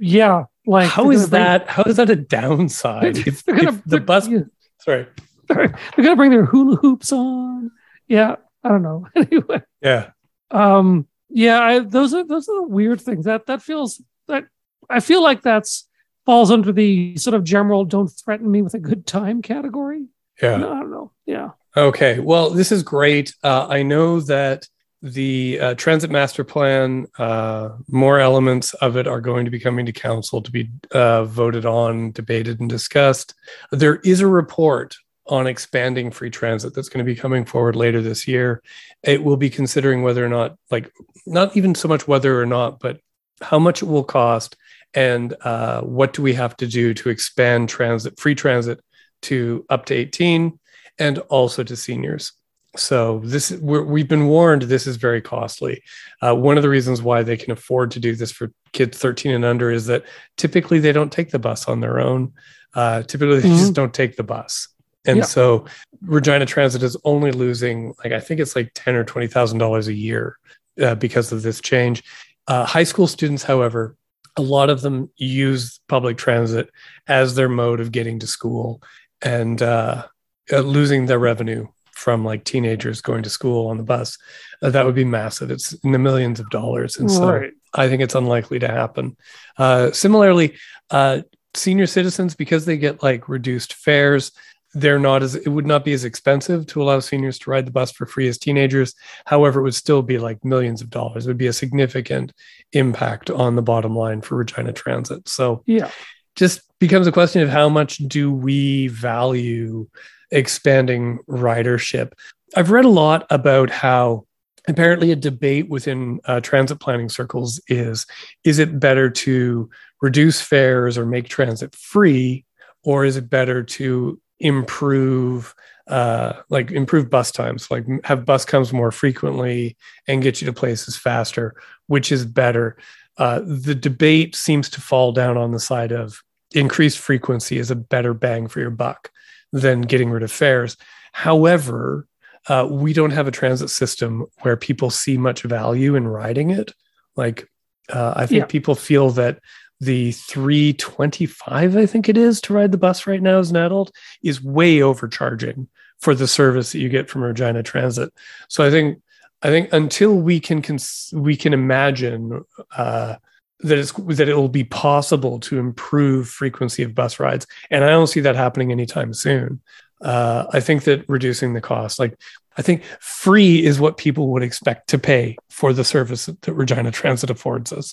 Yeah, 0.00 0.44
like 0.66 0.88
how 0.88 1.10
is 1.10 1.28
bring- 1.28 1.42
that? 1.42 1.68
How 1.68 1.82
is 1.84 1.96
that 1.96 2.10
a 2.10 2.16
downside? 2.16 3.16
If, 3.18 3.44
They're 3.44 3.56
gonna 3.56 3.68
if 3.70 3.84
the 3.84 4.00
bus, 4.00 4.28
yeah, 4.28 4.40
sorry. 4.80 5.06
they're 5.48 5.68
gonna 5.96 6.16
bring 6.16 6.30
their 6.30 6.44
hula 6.44 6.76
hoops 6.76 7.12
on. 7.12 7.70
Yeah, 8.08 8.36
I 8.64 8.68
don't 8.68 8.82
know. 8.82 9.06
anyway, 9.16 9.62
Yeah. 9.80 10.10
um, 10.50 11.06
yeah, 11.30 11.60
I, 11.60 11.78
those 11.80 12.12
are 12.14 12.24
those 12.24 12.48
are 12.48 12.56
the 12.62 12.68
weird 12.68 13.00
things. 13.00 13.24
That 13.24 13.46
that 13.46 13.62
feels 13.62 14.02
that 14.28 14.44
I 14.90 15.00
feel 15.00 15.22
like 15.22 15.42
that's 15.42 15.88
falls 16.26 16.50
under 16.50 16.70
the 16.72 17.16
sort 17.16 17.34
of 17.34 17.44
general 17.44 17.84
"don't 17.84 18.08
threaten 18.08 18.50
me 18.50 18.62
with 18.62 18.74
a 18.74 18.78
good 18.78 19.06
time" 19.06 19.42
category. 19.42 20.06
Yeah. 20.42 20.56
No, 20.58 20.72
I 20.72 20.80
don't 20.80 20.90
know. 20.90 21.12
Yeah. 21.26 21.50
Okay. 21.76 22.18
Well, 22.18 22.50
this 22.50 22.70
is 22.72 22.82
great. 22.82 23.34
Uh, 23.42 23.66
I 23.68 23.82
know 23.82 24.20
that 24.20 24.66
the 25.02 25.58
uh, 25.60 25.74
transit 25.74 26.10
master 26.10 26.44
plan, 26.44 27.08
uh, 27.18 27.70
more 27.88 28.20
elements 28.20 28.72
of 28.74 28.96
it 28.96 29.08
are 29.08 29.20
going 29.20 29.44
to 29.44 29.50
be 29.50 29.58
coming 29.58 29.84
to 29.86 29.92
council 29.92 30.40
to 30.40 30.50
be 30.50 30.70
uh, 30.92 31.24
voted 31.24 31.66
on, 31.66 32.12
debated, 32.12 32.60
and 32.60 32.70
discussed. 32.70 33.34
There 33.72 33.96
is 33.96 34.20
a 34.20 34.28
report 34.28 34.96
on 35.26 35.46
expanding 35.46 36.10
free 36.10 36.30
transit 36.30 36.74
that's 36.74 36.88
going 36.88 37.04
to 37.04 37.10
be 37.10 37.18
coming 37.18 37.44
forward 37.44 37.74
later 37.74 38.00
this 38.00 38.28
year. 38.28 38.62
It 39.02 39.22
will 39.22 39.36
be 39.36 39.50
considering 39.50 40.02
whether 40.02 40.24
or 40.24 40.28
not, 40.28 40.56
like, 40.70 40.92
not 41.26 41.56
even 41.56 41.74
so 41.74 41.88
much 41.88 42.06
whether 42.06 42.40
or 42.40 42.46
not, 42.46 42.78
but 42.78 43.00
how 43.40 43.58
much 43.58 43.82
it 43.82 43.86
will 43.86 44.04
cost 44.04 44.56
and 44.94 45.34
uh, 45.40 45.80
what 45.80 46.12
do 46.12 46.22
we 46.22 46.34
have 46.34 46.56
to 46.58 46.66
do 46.66 46.94
to 46.94 47.08
expand 47.08 47.68
transit, 47.68 48.20
free 48.20 48.34
transit 48.34 48.80
to 49.22 49.64
up 49.68 49.86
to 49.86 49.94
18 49.94 50.58
and 50.98 51.18
also 51.18 51.64
to 51.64 51.76
seniors. 51.76 52.32
So 52.76 53.20
this 53.24 53.50
we 53.50 54.00
have 54.00 54.08
been 54.08 54.28
warned 54.28 54.62
this 54.62 54.86
is 54.86 54.96
very 54.96 55.20
costly. 55.20 55.82
Uh, 56.22 56.34
one 56.34 56.56
of 56.56 56.62
the 56.62 56.70
reasons 56.70 57.02
why 57.02 57.22
they 57.22 57.36
can 57.36 57.52
afford 57.52 57.90
to 57.92 58.00
do 58.00 58.16
this 58.16 58.32
for 58.32 58.50
kids 58.72 58.96
13 58.96 59.32
and 59.32 59.44
under 59.44 59.70
is 59.70 59.86
that 59.86 60.04
typically 60.38 60.78
they 60.78 60.92
don't 60.92 61.12
take 61.12 61.30
the 61.30 61.38
bus 61.38 61.68
on 61.68 61.80
their 61.80 62.00
own. 62.00 62.32
Uh, 62.74 63.02
typically 63.02 63.40
they 63.40 63.48
mm-hmm. 63.48 63.58
just 63.58 63.74
don't 63.74 63.92
take 63.92 64.16
the 64.16 64.22
bus. 64.22 64.68
And 65.04 65.18
yeah. 65.18 65.24
so 65.24 65.66
Regina 66.00 66.46
Transit 66.46 66.82
is 66.82 66.96
only 67.04 67.32
losing 67.32 67.92
like 68.02 68.12
I 68.12 68.20
think 68.20 68.40
it's 68.40 68.56
like 68.56 68.70
ten 68.74 68.94
or 68.94 69.04
twenty 69.04 69.26
thousand 69.26 69.58
dollars 69.58 69.88
a 69.88 69.94
year 69.94 70.38
uh, 70.80 70.94
because 70.94 71.30
of 71.30 71.42
this 71.42 71.60
change. 71.60 72.02
Uh, 72.48 72.64
high 72.64 72.84
school 72.84 73.06
students, 73.06 73.42
however, 73.42 73.96
a 74.36 74.42
lot 74.42 74.70
of 74.70 74.80
them 74.80 75.10
use 75.16 75.80
public 75.88 76.16
transit 76.16 76.70
as 77.06 77.34
their 77.34 77.48
mode 77.48 77.80
of 77.80 77.92
getting 77.92 78.18
to 78.20 78.26
school 78.26 78.80
and 79.20 79.60
uh, 79.60 80.06
uh 80.50 80.60
losing 80.60 81.04
their 81.04 81.18
revenue 81.18 81.66
from 82.02 82.24
like 82.24 82.42
teenagers 82.42 83.00
going 83.00 83.22
to 83.22 83.30
school 83.30 83.68
on 83.68 83.76
the 83.76 83.84
bus, 83.84 84.18
uh, 84.60 84.70
that 84.70 84.84
would 84.84 84.94
be 84.96 85.04
massive. 85.04 85.52
It's 85.52 85.72
in 85.84 85.92
the 85.92 85.98
millions 86.00 86.40
of 86.40 86.50
dollars. 86.50 86.98
And 86.98 87.08
so 87.08 87.32
right. 87.32 87.52
I 87.74 87.88
think 87.88 88.02
it's 88.02 88.16
unlikely 88.16 88.58
to 88.58 88.66
happen. 88.66 89.16
Uh, 89.56 89.92
similarly, 89.92 90.56
uh, 90.90 91.22
senior 91.54 91.86
citizens, 91.86 92.34
because 92.34 92.64
they 92.64 92.76
get 92.76 93.04
like 93.04 93.28
reduced 93.28 93.74
fares, 93.74 94.32
they're 94.74 94.98
not 94.98 95.22
as 95.22 95.36
it 95.36 95.48
would 95.48 95.66
not 95.66 95.84
be 95.84 95.92
as 95.92 96.04
expensive 96.04 96.66
to 96.66 96.82
allow 96.82 96.98
seniors 96.98 97.38
to 97.38 97.50
ride 97.50 97.66
the 97.66 97.70
bus 97.70 97.92
for 97.92 98.04
free 98.04 98.26
as 98.26 98.36
teenagers. 98.36 98.94
However, 99.24 99.60
it 99.60 99.64
would 99.64 99.74
still 99.74 100.02
be 100.02 100.18
like 100.18 100.44
millions 100.44 100.82
of 100.82 100.90
dollars. 100.90 101.26
It 101.26 101.30
would 101.30 101.38
be 101.38 101.46
a 101.46 101.52
significant 101.52 102.32
impact 102.72 103.30
on 103.30 103.54
the 103.54 103.62
bottom 103.62 103.94
line 103.94 104.22
for 104.22 104.36
Regina 104.36 104.72
Transit. 104.72 105.28
So 105.28 105.62
yeah, 105.66 105.90
just 106.34 106.62
becomes 106.80 107.06
a 107.06 107.12
question 107.12 107.42
of 107.42 107.48
how 107.48 107.68
much 107.68 107.98
do 107.98 108.32
we 108.32 108.88
value 108.88 109.86
expanding 110.32 111.18
ridership. 111.28 112.12
I've 112.56 112.70
read 112.70 112.84
a 112.84 112.90
lot 112.90 113.26
about 113.30 113.70
how 113.70 114.26
apparently 114.68 115.12
a 115.12 115.16
debate 115.16 115.68
within 115.68 116.20
uh, 116.24 116.40
transit 116.40 116.80
planning 116.80 117.08
circles 117.08 117.60
is 117.68 118.06
is 118.44 118.58
it 118.58 118.78
better 118.78 119.10
to 119.10 119.68
reduce 120.00 120.40
fares 120.40 120.96
or 120.96 121.04
make 121.04 121.28
transit 121.28 121.74
free 121.74 122.44
or 122.84 123.04
is 123.04 123.16
it 123.16 123.28
better 123.28 123.62
to 123.62 124.20
improve 124.40 125.54
uh, 125.88 126.34
like 126.48 126.70
improve 126.70 127.10
bus 127.10 127.32
times 127.32 127.70
like 127.70 127.84
have 128.04 128.24
bus 128.24 128.44
comes 128.44 128.72
more 128.72 128.92
frequently 128.92 129.76
and 130.06 130.22
get 130.22 130.40
you 130.40 130.46
to 130.46 130.52
places 130.52 130.96
faster? 130.96 131.54
Which 131.88 132.12
is 132.12 132.24
better? 132.24 132.76
Uh, 133.18 133.40
the 133.44 133.74
debate 133.74 134.34
seems 134.34 134.68
to 134.70 134.80
fall 134.80 135.12
down 135.12 135.36
on 135.36 135.52
the 135.52 135.60
side 135.60 135.92
of 135.92 136.22
increased 136.54 136.98
frequency 136.98 137.58
is 137.58 137.70
a 137.70 137.76
better 137.76 138.14
bang 138.14 138.46
for 138.46 138.60
your 138.60 138.70
buck 138.70 139.10
than 139.52 139.82
getting 139.82 140.10
rid 140.10 140.22
of 140.22 140.32
fares. 140.32 140.76
However, 141.12 142.06
uh, 142.48 142.66
we 142.68 142.92
don't 142.92 143.10
have 143.10 143.28
a 143.28 143.32
transit 143.32 143.70
system 143.70 144.26
where 144.40 144.56
people 144.56 144.90
see 144.90 145.16
much 145.16 145.42
value 145.42 145.94
in 145.94 146.08
riding 146.08 146.50
it. 146.50 146.72
Like, 147.16 147.48
uh, 147.88 148.14
I 148.16 148.26
think 148.26 148.40
yeah. 148.40 148.46
people 148.46 148.74
feel 148.74 149.10
that 149.10 149.38
the 149.80 150.12
325, 150.12 151.76
I 151.76 151.86
think 151.86 152.08
it 152.08 152.16
is, 152.16 152.40
to 152.42 152.54
ride 152.54 152.72
the 152.72 152.78
bus 152.78 153.06
right 153.06 153.20
now 153.20 153.38
as 153.38 153.50
an 153.50 153.56
adult 153.56 153.92
is 154.22 154.42
way 154.42 154.80
overcharging 154.80 155.68
for 155.98 156.14
the 156.14 156.28
service 156.28 156.72
that 156.72 156.78
you 156.78 156.88
get 156.88 157.08
from 157.08 157.22
Regina 157.22 157.62
Transit. 157.62 158.12
So 158.48 158.64
I 158.64 158.70
think, 158.70 159.00
I 159.42 159.48
think 159.48 159.72
until 159.72 160.14
we 160.14 160.38
can 160.38 160.62
cons- 160.62 161.12
we 161.12 161.36
can 161.36 161.52
imagine 161.52 162.44
uh, 162.76 163.16
that 163.62 163.78
it's 163.78 163.92
that 163.92 164.28
it 164.28 164.34
will 164.34 164.48
be 164.48 164.64
possible 164.64 165.40
to 165.40 165.58
improve 165.58 166.28
frequency 166.28 166.82
of 166.82 166.94
bus 166.94 167.20
rides, 167.20 167.46
and 167.70 167.84
I 167.84 167.88
don't 167.88 168.06
see 168.06 168.20
that 168.20 168.36
happening 168.36 168.72
anytime 168.72 169.14
soon. 169.14 169.60
Uh, 170.00 170.46
I 170.52 170.60
think 170.60 170.84
that 170.84 171.04
reducing 171.08 171.52
the 171.54 171.60
cost, 171.60 171.98
like 171.98 172.18
I 172.56 172.62
think 172.62 172.82
free 173.00 173.64
is 173.64 173.80
what 173.80 173.96
people 173.96 174.28
would 174.28 174.42
expect 174.42 174.88
to 174.90 174.98
pay 174.98 175.36
for 175.48 175.72
the 175.72 175.84
service 175.84 176.26
that 176.26 176.52
Regina 176.52 176.90
Transit 176.90 177.30
affords 177.30 177.72
us. 177.72 177.92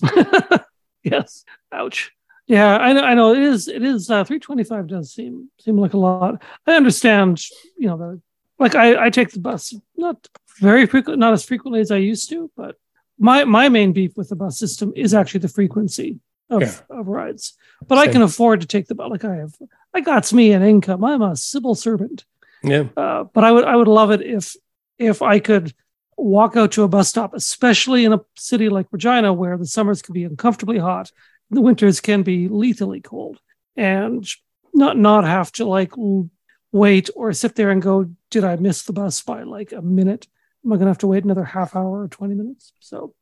yes. 1.02 1.44
Ouch. 1.72 2.10
Yeah, 2.46 2.78
I 2.78 2.92
know. 2.92 3.02
I 3.02 3.14
know. 3.14 3.32
It 3.32 3.42
is. 3.42 3.68
It 3.68 3.84
is. 3.84 4.10
Uh, 4.10 4.24
Three 4.24 4.40
twenty-five 4.40 4.88
does 4.88 5.12
seem 5.12 5.50
seem 5.60 5.78
like 5.78 5.94
a 5.94 5.98
lot. 5.98 6.42
I 6.66 6.74
understand. 6.74 7.40
You 7.78 7.86
know, 7.86 7.96
the 7.96 8.20
like 8.58 8.74
I 8.74 9.06
I 9.06 9.10
take 9.10 9.30
the 9.30 9.38
bus 9.38 9.72
not 9.96 10.26
very 10.58 10.86
frequent, 10.86 11.20
not 11.20 11.32
as 11.32 11.44
frequently 11.44 11.80
as 11.80 11.92
I 11.92 11.98
used 11.98 12.28
to, 12.30 12.50
but 12.56 12.74
my 13.20 13.44
my 13.44 13.68
main 13.68 13.92
beef 13.92 14.16
with 14.16 14.30
the 14.30 14.36
bus 14.36 14.58
system 14.58 14.92
is 14.96 15.14
actually 15.14 15.40
the 15.40 15.48
frequency 15.48 16.18
of, 16.48 16.62
yeah. 16.62 16.74
of 16.88 17.06
rides. 17.06 17.56
But 17.86 17.98
Same. 17.98 18.08
I 18.08 18.12
can 18.12 18.22
afford 18.22 18.62
to 18.62 18.66
take 18.66 18.88
the 18.88 18.94
bus. 18.94 19.10
Like 19.10 19.24
I 19.24 19.36
have, 19.36 19.54
I 19.94 20.00
got 20.00 20.32
me 20.32 20.52
an 20.52 20.62
income. 20.62 21.04
I'm 21.04 21.22
a 21.22 21.36
civil 21.36 21.74
servant. 21.74 22.24
Yeah. 22.62 22.84
Uh, 22.96 23.24
but 23.24 23.44
I 23.44 23.52
would 23.52 23.64
I 23.64 23.76
would 23.76 23.88
love 23.88 24.10
it 24.10 24.22
if 24.22 24.56
if 24.98 25.22
I 25.22 25.38
could 25.38 25.72
walk 26.16 26.56
out 26.56 26.72
to 26.72 26.82
a 26.82 26.88
bus 26.88 27.08
stop, 27.08 27.34
especially 27.34 28.04
in 28.04 28.12
a 28.12 28.20
city 28.36 28.68
like 28.68 28.86
Regina, 28.90 29.32
where 29.32 29.56
the 29.56 29.66
summers 29.66 30.02
can 30.02 30.12
be 30.14 30.24
uncomfortably 30.24 30.78
hot, 30.78 31.10
the 31.50 31.60
winters 31.60 32.00
can 32.00 32.22
be 32.22 32.48
lethally 32.48 33.00
cold, 33.00 33.38
and 33.76 34.26
not 34.72 34.96
not 34.96 35.24
have 35.24 35.52
to 35.52 35.66
like 35.66 35.92
wait 36.72 37.10
or 37.14 37.32
sit 37.32 37.54
there 37.54 37.70
and 37.70 37.82
go, 37.82 38.10
did 38.30 38.44
I 38.44 38.56
miss 38.56 38.82
the 38.82 38.92
bus 38.92 39.20
by 39.22 39.42
like 39.42 39.72
a 39.72 39.82
minute? 39.82 40.26
Am 40.64 40.72
I 40.72 40.76
going 40.76 40.86
to 40.86 40.90
have 40.90 40.98
to 40.98 41.06
wait 41.06 41.24
another 41.24 41.44
half 41.44 41.74
hour 41.74 42.02
or 42.02 42.08
20 42.08 42.34
minutes? 42.34 42.72
So, 42.80 43.14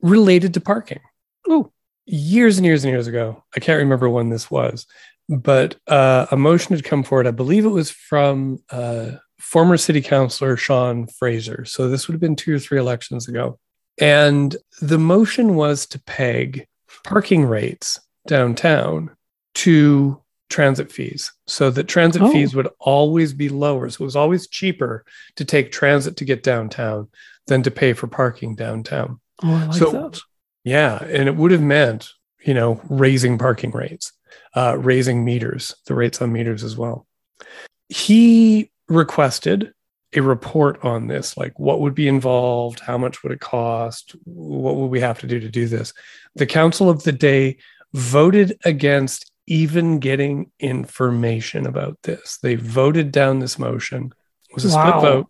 related 0.00 0.54
to 0.54 0.60
parking. 0.60 1.00
Oh, 1.48 1.72
years 2.06 2.56
and 2.58 2.66
years 2.66 2.84
and 2.84 2.92
years 2.92 3.06
ago, 3.06 3.44
I 3.54 3.60
can't 3.60 3.78
remember 3.78 4.08
when 4.08 4.30
this 4.30 4.50
was, 4.50 4.86
but 5.28 5.76
uh, 5.86 6.26
a 6.30 6.36
motion 6.36 6.74
had 6.74 6.84
come 6.84 7.02
forward. 7.02 7.26
I 7.26 7.32
believe 7.32 7.64
it 7.64 7.70
was 7.70 7.90
from 7.90 8.62
uh, 8.70 9.12
former 9.38 9.76
city 9.76 10.00
councilor 10.00 10.56
Shawn 10.56 11.06
Fraser. 11.06 11.64
So, 11.64 11.88
this 11.88 12.06
would 12.06 12.14
have 12.14 12.20
been 12.20 12.36
two 12.36 12.54
or 12.54 12.58
three 12.58 12.78
elections 12.78 13.28
ago. 13.28 13.58
And 13.98 14.54
the 14.80 14.98
motion 14.98 15.54
was 15.54 15.86
to 15.86 16.02
peg 16.02 16.66
parking 17.04 17.44
rates 17.44 17.98
downtown 18.26 19.10
to 19.54 20.20
transit 20.48 20.92
fees 20.92 21.32
so 21.46 21.70
that 21.70 21.88
transit 21.88 22.22
oh. 22.22 22.30
fees 22.30 22.54
would 22.54 22.68
always 22.78 23.32
be 23.32 23.48
lower. 23.48 23.88
So 23.90 24.02
it 24.02 24.06
was 24.06 24.16
always 24.16 24.46
cheaper 24.46 25.04
to 25.36 25.44
take 25.44 25.72
transit 25.72 26.16
to 26.16 26.24
get 26.24 26.42
downtown 26.42 27.08
than 27.46 27.62
to 27.62 27.70
pay 27.70 27.92
for 27.92 28.06
parking 28.06 28.54
downtown. 28.54 29.20
Oh, 29.42 29.54
I 29.54 29.64
like 29.66 29.74
so, 29.74 29.90
that. 29.90 30.20
Yeah. 30.64 31.02
And 31.02 31.28
it 31.28 31.36
would 31.36 31.50
have 31.50 31.62
meant, 31.62 32.10
you 32.44 32.54
know, 32.54 32.80
raising 32.88 33.38
parking 33.38 33.70
rates, 33.70 34.12
uh, 34.54 34.76
raising 34.78 35.24
meters, 35.24 35.74
the 35.86 35.94
rates 35.94 36.22
on 36.22 36.32
meters 36.32 36.64
as 36.64 36.76
well. 36.76 37.06
He 37.88 38.70
requested 38.88 39.72
a 40.14 40.20
report 40.20 40.84
on 40.84 41.08
this 41.08 41.36
like 41.36 41.58
what 41.58 41.80
would 41.80 41.94
be 41.94 42.06
involved 42.06 42.78
how 42.78 42.96
much 42.96 43.22
would 43.22 43.32
it 43.32 43.40
cost 43.40 44.14
what 44.24 44.76
would 44.76 44.86
we 44.86 45.00
have 45.00 45.18
to 45.18 45.26
do 45.26 45.40
to 45.40 45.48
do 45.48 45.66
this 45.66 45.92
the 46.36 46.46
council 46.46 46.88
of 46.88 47.02
the 47.02 47.12
day 47.12 47.56
voted 47.92 48.56
against 48.64 49.32
even 49.46 49.98
getting 49.98 50.50
information 50.58 51.66
about 51.66 51.98
this. 52.02 52.38
They 52.42 52.56
voted 52.56 53.12
down 53.12 53.38
this 53.38 53.58
motion. 53.58 54.12
It 54.50 54.54
was 54.54 54.64
a 54.64 54.76
wow. 54.76 54.98
split 54.98 55.02
vote. 55.02 55.26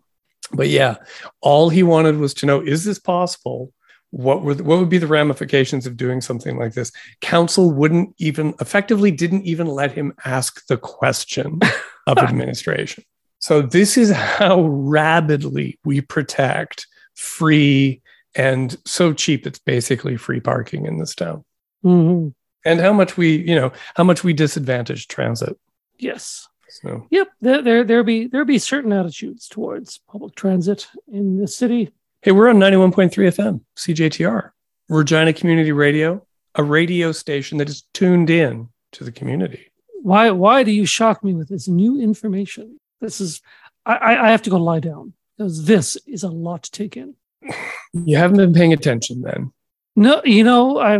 But 0.53 0.69
yeah, 0.69 0.95
all 1.41 1.69
he 1.69 1.83
wanted 1.83 2.17
was 2.17 2.33
to 2.35 2.45
know 2.45 2.61
is 2.61 2.85
this 2.85 2.99
possible? 2.99 3.73
What 4.11 4.41
were 4.41 4.53
the, 4.53 4.63
what 4.63 4.79
would 4.79 4.89
be 4.89 4.97
the 4.97 5.07
ramifications 5.07 5.85
of 5.85 5.97
doing 5.97 6.21
something 6.21 6.57
like 6.57 6.73
this? 6.73 6.91
Council 7.21 7.71
wouldn't 7.71 8.15
even 8.17 8.53
effectively 8.61 9.11
didn't 9.11 9.43
even 9.43 9.67
let 9.67 9.91
him 9.91 10.13
ask 10.23 10.65
the 10.67 10.77
question 10.77 11.59
of 12.07 12.17
administration. 12.17 13.03
So 13.39 13.61
this 13.61 13.97
is 13.97 14.11
how 14.11 14.61
rabidly 14.61 15.77
we 15.83 16.01
protect 16.01 16.87
free 17.15 18.01
and 18.35 18.77
so 18.85 19.13
cheap 19.13 19.45
it's 19.45 19.59
basically 19.59 20.15
free 20.15 20.39
parking 20.39 20.85
in 20.85 20.97
this 20.97 21.13
town. 21.13 21.43
Mm-hmm 21.83 22.29
and 22.67 22.81
how 22.81 22.93
much 22.93 23.17
we 23.17 23.37
you 23.37 23.55
know 23.55 23.71
how 23.95 24.03
much 24.03 24.23
we 24.23 24.33
disadvantage 24.33 25.07
transit. 25.07 25.57
Yes. 25.97 26.47
So. 26.69 27.07
Yep. 27.09 27.29
There 27.41 27.61
there 27.61 27.83
there 27.83 28.03
be 28.03 28.27
there 28.27 28.45
be 28.45 28.59
certain 28.59 28.91
attitudes 28.93 29.47
towards 29.47 29.99
public 30.09 30.35
transit 30.35 30.87
in 31.11 31.37
the 31.37 31.47
city. 31.47 31.91
Hey 32.21 32.31
we're 32.31 32.49
on 32.49 32.57
91.3 32.57 33.11
fm 33.11 33.61
cjtr 33.77 34.51
regina 34.89 35.33
community 35.33 35.71
radio 35.71 36.25
a 36.55 36.63
radio 36.63 37.11
station 37.11 37.59
that 37.59 37.69
is 37.69 37.83
tuned 37.93 38.29
in 38.29 38.67
to 38.91 39.03
the 39.03 39.11
community. 39.11 39.71
Why 40.01 40.31
why 40.31 40.63
do 40.63 40.71
you 40.71 40.85
shock 40.85 41.23
me 41.23 41.33
with 41.33 41.49
this 41.49 41.67
new 41.67 42.01
information? 42.01 42.79
This 42.99 43.21
is 43.21 43.41
i 43.85 44.15
i 44.27 44.31
have 44.31 44.41
to 44.43 44.49
go 44.49 44.57
lie 44.57 44.81
down 44.81 45.13
because 45.37 45.65
this 45.65 45.95
is 46.05 46.23
a 46.23 46.29
lot 46.29 46.63
to 46.63 46.71
take 46.71 46.97
in. 46.97 47.15
You 47.93 48.17
haven't 48.17 48.37
been 48.37 48.53
paying 48.53 48.73
attention 48.73 49.21
then. 49.21 49.53
No 49.95 50.21
you 50.25 50.43
know 50.43 50.77
i 50.77 50.97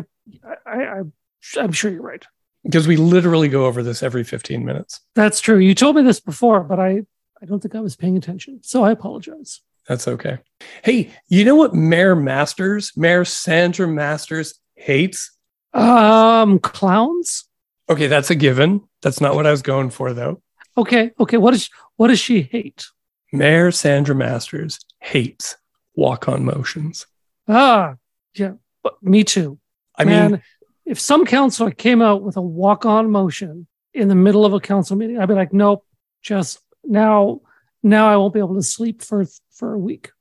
i, 0.65 0.99
I 0.99 1.01
I'm 1.56 1.72
sure 1.72 1.91
you're 1.91 2.02
right. 2.02 2.26
Because 2.64 2.88
we 2.88 2.98
literally 2.98 3.48
go 3.48 3.66
over 3.66 3.82
this 3.84 4.04
every 4.04 4.24
15 4.24 4.66
minutes. 4.66 5.00
That's 5.16 5.39
true. 5.39 5.58
You 5.58 5.74
told 5.74 5.95
me 5.95 6.02
this 6.02 6.20
before, 6.20 6.62
but 6.62 6.80
I, 6.80 7.04
I 7.41 7.45
don't 7.45 7.62
think 7.62 7.76
I 7.76 7.80
was 7.80 7.95
paying 7.95 8.18
attention. 8.18 8.60
So 8.64 8.84
I 8.84 8.91
apologize. 8.91 9.62
That's 9.88 10.08
okay. 10.08 10.39
Hey, 10.84 11.12
you 11.30 11.45
know 11.45 11.56
what 11.56 11.74
Mayor 11.74 12.16
Masters, 12.16 12.91
Mayor 12.98 13.24
Sandra 13.24 13.88
Masters 13.88 14.60
hates? 14.76 15.32
Um, 15.74 16.60
clowns. 16.60 17.45
Okay, 17.89 18.08
that's 18.08 18.30
a 18.30 18.36
given. 18.36 18.82
That's 19.02 19.22
not 19.22 19.36
what 19.36 19.48
I 19.48 19.52
was 19.52 19.62
going 19.62 19.89
for, 19.91 20.14
though. 20.14 20.41
Okay, 20.78 21.12
okay. 21.20 21.38
What 21.38 21.54
is 21.54 21.70
what 21.95 22.10
does 22.10 22.20
she 22.20 22.41
hate? 22.41 22.88
Mayor 23.32 23.72
Sandra 23.72 24.14
Masters 24.14 24.80
hates 25.00 25.56
walk 25.95 26.28
on 26.28 26.43
motions. 26.43 27.06
Ah, 27.48 27.95
yeah, 28.36 28.54
but 28.84 29.02
me 29.02 29.24
too. 29.24 29.58
I 29.95 30.04
Man, 30.04 30.32
mean, 30.32 30.41
if 30.88 31.00
some 31.00 31.26
counselor 31.26 31.72
came 31.72 32.02
out 32.02 32.22
with 32.24 32.38
a 32.38 32.42
walk 32.42 32.86
on 32.86 33.12
motion 33.12 33.68
in 33.94 34.08
the 34.08 34.16
middle 34.16 34.46
of 34.46 34.54
a 34.54 34.60
council 34.60 34.96
meeting, 34.96 35.20
I'd 35.20 35.28
be 35.28 35.34
like, 35.34 35.54
nope, 35.54 35.86
just 36.22 36.60
now, 36.84 37.42
now 37.84 38.08
I 38.10 38.16
won't 38.18 38.34
be 38.34 38.40
able 38.40 38.56
to 38.56 38.64
sleep 38.64 39.02
for 39.02 39.26
for 39.52 39.74
a 39.74 39.80
week. 39.80 40.12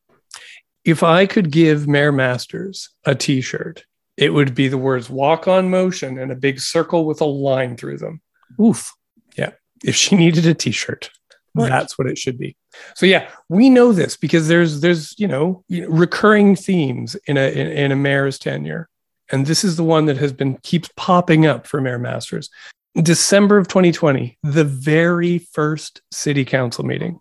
if 0.84 1.02
I 1.02 1.26
could 1.26 1.50
give 1.50 1.86
Mayor 1.86 2.12
Masters 2.12 2.90
a 3.04 3.14
t 3.14 3.40
shirt, 3.40 3.84
it 4.16 4.30
would 4.32 4.54
be 4.54 4.68
the 4.68 4.78
words 4.78 5.10
walk 5.10 5.46
on 5.46 5.68
motion 5.70 6.18
and 6.18 6.32
a 6.32 6.36
big 6.36 6.58
circle 6.60 7.04
with 7.04 7.20
a 7.20 7.24
line 7.26 7.76
through 7.76 7.98
them. 7.98 8.20
Oof. 8.60 8.92
Yeah. 9.36 9.52
If 9.84 9.94
she 9.94 10.16
needed 10.16 10.46
a 10.46 10.54
t 10.54 10.70
shirt, 10.70 11.10
Right. 11.54 11.68
that's 11.70 11.96
what 11.98 12.06
it 12.06 12.18
should 12.18 12.38
be. 12.38 12.54
So 12.94 13.06
yeah, 13.06 13.28
we 13.48 13.70
know 13.70 13.92
this 13.92 14.16
because 14.16 14.46
there's 14.48 14.80
there's 14.80 15.14
you 15.18 15.26
know 15.28 15.64
recurring 15.88 16.54
themes 16.56 17.16
in 17.26 17.36
a 17.38 17.50
in, 17.50 17.66
in 17.68 17.92
a 17.92 17.96
mayor's 17.96 18.38
tenure, 18.38 18.88
and 19.30 19.46
this 19.46 19.64
is 19.64 19.76
the 19.76 19.84
one 19.84 20.06
that 20.06 20.16
has 20.16 20.32
been 20.32 20.56
keeps 20.58 20.90
popping 20.96 21.46
up 21.46 21.66
for 21.66 21.80
Mayor 21.80 21.98
Masters. 21.98 22.50
December 22.94 23.58
of 23.58 23.68
2020, 23.68 24.38
the 24.42 24.64
very 24.64 25.38
first 25.38 26.00
city 26.10 26.44
council 26.44 26.84
meeting, 26.84 27.20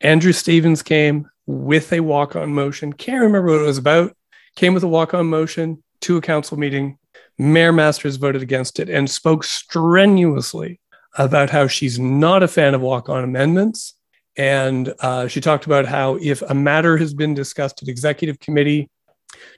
Andrew 0.00 0.32
Stevens 0.32 0.82
came 0.82 1.28
with 1.46 1.92
a 1.92 2.00
walk 2.00 2.36
on 2.36 2.52
motion. 2.52 2.92
Can't 2.92 3.22
remember 3.22 3.52
what 3.52 3.62
it 3.62 3.66
was 3.66 3.78
about. 3.78 4.16
Came 4.56 4.74
with 4.74 4.82
a 4.82 4.88
walk 4.88 5.14
on 5.14 5.26
motion 5.26 5.82
to 6.02 6.16
a 6.16 6.22
council 6.22 6.58
meeting. 6.58 6.98
Mayor 7.38 7.72
Masters 7.72 8.16
voted 8.16 8.42
against 8.42 8.80
it 8.80 8.88
and 8.88 9.08
spoke 9.08 9.44
strenuously 9.44 10.80
about 11.18 11.50
how 11.50 11.66
she's 11.66 11.98
not 11.98 12.42
a 12.42 12.48
fan 12.48 12.74
of 12.74 12.80
walk 12.80 13.08
on 13.08 13.24
amendments. 13.24 13.94
And 14.36 14.92
uh, 15.00 15.28
she 15.28 15.40
talked 15.40 15.66
about 15.66 15.86
how 15.86 16.18
if 16.20 16.42
a 16.42 16.54
matter 16.54 16.96
has 16.98 17.14
been 17.14 17.34
discussed 17.34 17.82
at 17.82 17.88
executive 17.88 18.38
committee, 18.38 18.90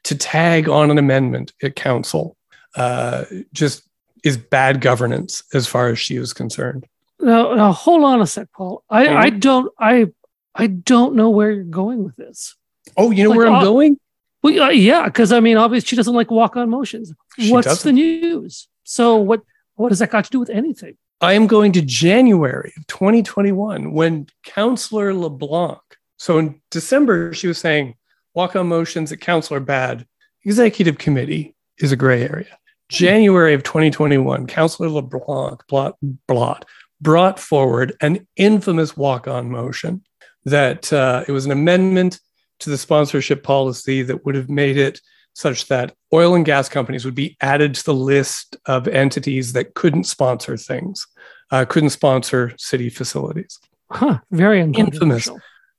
to 0.04 0.16
tag 0.16 0.68
on 0.68 0.90
an 0.90 0.98
amendment 0.98 1.52
at 1.62 1.76
council 1.76 2.36
uh, 2.76 3.24
just 3.52 3.82
is 4.24 4.36
bad 4.36 4.80
governance 4.80 5.42
as 5.54 5.66
far 5.66 5.88
as 5.88 5.98
she 5.98 6.18
was 6.18 6.32
concerned. 6.32 6.86
Now, 7.20 7.54
now 7.54 7.72
hold 7.72 8.04
on 8.04 8.20
a 8.20 8.26
sec, 8.26 8.48
Paul. 8.52 8.84
I. 8.88 9.08
I 9.08 9.30
don't 9.30 9.72
I 9.78 10.06
I 10.54 10.66
don't 10.66 11.14
know 11.14 11.30
where 11.30 11.50
you're 11.50 11.64
going 11.64 12.04
with 12.04 12.16
this. 12.16 12.56
Oh, 12.96 13.10
you 13.10 13.22
know 13.24 13.30
Like, 13.30 13.38
where 13.38 13.46
I'm 13.46 13.54
uh, 13.56 13.64
going? 13.64 13.98
Well, 14.42 14.60
uh, 14.62 14.70
yeah, 14.70 15.04
because 15.04 15.32
I 15.32 15.40
mean, 15.40 15.56
obviously, 15.56 15.86
she 15.88 15.96
doesn't 15.96 16.14
like 16.14 16.30
walk 16.30 16.56
on 16.56 16.68
motions. 16.68 17.12
She 17.38 17.52
What's 17.52 17.66
doesn't. 17.66 17.88
the 17.88 17.92
news? 17.92 18.68
So 18.84 19.16
what 19.16 19.42
what 19.74 19.92
has 19.92 20.00
that 20.00 20.10
got 20.10 20.24
to 20.24 20.30
do 20.30 20.40
with 20.40 20.50
anything? 20.50 20.96
I 21.20 21.32
am 21.32 21.46
going 21.46 21.72
to 21.72 21.82
January 21.82 22.72
of 22.76 22.86
2021 22.86 23.92
when 23.92 24.26
Councillor 24.44 25.12
LeBlanc. 25.14 25.80
So 26.16 26.38
in 26.38 26.60
December, 26.70 27.32
she 27.32 27.48
was 27.48 27.58
saying 27.58 27.94
walk 28.34 28.56
on 28.56 28.68
motions 28.68 29.12
at 29.12 29.20
council 29.20 29.56
are 29.56 29.60
bad. 29.60 30.06
Executive 30.44 30.98
committee 30.98 31.54
is 31.78 31.92
a 31.92 31.96
gray 31.96 32.22
area. 32.22 32.58
January 32.88 33.52
of 33.52 33.62
2021, 33.62 34.46
Councillor 34.46 34.88
LeBlanc 34.88 35.62
blot, 35.68 35.96
blot, 36.26 36.64
brought 37.00 37.38
forward 37.38 37.94
an 38.00 38.26
infamous 38.36 38.96
walk 38.96 39.28
on 39.28 39.50
motion 39.50 40.02
that 40.44 40.90
uh, 40.92 41.24
it 41.28 41.32
was 41.32 41.44
an 41.44 41.52
amendment 41.52 42.20
to 42.60 42.70
the 42.70 42.78
sponsorship 42.78 43.42
policy 43.42 44.02
that 44.02 44.24
would 44.24 44.34
have 44.34 44.48
made 44.48 44.76
it 44.76 45.00
such 45.34 45.68
that 45.68 45.94
oil 46.12 46.34
and 46.34 46.44
gas 46.44 46.68
companies 46.68 47.04
would 47.04 47.14
be 47.14 47.36
added 47.40 47.74
to 47.74 47.84
the 47.84 47.94
list 47.94 48.56
of 48.66 48.88
entities 48.88 49.52
that 49.52 49.74
couldn't 49.74 50.04
sponsor 50.04 50.56
things, 50.56 51.06
uh, 51.52 51.64
couldn't 51.64 51.90
sponsor 51.90 52.54
city 52.58 52.88
facilities. 52.88 53.58
Huh? 53.90 54.18
Very 54.32 54.60
Infamous. 54.60 55.30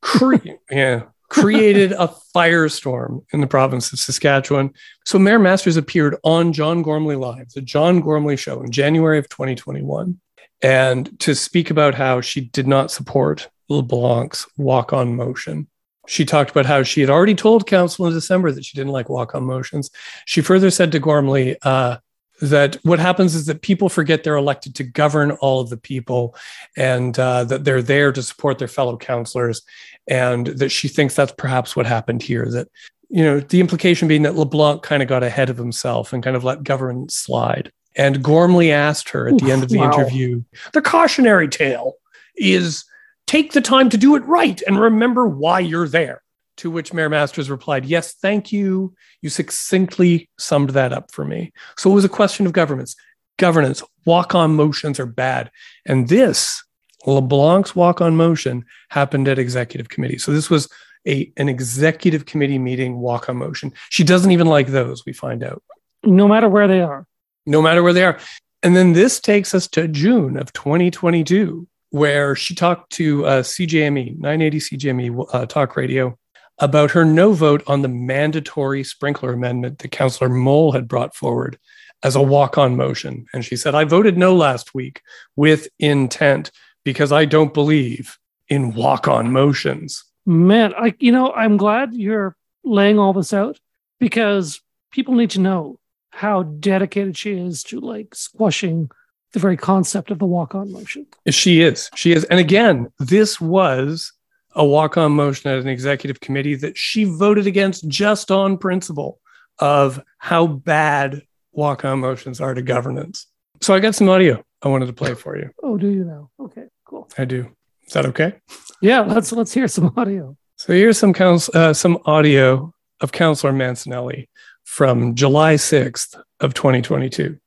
Cre- 0.02 0.36
yeah, 0.72 1.04
created 1.30 1.92
a 1.94 2.14
firestorm 2.36 3.24
in 3.32 3.42
the 3.42 3.48
province 3.48 3.94
of 3.94 4.00
Saskatchewan. 4.00 4.74
So 5.06 5.20
Mayor 5.20 5.40
Masters 5.40 5.78
appeared 5.78 6.16
on 6.24 6.54
John 6.54 6.82
Gormley 6.82 7.16
Live, 7.16 7.50
the 7.52 7.62
John 7.62 8.02
Gormley 8.02 8.36
Show, 8.36 8.62
in 8.62 8.72
January 8.72 9.20
of 9.20 9.30
2021, 9.30 10.20
and 10.62 11.20
to 11.20 11.36
speak 11.36 11.70
about 11.70 11.96
how 11.96 12.22
she 12.22 12.42
did 12.42 12.68
not 12.68 12.92
support 12.92 13.50
LeBlanc's 13.70 14.48
walk-on 14.58 15.16
motion. 15.16 15.68
She 16.08 16.26
talked 16.26 16.50
about 16.50 16.66
how 16.66 16.82
she 16.82 17.02
had 17.02 17.10
already 17.12 17.36
told 17.36 17.68
council 17.68 18.08
in 18.08 18.14
December 18.14 18.52
that 18.52 18.66
she 18.66 18.76
didn't 18.76 18.94
like 18.94 19.10
walk-on 19.10 19.44
motions. 19.44 19.92
She 20.26 20.42
further 20.42 20.72
said 20.72 20.92
to 20.92 21.00
Gormley 21.00 21.58
uh, 21.62 21.98
that 22.42 22.78
what 22.84 23.00
happens 23.00 23.36
is 23.36 23.46
that 23.48 23.62
people 23.62 23.90
forget 23.90 24.24
they're 24.24 24.36
elected 24.36 24.76
to 24.76 24.84
govern 24.84 25.32
all 25.32 25.60
of 25.60 25.70
the 25.70 25.78
people, 25.78 26.36
and 26.78 27.18
uh, 27.20 27.44
that 27.46 27.64
they're 27.64 27.82
there 27.82 28.12
to 28.12 28.24
support 28.24 28.60
their 28.60 28.68
fellow 28.68 28.98
councillors, 28.98 29.62
and 30.08 30.48
that 30.48 30.70
she 30.70 30.88
thinks 30.88 31.16
that's 31.16 31.34
perhaps 31.38 31.76
what 31.76 31.86
happened 31.86 32.24
here. 32.24 32.46
That 32.50 32.68
you 33.10 33.24
know 33.24 33.40
the 33.40 33.60
implication 33.60 34.08
being 34.08 34.24
that 34.24 34.36
LeBlanc 34.36 34.84
kind 34.84 35.04
of 35.04 35.10
got 35.10 35.24
ahead 35.24 35.50
of 35.50 35.58
himself 35.58 36.14
and 36.14 36.24
kind 36.24 36.36
of 36.36 36.44
let 36.44 36.64
governance 36.64 37.16
slide. 37.16 37.72
And 37.96 38.24
Gormley 38.24 38.72
asked 38.72 39.10
her 39.10 39.28
at 39.28 39.40
the 39.40 39.52
end 39.52 39.64
of 39.64 39.70
the 39.70 39.80
wow. 39.80 39.92
interview, 39.92 40.44
the 40.74 40.82
cautionary 40.82 41.50
tale 41.50 41.96
is 42.38 42.86
take 43.28 43.52
the 43.52 43.62
time 43.62 43.90
to 43.90 43.98
do 43.98 44.16
it 44.16 44.24
right 44.26 44.62
and 44.66 44.80
remember 44.80 45.28
why 45.28 45.60
you're 45.60 45.88
there. 45.88 46.22
To 46.60 46.70
which 46.70 46.94
Mayor 46.94 47.10
Masters 47.10 47.50
replied, 47.50 47.86
Yes, 47.86 48.14
thank 48.14 48.52
you. 48.52 48.94
You 49.22 49.30
succinctly 49.30 50.30
summed 50.38 50.72
that 50.72 50.92
up 50.92 51.12
for 51.12 51.24
me. 51.24 51.54
So 51.78 51.90
it 51.90 51.94
was 51.94 52.06
a 52.06 52.10
question 52.10 52.46
of 52.46 52.52
governance. 52.52 52.96
Governance, 53.38 53.82
walk 54.06 54.36
on 54.36 54.56
motions 54.56 55.00
are 55.00 55.06
bad. 55.06 55.52
And 55.86 56.10
this, 56.10 56.62
LeBlanc's 57.06 57.76
walk 57.76 58.02
on 58.02 58.18
motion, 58.18 58.66
happened 58.90 59.30
at 59.30 59.40
executive 59.40 59.88
committee. 59.88 60.18
So 60.18 60.34
this 60.34 60.50
was 60.50 60.68
a, 61.08 61.32
an 61.38 61.48
executive 61.48 62.26
committee 62.26 62.60
meeting 62.60 63.00
walk 63.00 63.30
on 63.30 63.38
motion. 63.38 63.72
She 63.90 64.04
doesn't 64.04 64.32
even 64.32 64.48
like 64.48 64.68
those, 64.68 65.06
we 65.06 65.14
find 65.14 65.44
out 65.44 65.64
No 66.04 66.28
matter 66.28 66.50
where 66.50 66.68
they 66.68 66.82
are. 66.82 67.06
no 67.46 67.62
matter 67.62 67.82
where 67.84 67.94
they 67.94 68.04
are. 68.04 68.20
And 68.64 68.76
then 68.76 68.92
this 68.92 69.22
takes 69.22 69.56
us 69.56 69.66
to 69.70 69.88
June 69.88 70.36
of 70.38 70.52
2022, 70.52 71.66
where 71.92 72.36
she 72.36 72.54
talked 72.54 72.92
to 72.94 73.26
uh, 73.26 73.42
CJME, 73.44 74.18
980 74.20 74.60
CJME 74.60 75.26
uh, 75.34 75.46
talk 75.46 75.78
radio, 75.78 76.18
about 76.60 76.92
her 76.92 77.06
no 77.06 77.34
vote 77.34 77.64
on 77.68 77.82
the 77.82 77.88
mandatory 77.88 78.84
sprinkler 78.84 79.34
amendment 79.34 79.80
that 79.80 79.92
Councillor 79.92 80.30
Mohl 80.30 80.72
had 80.72 80.88
brought 80.88 81.16
forward 81.16 81.58
as 82.04 82.16
a 82.16 82.22
walk 82.22 82.58
on 82.58 82.76
motion. 82.76 83.26
And 83.34 83.44
she 83.44 83.56
said, 83.56 83.76
I 83.76 83.84
voted 83.84 84.18
no 84.18 84.36
last 84.36 84.74
week 84.74 85.02
with 85.36 85.68
intent 85.80 86.52
because 86.84 87.12
I 87.12 87.26
don't 87.26 87.54
believe 87.54 88.18
in 88.48 88.74
walk 88.74 89.08
on 89.08 89.32
motions. 89.32 90.04
Man, 90.26 90.74
I 90.76 90.96
you 91.00 91.12
know, 91.12 91.32
I'm 91.32 91.58
glad 91.58 91.94
you're 91.94 92.36
laying 92.64 93.00
all 93.00 93.14
this 93.14 93.34
out 93.34 93.60
because 94.00 94.62
people 94.92 95.16
need 95.16 95.32
to 95.32 95.40
know 95.40 95.80
how 96.12 96.44
dedicated 96.44 97.18
she 97.18 97.34
is 97.34 97.64
to 97.64 97.80
like 97.80 98.14
squashing 98.16 98.90
the 99.34 99.40
very 99.40 99.58
concept 99.58 100.12
of 100.12 100.20
the 100.20 100.26
walk-on 100.26 100.72
motion. 100.72 101.06
She 101.30 101.62
is. 101.62 101.90
She 101.96 102.14
is. 102.14 102.24
And 102.26 102.40
again, 102.40 102.92
this 102.98 103.40
was 103.40 104.12
a 104.56 104.66
walk 104.66 104.98
on 104.98 105.12
motion 105.12 105.52
at 105.52 105.60
an 105.60 105.68
executive 105.68 106.20
committee 106.20 106.56
that 106.56 106.78
she 106.78 107.04
voted 107.04 107.48
against 107.48 107.88
just 107.88 108.32
on 108.32 108.58
principle 108.58 109.20
of 109.60 110.02
how 110.18 110.48
bad 110.48 111.22
walk 111.52 111.86
on 111.86 112.00
motions 112.00 112.42
are 112.42 112.54
to 112.54 112.62
governance. 112.62 113.28
So 113.62 113.74
I 113.74 113.80
got 113.80 113.96
some 113.96 114.10
audio 114.10 114.44
I 114.62 114.68
wanted 114.68 114.88
to 114.88 114.94
play 114.94 115.14
for 115.14 115.38
you. 115.38 115.52
Oh, 115.64 115.78
do 115.78 115.88
you 115.88 116.04
now? 116.04 116.30
Okay, 116.40 116.66
cool. 116.86 117.10
I 117.18 117.26
do. 117.26 117.50
Is 117.88 117.94
that 117.94 118.06
okay? 118.08 118.36
Yeah, 118.82 119.02
let's 119.02 119.32
let's 119.32 119.54
hear 119.54 119.68
some 119.68 119.94
audio. 119.98 120.36
So 120.58 120.74
here's 120.74 120.98
some 120.98 121.14
counsel, 121.14 121.58
uh, 121.58 121.74
some 121.74 121.98
audio 122.06 122.74
of 123.00 123.12
Councillor 123.12 123.54
Mancinelli 123.54 124.28
from 124.66 125.16
July 125.16 125.56
6th 125.56 126.22
of 126.42 126.54
2022. 126.54 127.40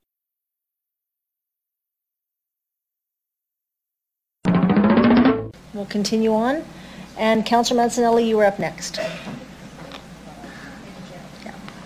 We'll 5.75 5.87
continue 5.87 6.33
on. 6.33 6.65
And 7.23 7.47
Councillor 7.47 7.85
Mancinelli, 7.85 8.27
you 8.27 8.37
were 8.37 8.45
up 8.45 8.59
next. 8.59 8.99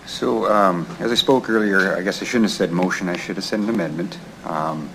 So, 0.06 0.50
um, 0.50 0.86
as 0.98 1.12
I 1.12 1.14
spoke 1.14 1.50
earlier, 1.50 1.94
I 1.94 2.00
guess 2.00 2.22
I 2.22 2.24
shouldn't 2.24 2.44
have 2.44 2.52
said 2.52 2.72
motion, 2.72 3.10
I 3.10 3.18
should 3.18 3.36
have 3.36 3.44
said 3.44 3.60
an 3.60 3.68
amendment. 3.68 4.18
Um, 4.44 4.88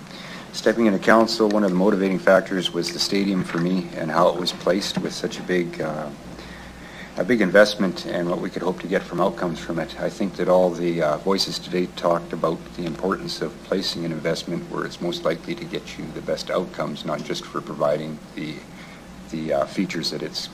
Stepping 0.52 0.86
into 0.86 0.98
council, 0.98 1.48
one 1.48 1.62
of 1.62 1.70
the 1.70 1.76
motivating 1.76 2.18
factors 2.18 2.74
was 2.74 2.92
the 2.92 2.98
stadium 2.98 3.44
for 3.44 3.58
me 3.58 3.88
and 3.96 4.10
how 4.10 4.28
it 4.30 4.38
was 4.38 4.52
placed 4.52 4.98
with 4.98 5.12
such 5.14 5.38
a 5.38 5.42
big, 5.42 5.80
uh, 5.80 6.10
a 7.16 7.24
big 7.24 7.40
investment 7.40 8.04
and 8.06 8.28
what 8.28 8.40
we 8.40 8.50
could 8.50 8.62
hope 8.62 8.80
to 8.80 8.88
get 8.88 9.02
from 9.02 9.20
outcomes 9.20 9.60
from 9.60 9.78
it. 9.78 9.98
I 10.00 10.10
think 10.10 10.34
that 10.36 10.48
all 10.48 10.70
the 10.70 11.02
uh, 11.02 11.16
voices 11.18 11.58
today 11.58 11.86
talked 11.96 12.34
about 12.34 12.58
the 12.74 12.84
importance 12.84 13.40
of 13.40 13.50
placing 13.62 14.04
an 14.04 14.12
investment 14.12 14.68
where 14.70 14.84
it's 14.84 15.00
most 15.00 15.24
likely 15.24 15.54
to 15.54 15.64
get 15.64 15.96
you 15.96 16.04
the 16.14 16.20
best 16.20 16.50
outcomes, 16.50 17.06
not 17.06 17.22
just 17.22 17.46
for 17.46 17.60
providing 17.60 18.18
the, 18.34 18.56
the 19.32 19.52
uh, 19.52 19.66
features 19.66 20.10
that 20.12 20.22
it's 20.22 20.48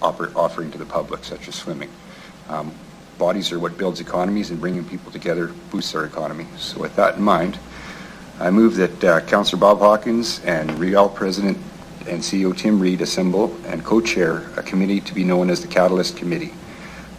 offer- 0.00 0.32
offering 0.34 0.70
to 0.70 0.78
the 0.78 0.86
public, 0.86 1.24
such 1.24 1.46
as 1.48 1.54
swimming. 1.54 1.90
Um, 2.48 2.72
Bodies 3.18 3.52
are 3.52 3.58
what 3.58 3.76
builds 3.76 4.00
economies, 4.00 4.50
and 4.50 4.58
bringing 4.58 4.82
people 4.82 5.12
together 5.12 5.48
boosts 5.70 5.94
our 5.94 6.06
economy. 6.06 6.46
So 6.56 6.80
with 6.80 6.96
that 6.96 7.16
in 7.16 7.22
mind, 7.22 7.58
I 8.38 8.48
move 8.48 8.76
that 8.76 9.04
uh, 9.04 9.20
Councillor 9.20 9.60
Bob 9.60 9.80
Hawkins 9.80 10.40
and 10.42 10.70
Real 10.78 11.06
President 11.06 11.58
and 12.08 12.22
CEO 12.22 12.56
Tim 12.56 12.80
Reed 12.80 13.02
assemble 13.02 13.54
and 13.66 13.84
co-chair 13.84 14.50
a 14.56 14.62
committee 14.62 15.02
to 15.02 15.12
be 15.12 15.22
known 15.22 15.50
as 15.50 15.60
the 15.60 15.68
Catalyst 15.68 16.16
Committee 16.16 16.54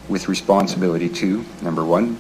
with 0.10 0.28
responsibility 0.28 1.08
to, 1.08 1.46
number 1.62 1.86
one, 1.86 2.18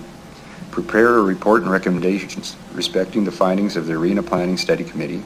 prepare 0.69 1.17
a 1.17 1.23
report 1.23 1.63
and 1.63 1.71
recommendations 1.71 2.55
respecting 2.73 3.23
the 3.23 3.31
findings 3.31 3.75
of 3.75 3.87
the 3.87 3.93
Arena 3.93 4.21
Planning 4.21 4.57
Study 4.57 4.83
Committee, 4.83 5.23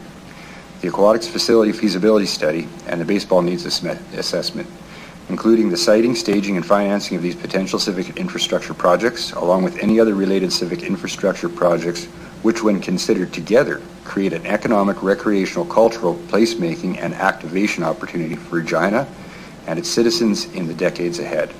the 0.85 0.91
Aquatics 0.91 1.27
Facility 1.27 1.71
Feasibility 1.71 2.27
Study, 2.27 2.67
and 2.85 3.01
the 3.01 3.05
Baseball 3.05 3.41
Needs 3.41 3.65
Assessment, 3.65 4.69
including 5.29 5.69
the 5.69 5.77
siting, 5.77 6.13
staging, 6.13 6.57
and 6.57 6.63
financing 6.63 7.17
of 7.17 7.23
these 7.23 7.35
potential 7.35 7.79
civic 7.79 8.17
infrastructure 8.17 8.75
projects, 8.75 9.31
along 9.31 9.63
with 9.63 9.79
any 9.79 9.99
other 9.99 10.13
related 10.13 10.53
civic 10.53 10.83
infrastructure 10.83 11.49
projects 11.49 12.05
which 12.43 12.61
when 12.61 12.79
considered 12.79 13.33
together 13.33 13.81
create 14.03 14.31
an 14.31 14.45
economic, 14.45 15.01
recreational, 15.01 15.65
cultural, 15.65 16.13
placemaking, 16.27 16.99
and 16.99 17.15
activation 17.15 17.83
opportunity 17.83 18.35
for 18.35 18.57
Regina 18.57 19.07
and 19.65 19.79
its 19.79 19.89
citizens 19.89 20.45
in 20.53 20.67
the 20.67 20.73
decades 20.75 21.17
ahead. 21.17 21.51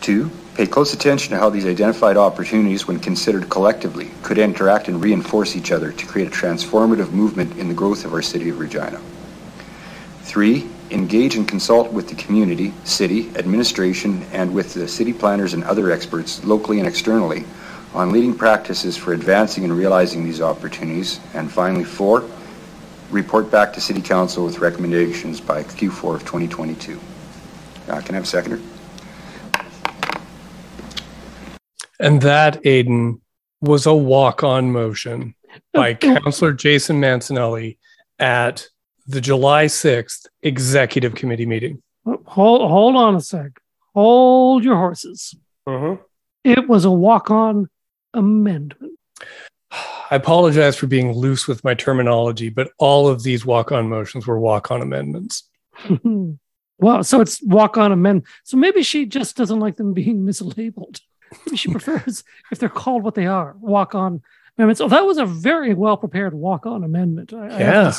Two, 0.00 0.30
pay 0.56 0.66
close 0.66 0.94
attention 0.94 1.32
to 1.32 1.38
how 1.38 1.50
these 1.50 1.66
identified 1.66 2.16
opportunities, 2.16 2.88
when 2.88 2.98
considered 2.98 3.50
collectively, 3.50 4.10
could 4.22 4.38
interact 4.38 4.88
and 4.88 5.02
reinforce 5.02 5.54
each 5.54 5.70
other 5.70 5.92
to 5.92 6.06
create 6.06 6.28
a 6.28 6.30
transformative 6.30 7.12
movement 7.12 7.58
in 7.58 7.68
the 7.68 7.74
growth 7.74 8.06
of 8.06 8.14
our 8.14 8.22
city 8.22 8.48
of 8.48 8.58
Regina. 8.58 8.98
Three, 10.22 10.66
engage 10.90 11.36
and 11.36 11.46
consult 11.46 11.92
with 11.92 12.08
the 12.08 12.14
community, 12.14 12.72
city, 12.84 13.28
administration, 13.36 14.24
and 14.32 14.54
with 14.54 14.72
the 14.72 14.88
city 14.88 15.12
planners 15.12 15.52
and 15.52 15.62
other 15.64 15.90
experts, 15.90 16.42
locally 16.42 16.78
and 16.78 16.88
externally, 16.88 17.44
on 17.92 18.10
leading 18.10 18.34
practices 18.34 18.96
for 18.96 19.12
advancing 19.12 19.64
and 19.64 19.76
realizing 19.76 20.24
these 20.24 20.40
opportunities. 20.40 21.20
And 21.34 21.52
finally, 21.52 21.84
four, 21.84 22.24
report 23.10 23.50
back 23.50 23.74
to 23.74 23.80
City 23.82 24.00
Council 24.00 24.46
with 24.46 24.58
recommendations 24.58 25.38
by 25.38 25.64
Q4 25.64 26.14
of 26.14 26.20
2022. 26.22 26.98
Uh, 27.88 28.00
can 28.00 28.14
I 28.14 28.16
have 28.16 28.24
a 28.24 28.26
seconder? 28.26 28.58
And 31.98 32.20
that, 32.22 32.64
Aidan, 32.66 33.20
was 33.60 33.86
a 33.86 33.94
walk-on 33.94 34.72
motion 34.72 35.34
by 35.72 35.94
Councillor 35.94 36.52
Jason 36.52 37.00
Mancinelli 37.00 37.78
at 38.18 38.68
the 39.06 39.20
July 39.20 39.66
6th 39.66 40.26
Executive 40.42 41.14
Committee 41.14 41.46
meeting. 41.46 41.82
Hold, 42.04 42.70
hold 42.70 42.96
on 42.96 43.16
a 43.16 43.20
sec. 43.20 43.60
Hold 43.94 44.64
your 44.64 44.76
horses. 44.76 45.34
Uh-huh. 45.66 45.96
It 46.44 46.68
was 46.68 46.84
a 46.84 46.90
walk-on 46.90 47.68
amendment. 48.14 48.98
I 50.10 50.14
apologize 50.14 50.76
for 50.76 50.86
being 50.86 51.12
loose 51.12 51.48
with 51.48 51.64
my 51.64 51.74
terminology, 51.74 52.48
but 52.48 52.70
all 52.78 53.08
of 53.08 53.22
these 53.22 53.44
walk-on 53.44 53.88
motions 53.88 54.26
were 54.26 54.38
walk-on 54.38 54.82
amendments. 54.82 55.48
well, 56.78 57.02
so 57.02 57.20
it's 57.20 57.42
walk-on 57.42 57.90
amendment. 57.90 58.26
So 58.44 58.56
maybe 58.56 58.82
she 58.82 59.06
just 59.06 59.36
doesn't 59.36 59.58
like 59.58 59.76
them 59.76 59.92
being 59.94 60.24
mislabeled. 60.24 61.00
Maybe 61.44 61.56
she 61.56 61.70
prefers 61.70 62.24
if 62.50 62.58
they're 62.58 62.68
called 62.68 63.02
what 63.02 63.14
they 63.14 63.26
are, 63.26 63.56
walk-on 63.60 64.22
amendments. 64.56 64.78
So 64.78 64.88
that 64.88 65.04
was 65.04 65.18
a 65.18 65.26
very 65.26 65.74
well-prepared 65.74 66.34
walk-on 66.34 66.84
amendment. 66.84 67.32
I, 67.32 67.48
I 67.48 67.58
yeah. 67.58 67.92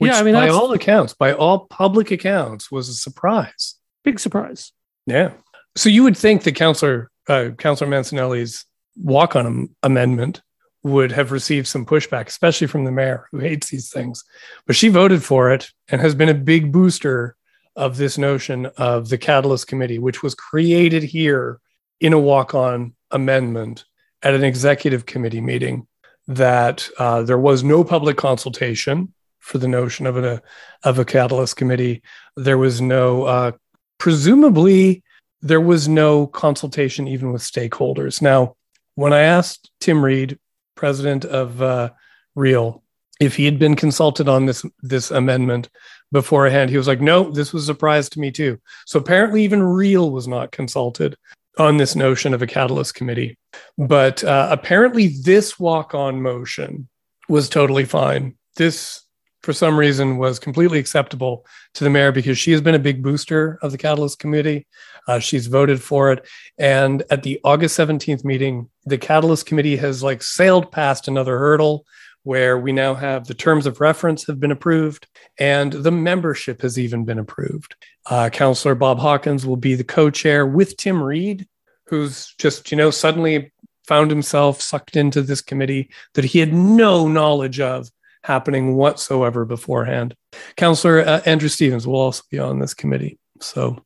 yeah, 0.00 0.18
I 0.18 0.22
mean, 0.22 0.34
by 0.34 0.48
all 0.48 0.72
accounts, 0.72 1.14
by 1.14 1.32
all 1.32 1.66
public 1.66 2.10
accounts, 2.10 2.70
was 2.70 2.88
a 2.88 2.94
surprise. 2.94 3.76
Big 4.04 4.20
surprise. 4.20 4.72
Yeah. 5.06 5.32
So 5.76 5.88
you 5.88 6.02
would 6.02 6.16
think 6.16 6.42
that 6.42 6.54
Councillor 6.54 7.10
uh, 7.28 7.50
Councillor 7.58 7.90
Mancinelli's 7.90 8.64
walk 8.96 9.36
on 9.36 9.74
amendment 9.82 10.42
would 10.82 11.12
have 11.12 11.32
received 11.32 11.66
some 11.66 11.84
pushback, 11.84 12.28
especially 12.28 12.66
from 12.66 12.84
the 12.84 12.92
mayor 12.92 13.26
who 13.30 13.38
hates 13.38 13.68
these 13.68 13.90
things. 13.90 14.24
But 14.66 14.76
she 14.76 14.88
voted 14.88 15.22
for 15.22 15.52
it 15.52 15.70
and 15.88 16.00
has 16.00 16.14
been 16.14 16.28
a 16.28 16.34
big 16.34 16.72
booster 16.72 17.36
of 17.76 17.96
this 17.96 18.18
notion 18.18 18.66
of 18.76 19.08
the 19.08 19.18
Catalyst 19.18 19.66
Committee, 19.66 19.98
which 19.98 20.22
was 20.22 20.34
created 20.34 21.02
here 21.02 21.60
in 22.00 22.12
a 22.12 22.18
walk 22.18 22.54
on 22.54 22.94
amendment 23.10 23.84
at 24.22 24.34
an 24.34 24.44
executive 24.44 25.06
committee 25.06 25.40
meeting. 25.40 25.86
That 26.26 26.88
uh, 26.98 27.22
there 27.22 27.38
was 27.38 27.64
no 27.64 27.82
public 27.84 28.18
consultation 28.18 29.14
for 29.38 29.58
the 29.58 29.68
notion 29.68 30.06
of 30.06 30.16
a 30.18 30.42
of 30.84 30.98
a 30.98 31.04
catalyst 31.04 31.56
committee. 31.56 32.02
There 32.36 32.58
was 32.58 32.82
no, 32.82 33.24
uh, 33.24 33.52
presumably, 33.96 35.02
there 35.40 35.60
was 35.60 35.88
no 35.88 36.26
consultation 36.26 37.08
even 37.08 37.32
with 37.32 37.40
stakeholders. 37.40 38.20
Now, 38.20 38.56
when 38.94 39.14
I 39.14 39.20
asked 39.20 39.70
Tim 39.80 40.04
Reed, 40.04 40.38
president 40.74 41.24
of 41.24 41.62
uh, 41.62 41.90
Real, 42.34 42.82
if 43.20 43.36
he 43.36 43.46
had 43.46 43.58
been 43.58 43.74
consulted 43.74 44.28
on 44.28 44.44
this 44.44 44.64
this 44.82 45.10
amendment 45.10 45.70
beforehand, 46.12 46.68
he 46.68 46.76
was 46.76 46.86
like, 46.86 47.00
"No, 47.00 47.30
this 47.30 47.54
was 47.54 47.62
a 47.62 47.72
surprise 47.72 48.10
to 48.10 48.20
me 48.20 48.30
too." 48.30 48.60
So 48.86 48.98
apparently, 48.98 49.44
even 49.44 49.62
Real 49.62 50.10
was 50.10 50.28
not 50.28 50.52
consulted 50.52 51.16
on 51.58 51.76
this 51.76 51.96
notion 51.96 52.34
of 52.34 52.42
a 52.42 52.46
catalyst 52.46 52.94
committee. 52.94 53.36
But 53.76 54.24
uh, 54.24 54.48
apparently, 54.50 55.08
this 55.08 55.58
walk 55.58 55.94
on 55.94 56.22
motion 56.22 56.88
was 57.28 57.48
totally 57.48 57.84
fine. 57.84 58.36
This 58.56 59.04
for 59.42 59.52
some 59.52 59.78
reason 59.78 60.18
was 60.18 60.38
completely 60.38 60.78
acceptable 60.78 61.46
to 61.74 61.84
the 61.84 61.90
mayor 61.90 62.12
because 62.12 62.38
she 62.38 62.52
has 62.52 62.60
been 62.60 62.74
a 62.74 62.78
big 62.78 63.02
booster 63.02 63.58
of 63.62 63.72
the 63.72 63.78
Catalyst 63.78 64.18
Committee. 64.18 64.66
Uh, 65.06 65.18
she's 65.18 65.46
voted 65.46 65.82
for 65.82 66.12
it. 66.12 66.26
And 66.58 67.02
at 67.10 67.22
the 67.22 67.40
August 67.44 67.78
17th 67.78 68.24
meeting, 68.24 68.68
the 68.84 68.98
Catalyst 68.98 69.46
Committee 69.46 69.76
has 69.76 70.02
like 70.02 70.22
sailed 70.22 70.72
past 70.72 71.08
another 71.08 71.38
hurdle 71.38 71.86
where 72.28 72.58
we 72.58 72.72
now 72.72 72.92
have 72.92 73.26
the 73.26 73.32
terms 73.32 73.64
of 73.64 73.80
reference 73.80 74.26
have 74.26 74.38
been 74.38 74.50
approved 74.50 75.06
and 75.38 75.72
the 75.72 75.90
membership 75.90 76.60
has 76.60 76.78
even 76.78 77.06
been 77.06 77.18
approved. 77.18 77.74
Uh, 78.04 78.28
Councillor 78.28 78.74
Bob 78.74 78.98
Hawkins 78.98 79.46
will 79.46 79.56
be 79.56 79.74
the 79.74 79.82
co-chair 79.82 80.46
with 80.46 80.76
Tim 80.76 81.02
Reed, 81.02 81.48
who's 81.86 82.34
just, 82.36 82.70
you 82.70 82.76
know, 82.76 82.90
suddenly 82.90 83.50
found 83.86 84.10
himself 84.10 84.60
sucked 84.60 84.94
into 84.94 85.22
this 85.22 85.40
committee 85.40 85.88
that 86.12 86.26
he 86.26 86.38
had 86.38 86.52
no 86.52 87.08
knowledge 87.08 87.60
of 87.60 87.88
happening 88.22 88.76
whatsoever 88.76 89.46
beforehand. 89.46 90.14
Councillor 90.58 91.00
uh, 91.00 91.22
Andrew 91.24 91.48
Stevens 91.48 91.86
will 91.86 91.96
also 91.96 92.24
be 92.30 92.38
on 92.38 92.58
this 92.58 92.74
committee. 92.74 93.18
So 93.40 93.82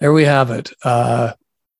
there 0.00 0.12
we 0.12 0.24
have 0.24 0.50
it. 0.50 0.70
Uh, 0.82 1.32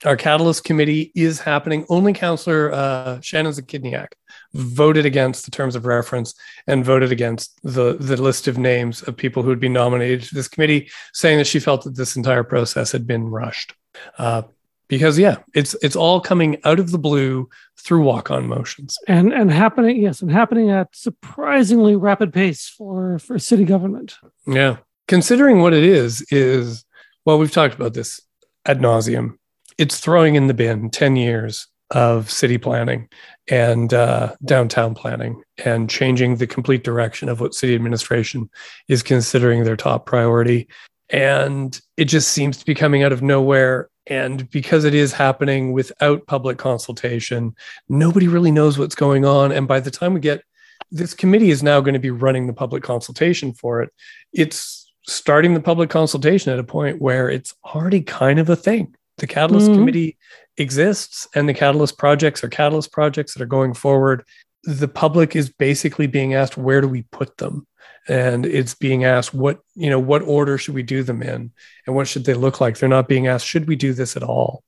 our 0.06 0.16
Catalyst 0.16 0.64
Committee 0.64 1.12
is 1.14 1.40
happening. 1.40 1.84
Only 1.90 2.14
Councillor 2.14 2.72
uh, 2.72 3.18
Shanon 3.18 3.58
Zachidniak 3.58 4.08
voted 4.54 5.04
against 5.04 5.44
the 5.44 5.50
terms 5.50 5.76
of 5.76 5.84
reference 5.84 6.34
and 6.66 6.84
voted 6.84 7.12
against 7.12 7.60
the, 7.62 7.94
the 7.94 8.20
list 8.20 8.48
of 8.48 8.56
names 8.56 9.02
of 9.02 9.16
people 9.16 9.42
who 9.42 9.48
would 9.48 9.60
be 9.60 9.68
nominated 9.68 10.22
to 10.22 10.34
this 10.34 10.48
committee, 10.48 10.88
saying 11.12 11.38
that 11.38 11.46
she 11.46 11.58
felt 11.58 11.84
that 11.84 11.96
this 11.96 12.16
entire 12.16 12.44
process 12.44 12.92
had 12.92 13.06
been 13.06 13.28
rushed. 13.28 13.74
Uh, 14.16 14.42
because 14.88 15.18
yeah, 15.18 15.38
it's 15.54 15.74
it's 15.82 15.96
all 15.96 16.20
coming 16.20 16.58
out 16.64 16.78
of 16.78 16.90
the 16.90 16.98
blue 16.98 17.48
through 17.78 18.02
walk-on 18.02 18.46
motions 18.46 18.98
and 19.08 19.32
and 19.32 19.50
happening 19.50 20.00
yes, 20.00 20.20
and 20.20 20.30
happening 20.30 20.70
at 20.70 20.94
surprisingly 20.94 21.96
rapid 21.96 22.32
pace 22.32 22.68
for 22.68 23.18
for 23.18 23.38
city 23.38 23.64
government. 23.64 24.16
Yeah, 24.46 24.78
considering 25.08 25.60
what 25.60 25.72
it 25.72 25.84
is 25.84 26.22
is 26.30 26.84
well, 27.24 27.38
we've 27.38 27.50
talked 27.50 27.74
about 27.74 27.94
this 27.94 28.20
ad 28.66 28.80
nauseum. 28.80 29.38
It's 29.78 29.98
throwing 29.98 30.34
in 30.34 30.48
the 30.48 30.54
bin 30.54 30.90
ten 30.90 31.16
years 31.16 31.66
of 31.94 32.30
city 32.30 32.58
planning 32.58 33.08
and 33.48 33.94
uh, 33.94 34.34
downtown 34.44 34.94
planning 34.94 35.42
and 35.64 35.88
changing 35.88 36.36
the 36.36 36.46
complete 36.46 36.84
direction 36.84 37.28
of 37.28 37.40
what 37.40 37.54
city 37.54 37.74
administration 37.74 38.50
is 38.88 39.02
considering 39.02 39.64
their 39.64 39.76
top 39.76 40.04
priority. 40.04 40.68
And 41.08 41.80
it 41.96 42.06
just 42.06 42.28
seems 42.28 42.58
to 42.58 42.66
be 42.66 42.74
coming 42.74 43.02
out 43.02 43.12
of 43.12 43.22
nowhere 43.22 43.88
and 44.06 44.50
because 44.50 44.84
it 44.84 44.94
is 44.94 45.12
happening 45.12 45.72
without 45.72 46.26
public 46.26 46.58
consultation, 46.58 47.54
nobody 47.88 48.28
really 48.28 48.50
knows 48.50 48.78
what's 48.78 48.94
going 48.94 49.24
on. 49.24 49.50
And 49.50 49.66
by 49.66 49.80
the 49.80 49.90
time 49.90 50.12
we 50.12 50.20
get 50.20 50.42
this 50.90 51.14
committee 51.14 51.50
is 51.50 51.62
now 51.62 51.80
going 51.80 51.94
to 51.94 52.00
be 52.00 52.10
running 52.10 52.46
the 52.46 52.52
public 52.52 52.82
consultation 52.82 53.54
for 53.54 53.82
it, 53.82 53.90
it's 54.32 54.92
starting 55.06 55.54
the 55.54 55.60
public 55.60 55.90
consultation 55.90 56.52
at 56.52 56.58
a 56.58 56.64
point 56.64 57.00
where 57.00 57.30
it's 57.30 57.54
already 57.64 58.02
kind 58.02 58.38
of 58.38 58.50
a 58.50 58.56
thing. 58.56 58.94
The 59.18 59.26
Catalyst 59.26 59.68
mm-hmm. 59.68 59.80
Committee 59.80 60.18
exists, 60.56 61.28
and 61.34 61.48
the 61.48 61.54
Catalyst 61.54 61.98
projects 61.98 62.42
are 62.42 62.48
Catalyst 62.48 62.92
projects 62.92 63.34
that 63.34 63.42
are 63.42 63.46
going 63.46 63.74
forward. 63.74 64.24
The 64.64 64.88
public 64.88 65.36
is 65.36 65.50
basically 65.50 66.06
being 66.06 66.34
asked, 66.34 66.56
where 66.56 66.80
do 66.80 66.88
we 66.88 67.02
put 67.02 67.36
them? 67.36 67.66
and 68.08 68.44
it's 68.44 68.74
being 68.74 69.04
asked 69.04 69.32
what 69.32 69.60
you 69.74 69.88
know 69.88 69.98
what 69.98 70.22
order 70.22 70.58
should 70.58 70.74
we 70.74 70.82
do 70.82 71.02
them 71.02 71.22
in 71.22 71.52
and 71.86 71.96
what 71.96 72.06
should 72.06 72.24
they 72.24 72.34
look 72.34 72.60
like 72.60 72.76
they're 72.76 72.88
not 72.88 73.08
being 73.08 73.26
asked 73.26 73.46
should 73.46 73.66
we 73.66 73.76
do 73.76 73.92
this 73.92 74.16
at 74.16 74.22
all 74.22 74.62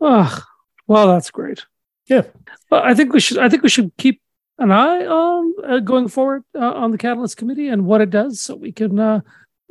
oh 0.00 0.38
well 0.86 1.08
that's 1.08 1.30
great 1.30 1.64
yeah 2.06 2.22
well, 2.70 2.82
i 2.82 2.94
think 2.94 3.12
we 3.12 3.20
should 3.20 3.38
i 3.38 3.48
think 3.48 3.62
we 3.62 3.68
should 3.68 3.92
keep 3.98 4.20
an 4.58 4.70
eye 4.70 5.04
on 5.04 5.52
uh, 5.64 5.78
going 5.80 6.08
forward 6.08 6.44
uh, 6.54 6.72
on 6.72 6.90
the 6.90 6.98
catalyst 6.98 7.36
committee 7.36 7.68
and 7.68 7.84
what 7.84 8.00
it 8.00 8.10
does 8.10 8.40
so 8.40 8.54
we 8.54 8.72
can 8.72 8.98
uh, 8.98 9.20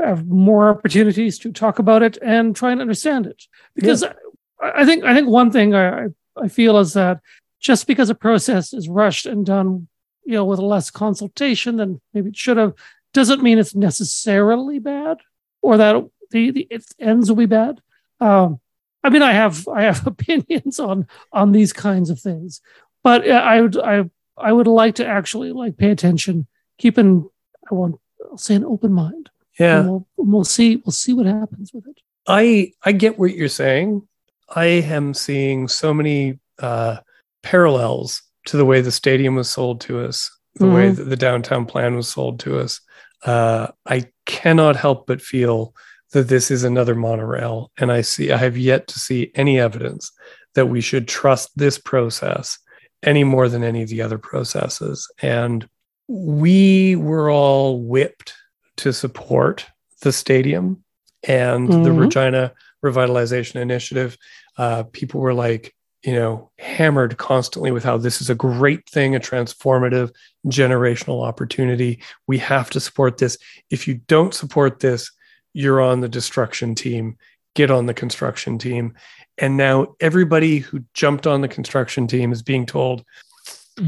have 0.08 0.28
more 0.28 0.70
opportunities 0.70 1.38
to 1.40 1.52
talk 1.52 1.80
about 1.80 2.04
it 2.04 2.18
and 2.22 2.56
try 2.56 2.72
and 2.72 2.82
understand 2.82 3.26
it 3.26 3.44
because 3.76 4.04
yeah. 4.04 4.14
I, 4.62 4.82
I 4.82 4.86
think 4.86 5.04
i 5.04 5.14
think 5.14 5.28
one 5.28 5.52
thing 5.52 5.76
I, 5.76 6.08
I 6.36 6.48
feel 6.48 6.78
is 6.78 6.94
that 6.94 7.20
just 7.60 7.88
because 7.88 8.10
a 8.10 8.16
process 8.16 8.74
is 8.74 8.90
rushed 8.90 9.26
and 9.26 9.46
done 9.46 9.88
you 10.24 10.34
know, 10.34 10.46
with 10.46 10.60
less 10.60 10.92
consultation 10.92 11.78
than 11.78 12.02
maybe 12.14 12.30
it 12.30 12.38
should 12.38 12.58
have, 12.58 12.74
doesn't 13.14 13.44
mean 13.44 13.60
it's 13.60 13.76
necessarily 13.76 14.80
bad 14.80 15.18
or 15.62 15.78
that 15.78 16.08
the, 16.32 16.52
the 16.52 16.70
ends 17.00 17.30
will 17.30 17.36
be 17.36 17.46
bad. 17.46 17.82
Um, 18.20 18.60
I 19.04 19.10
mean, 19.10 19.22
I 19.24 19.34
have 19.34 19.68
I 19.68 19.84
have 19.84 20.06
opinions 20.08 20.80
on 20.80 21.08
on 21.34 21.52
these 21.52 21.74
kinds 21.74 22.10
of 22.10 22.20
things, 22.20 22.62
but 23.04 23.30
I 23.30 23.62
would 23.62 23.78
I 23.78 24.10
I 24.38 24.54
would 24.54 24.68
like 24.68 24.96
to 24.96 25.06
actually 25.06 25.52
like 25.52 25.78
pay 25.78 25.90
attention, 25.90 26.48
keeping 26.78 27.30
I 27.70 27.76
want 27.76 27.96
I'll 28.30 28.38
say 28.38 28.56
an 28.56 28.64
open 28.64 28.94
mind. 28.94 29.30
Yeah, 29.62 29.82
we'll, 29.82 30.08
we'll 30.18 30.44
see 30.44 30.78
we'll 30.78 30.92
see 30.92 31.14
what 31.14 31.28
happens 31.28 31.72
with 31.74 31.88
it. 31.88 32.00
I 32.28 32.74
I 32.84 32.92
get 32.92 33.20
what 33.20 33.36
you're 33.36 33.48
saying. 33.48 34.08
I 34.50 34.66
am 34.66 35.14
seeing 35.14 35.68
so 35.68 35.94
many 35.94 36.40
uh, 36.60 36.98
parallels 37.44 38.24
to 38.48 38.58
the 38.58 38.66
way 38.66 38.82
the 38.82 38.92
stadium 38.92 39.36
was 39.36 39.50
sold 39.50 39.82
to 39.82 40.00
us, 40.00 40.32
the 40.56 40.66
mm-hmm. 40.66 40.76
way 40.76 40.90
that 40.90 41.04
the 41.04 41.16
downtown 41.16 41.66
plan 41.66 41.96
was 41.96 42.10
sold 42.10 42.40
to 42.42 42.60
us. 42.60 42.82
Uh, 43.24 43.68
I 43.86 44.08
cannot 44.26 44.76
help 44.76 45.06
but 45.06 45.22
feel 45.22 45.76
that 46.12 46.28
this 46.28 46.50
is 46.50 46.64
another 46.64 46.96
monorail, 46.96 47.72
and 47.78 47.92
I 47.92 48.02
see 48.02 48.32
I 48.32 48.38
have 48.38 48.58
yet 48.58 48.88
to 48.88 49.00
see 49.00 49.32
any 49.36 49.60
evidence 49.60 50.12
that 50.56 50.68
we 50.68 50.82
should 50.82 51.08
trust 51.08 51.52
this 51.56 51.78
process 51.78 52.58
any 53.04 53.24
more 53.24 53.48
than 53.48 53.64
any 53.64 53.84
of 53.84 53.90
the 53.90 54.02
other 54.02 54.18
processes. 54.18 55.10
And 55.22 55.68
we 56.08 56.96
were 56.96 57.30
all 57.30 57.82
whipped 57.82 58.34
to 58.82 58.92
support 58.92 59.66
the 60.02 60.12
stadium 60.12 60.84
and 61.28 61.70
mm-hmm. 61.70 61.84
the 61.84 61.92
Regina 61.92 62.54
Revitalization 62.84 63.58
Initiative. 63.58 64.18
Uh, 64.58 64.84
people 64.92 65.22
were 65.22 65.36
like, 65.36 65.76
you 66.04 66.14
know, 66.14 66.50
hammered 66.58 67.18
constantly 67.18 67.72
with 67.72 67.84
how 67.84 67.98
this 67.98 68.22
is 68.22 68.30
a 68.32 68.36
great 68.36 68.90
thing, 68.90 69.16
a 69.16 69.20
transformative 69.20 70.12
generational 70.48 71.24
opportunity. 71.24 72.02
We 72.26 72.40
have 72.40 72.72
to 72.72 72.80
support 72.80 73.20
this. 73.20 73.38
If 73.70 73.88
you 73.88 74.02
don't 74.08 74.34
support 74.34 74.80
this, 74.80 75.12
you're 75.54 75.80
on 75.80 76.02
the 76.02 76.10
destruction 76.10 76.74
team. 76.74 77.18
Get 77.54 77.70
on 77.70 77.86
the 77.86 77.94
construction 77.94 78.58
team. 78.58 78.96
And 79.38 79.58
now 79.58 79.96
everybody 80.00 80.58
who 80.58 80.84
jumped 80.96 81.28
on 81.28 81.42
the 81.42 81.48
construction 81.48 82.08
team 82.08 82.32
is 82.32 82.42
being 82.42 82.66
told, 82.66 83.06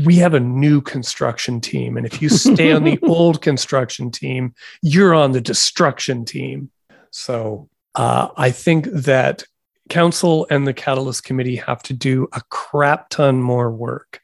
we 0.05 0.15
have 0.15 0.33
a 0.33 0.39
new 0.39 0.81
construction 0.81 1.61
team. 1.61 1.97
And 1.97 2.05
if 2.05 2.21
you 2.21 2.29
stay 2.29 2.71
on 2.71 2.83
the 2.83 2.99
old 3.03 3.41
construction 3.41 4.11
team, 4.11 4.53
you're 4.81 5.13
on 5.13 5.31
the 5.31 5.41
destruction 5.41 6.25
team. 6.25 6.71
So 7.11 7.69
uh, 7.95 8.29
I 8.35 8.51
think 8.51 8.85
that 8.85 9.43
council 9.89 10.47
and 10.49 10.65
the 10.65 10.73
catalyst 10.73 11.23
committee 11.23 11.57
have 11.57 11.83
to 11.83 11.93
do 11.93 12.27
a 12.33 12.41
crap 12.49 13.09
ton 13.09 13.41
more 13.41 13.69
work 13.69 14.21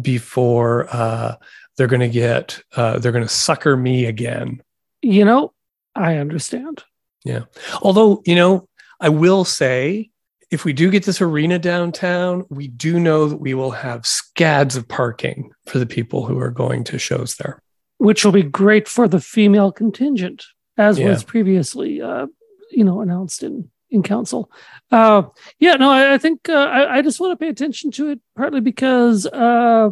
before 0.00 0.88
uh, 0.90 1.36
they're 1.76 1.86
going 1.86 2.00
to 2.00 2.08
get 2.08 2.62
uh, 2.76 2.98
they're 2.98 3.12
going 3.12 3.24
to 3.24 3.28
sucker 3.28 3.76
me 3.76 4.06
again 4.06 4.62
you 5.02 5.24
know 5.24 5.52
i 5.94 6.16
understand 6.16 6.82
yeah 7.24 7.42
although 7.82 8.22
you 8.24 8.34
know 8.34 8.68
i 9.00 9.08
will 9.08 9.44
say 9.44 10.10
if 10.52 10.64
we 10.64 10.72
do 10.72 10.90
get 10.90 11.04
this 11.04 11.20
arena 11.20 11.58
downtown 11.58 12.44
we 12.48 12.68
do 12.68 13.00
know 13.00 13.26
that 13.26 13.38
we 13.38 13.54
will 13.54 13.72
have 13.72 14.06
scads 14.06 14.76
of 14.76 14.86
parking 14.86 15.50
for 15.66 15.78
the 15.78 15.86
people 15.86 16.26
who 16.26 16.38
are 16.38 16.50
going 16.50 16.84
to 16.84 16.98
shows 16.98 17.36
there 17.36 17.60
which 17.98 18.24
will 18.24 18.32
be 18.32 18.42
great 18.42 18.86
for 18.86 19.08
the 19.08 19.20
female 19.20 19.72
contingent 19.72 20.44
as 20.76 20.98
yeah. 20.98 21.08
was 21.08 21.24
previously 21.24 22.00
uh, 22.00 22.26
you 22.70 22.84
know 22.84 23.00
announced 23.00 23.42
in 23.42 23.68
in 23.92 24.02
council. 24.02 24.50
Uh, 24.90 25.24
yeah, 25.60 25.74
no, 25.74 25.90
I, 25.90 26.14
I 26.14 26.18
think 26.18 26.48
uh, 26.48 26.54
I, 26.54 26.96
I, 26.96 27.02
just 27.02 27.20
want 27.20 27.32
to 27.32 27.36
pay 27.36 27.48
attention 27.48 27.90
to 27.92 28.08
it 28.08 28.20
partly 28.34 28.60
because 28.60 29.26
uh, 29.26 29.90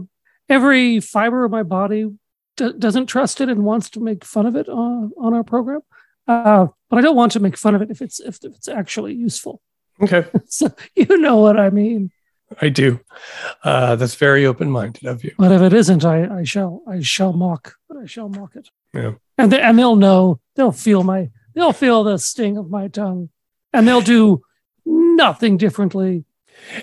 every 0.48 1.00
fiber 1.00 1.44
of 1.44 1.50
my 1.50 1.62
body 1.62 2.10
d- 2.56 2.72
doesn't 2.78 3.06
trust 3.06 3.40
it 3.40 3.48
and 3.48 3.64
wants 3.64 3.90
to 3.90 4.00
make 4.00 4.24
fun 4.24 4.46
of 4.46 4.56
it 4.56 4.68
on, 4.68 5.12
on 5.18 5.34
our 5.34 5.44
program. 5.44 5.80
Uh, 6.26 6.68
but 6.88 6.98
I 6.98 7.02
don't 7.02 7.16
want 7.16 7.32
to 7.32 7.40
make 7.40 7.56
fun 7.56 7.74
of 7.74 7.82
it 7.82 7.90
if 7.90 8.02
it's 8.02 8.20
if, 8.20 8.42
if 8.42 8.54
it's 8.56 8.68
actually 8.68 9.14
useful. 9.14 9.60
Okay, 10.02 10.24
so 10.46 10.68
you 10.94 11.18
know 11.18 11.36
what 11.36 11.58
I 11.58 11.70
mean. 11.70 12.10
I 12.60 12.68
do. 12.68 12.98
Uh, 13.62 13.94
that's 13.94 14.16
very 14.16 14.44
open-minded 14.44 15.06
of 15.06 15.22
you. 15.22 15.32
But 15.38 15.52
if 15.52 15.62
it 15.62 15.72
isn't, 15.72 16.04
I, 16.04 16.38
I 16.38 16.44
shall 16.44 16.82
I 16.86 17.00
shall 17.00 17.32
mock, 17.32 17.74
but 17.88 17.98
I 17.98 18.06
shall 18.06 18.28
mock 18.28 18.56
it. 18.56 18.68
Yeah. 18.92 19.12
And 19.38 19.52
they, 19.52 19.60
and 19.60 19.78
they'll 19.78 19.96
know. 19.96 20.40
They'll 20.56 20.72
feel 20.72 21.04
my. 21.04 21.30
They'll 21.54 21.72
feel 21.72 22.02
the 22.02 22.18
sting 22.18 22.56
of 22.56 22.70
my 22.70 22.88
tongue 22.88 23.28
and 23.72 23.86
they'll 23.86 24.00
do 24.00 24.42
nothing 24.84 25.56
differently. 25.56 26.24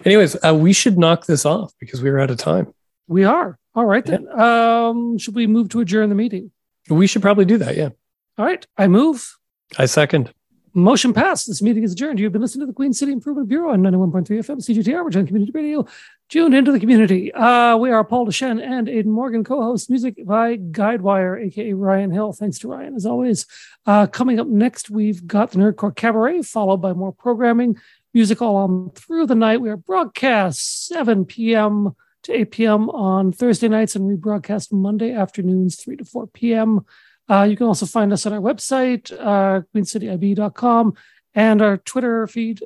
Anyways, 0.06 0.36
uh, 0.44 0.56
we 0.56 0.74
should 0.74 0.98
knock 0.98 1.26
this 1.26 1.46
off 1.46 1.74
because 1.80 2.02
we 2.02 2.10
are 2.10 2.20
out 2.20 2.32
of 2.32 2.38
time. 2.38 2.74
We 3.08 3.24
are. 3.24 3.58
All 3.76 3.86
right 3.86 4.06
then. 4.06 4.28
Um, 4.40 5.18
should 5.18 5.36
we 5.36 5.48
move 5.48 5.70
to 5.70 5.82
adjourn 5.82 6.10
the 6.10 6.16
meeting? 6.16 6.52
We 6.90 7.08
should 7.08 7.22
probably 7.22 7.46
do 7.46 7.58
that. 7.60 7.76
Yeah. 7.78 7.90
All 8.38 8.46
right. 8.46 8.66
I 8.78 8.88
move. 8.88 9.38
I 9.78 9.86
second. 9.86 10.34
Motion 10.78 11.12
passed. 11.12 11.48
This 11.48 11.64
meeting 11.64 11.84
is 11.84 11.92
adjourned. 11.92 12.20
You've 12.20 12.32
been 12.32 12.42
listening 12.42 12.62
to 12.62 12.68
the 12.68 12.76
Queen 12.76 12.94
City 12.94 13.12
Improvement 13.12 13.50
Bureau 13.50 13.72
on 13.72 13.82
91.3 13.82 14.28
FM 14.28 14.58
CJTR, 14.58 15.04
Regina 15.04 15.26
Community 15.26 15.52
Radio, 15.52 15.88
tuned 16.30 16.54
into 16.54 16.72
the 16.72 16.80
community. 16.80 17.34
Uh, 17.34 17.76
we 17.78 17.90
are 17.90 18.04
Paul 18.04 18.28
Dechene 18.28 18.62
and 18.62 18.88
Aidan 18.88 19.12
Morgan, 19.12 19.44
co-host 19.44 19.90
music 19.90 20.24
by 20.24 20.58
Guidewire, 20.58 21.44
aka 21.48 21.74
Ryan 21.74 22.12
Hill. 22.12 22.32
Thanks 22.32 22.60
to 22.60 22.68
Ryan 22.68 22.94
as 22.94 23.08
always. 23.08 23.48
Uh, 23.88 24.06
coming 24.06 24.40
up 24.40 24.46
next, 24.46 24.92
we've 24.92 25.26
got 25.26 25.50
the 25.50 25.58
Nerdcore 25.58 25.96
Cabaret, 25.96 26.44
followed 26.44 26.78
by 26.78 26.94
more 26.94 27.12
programming, 27.12 27.80
music 28.14 28.40
all 28.44 28.58
on 28.58 28.92
through 28.92 29.26
the 29.26 29.34
night. 29.34 29.62
We 29.62 29.72
are 29.72 29.78
broadcast 29.78 30.86
7 30.90 31.26
p.m. 31.26 31.96
to 32.22 32.34
8 32.34 32.52
p.m. 32.52 32.90
on 32.92 33.32
Thursday 33.32 33.68
nights 33.68 33.96
and 33.96 34.06
rebroadcast 34.06 34.72
Monday 34.72 35.12
afternoons, 35.12 35.76
3 35.78 35.96
to 35.96 36.06
4 36.06 36.28
p.m. 36.28 36.86
Uh, 37.30 37.44
you 37.44 37.58
can 37.58 37.68
also 37.68 37.86
find 37.86 38.14
us 38.14 38.26
on 38.26 38.34
our 38.34 38.40
website, 38.40 39.12
uh, 39.20 39.62
queencityib.com, 39.76 40.94
and 41.36 41.62
our 41.62 41.78
Twitter 41.78 42.26
feed, 42.28 42.62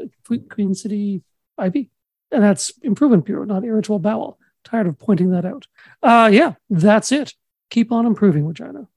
Queen 0.49 0.73
City 0.73 1.23
IB. 1.57 1.89
And 2.31 2.43
that's 2.43 2.71
Improvement 2.81 3.25
Bureau, 3.25 3.43
not 3.43 3.63
Irritable 3.63 3.99
Bowel. 3.99 4.37
Tired 4.63 4.87
of 4.87 4.99
pointing 4.99 5.31
that 5.31 5.45
out. 5.45 5.67
Uh, 6.03 6.29
yeah, 6.31 6.53
that's 6.69 7.11
it. 7.11 7.33
Keep 7.71 7.91
on 7.91 8.05
improving, 8.05 8.45
Regina. 8.45 8.87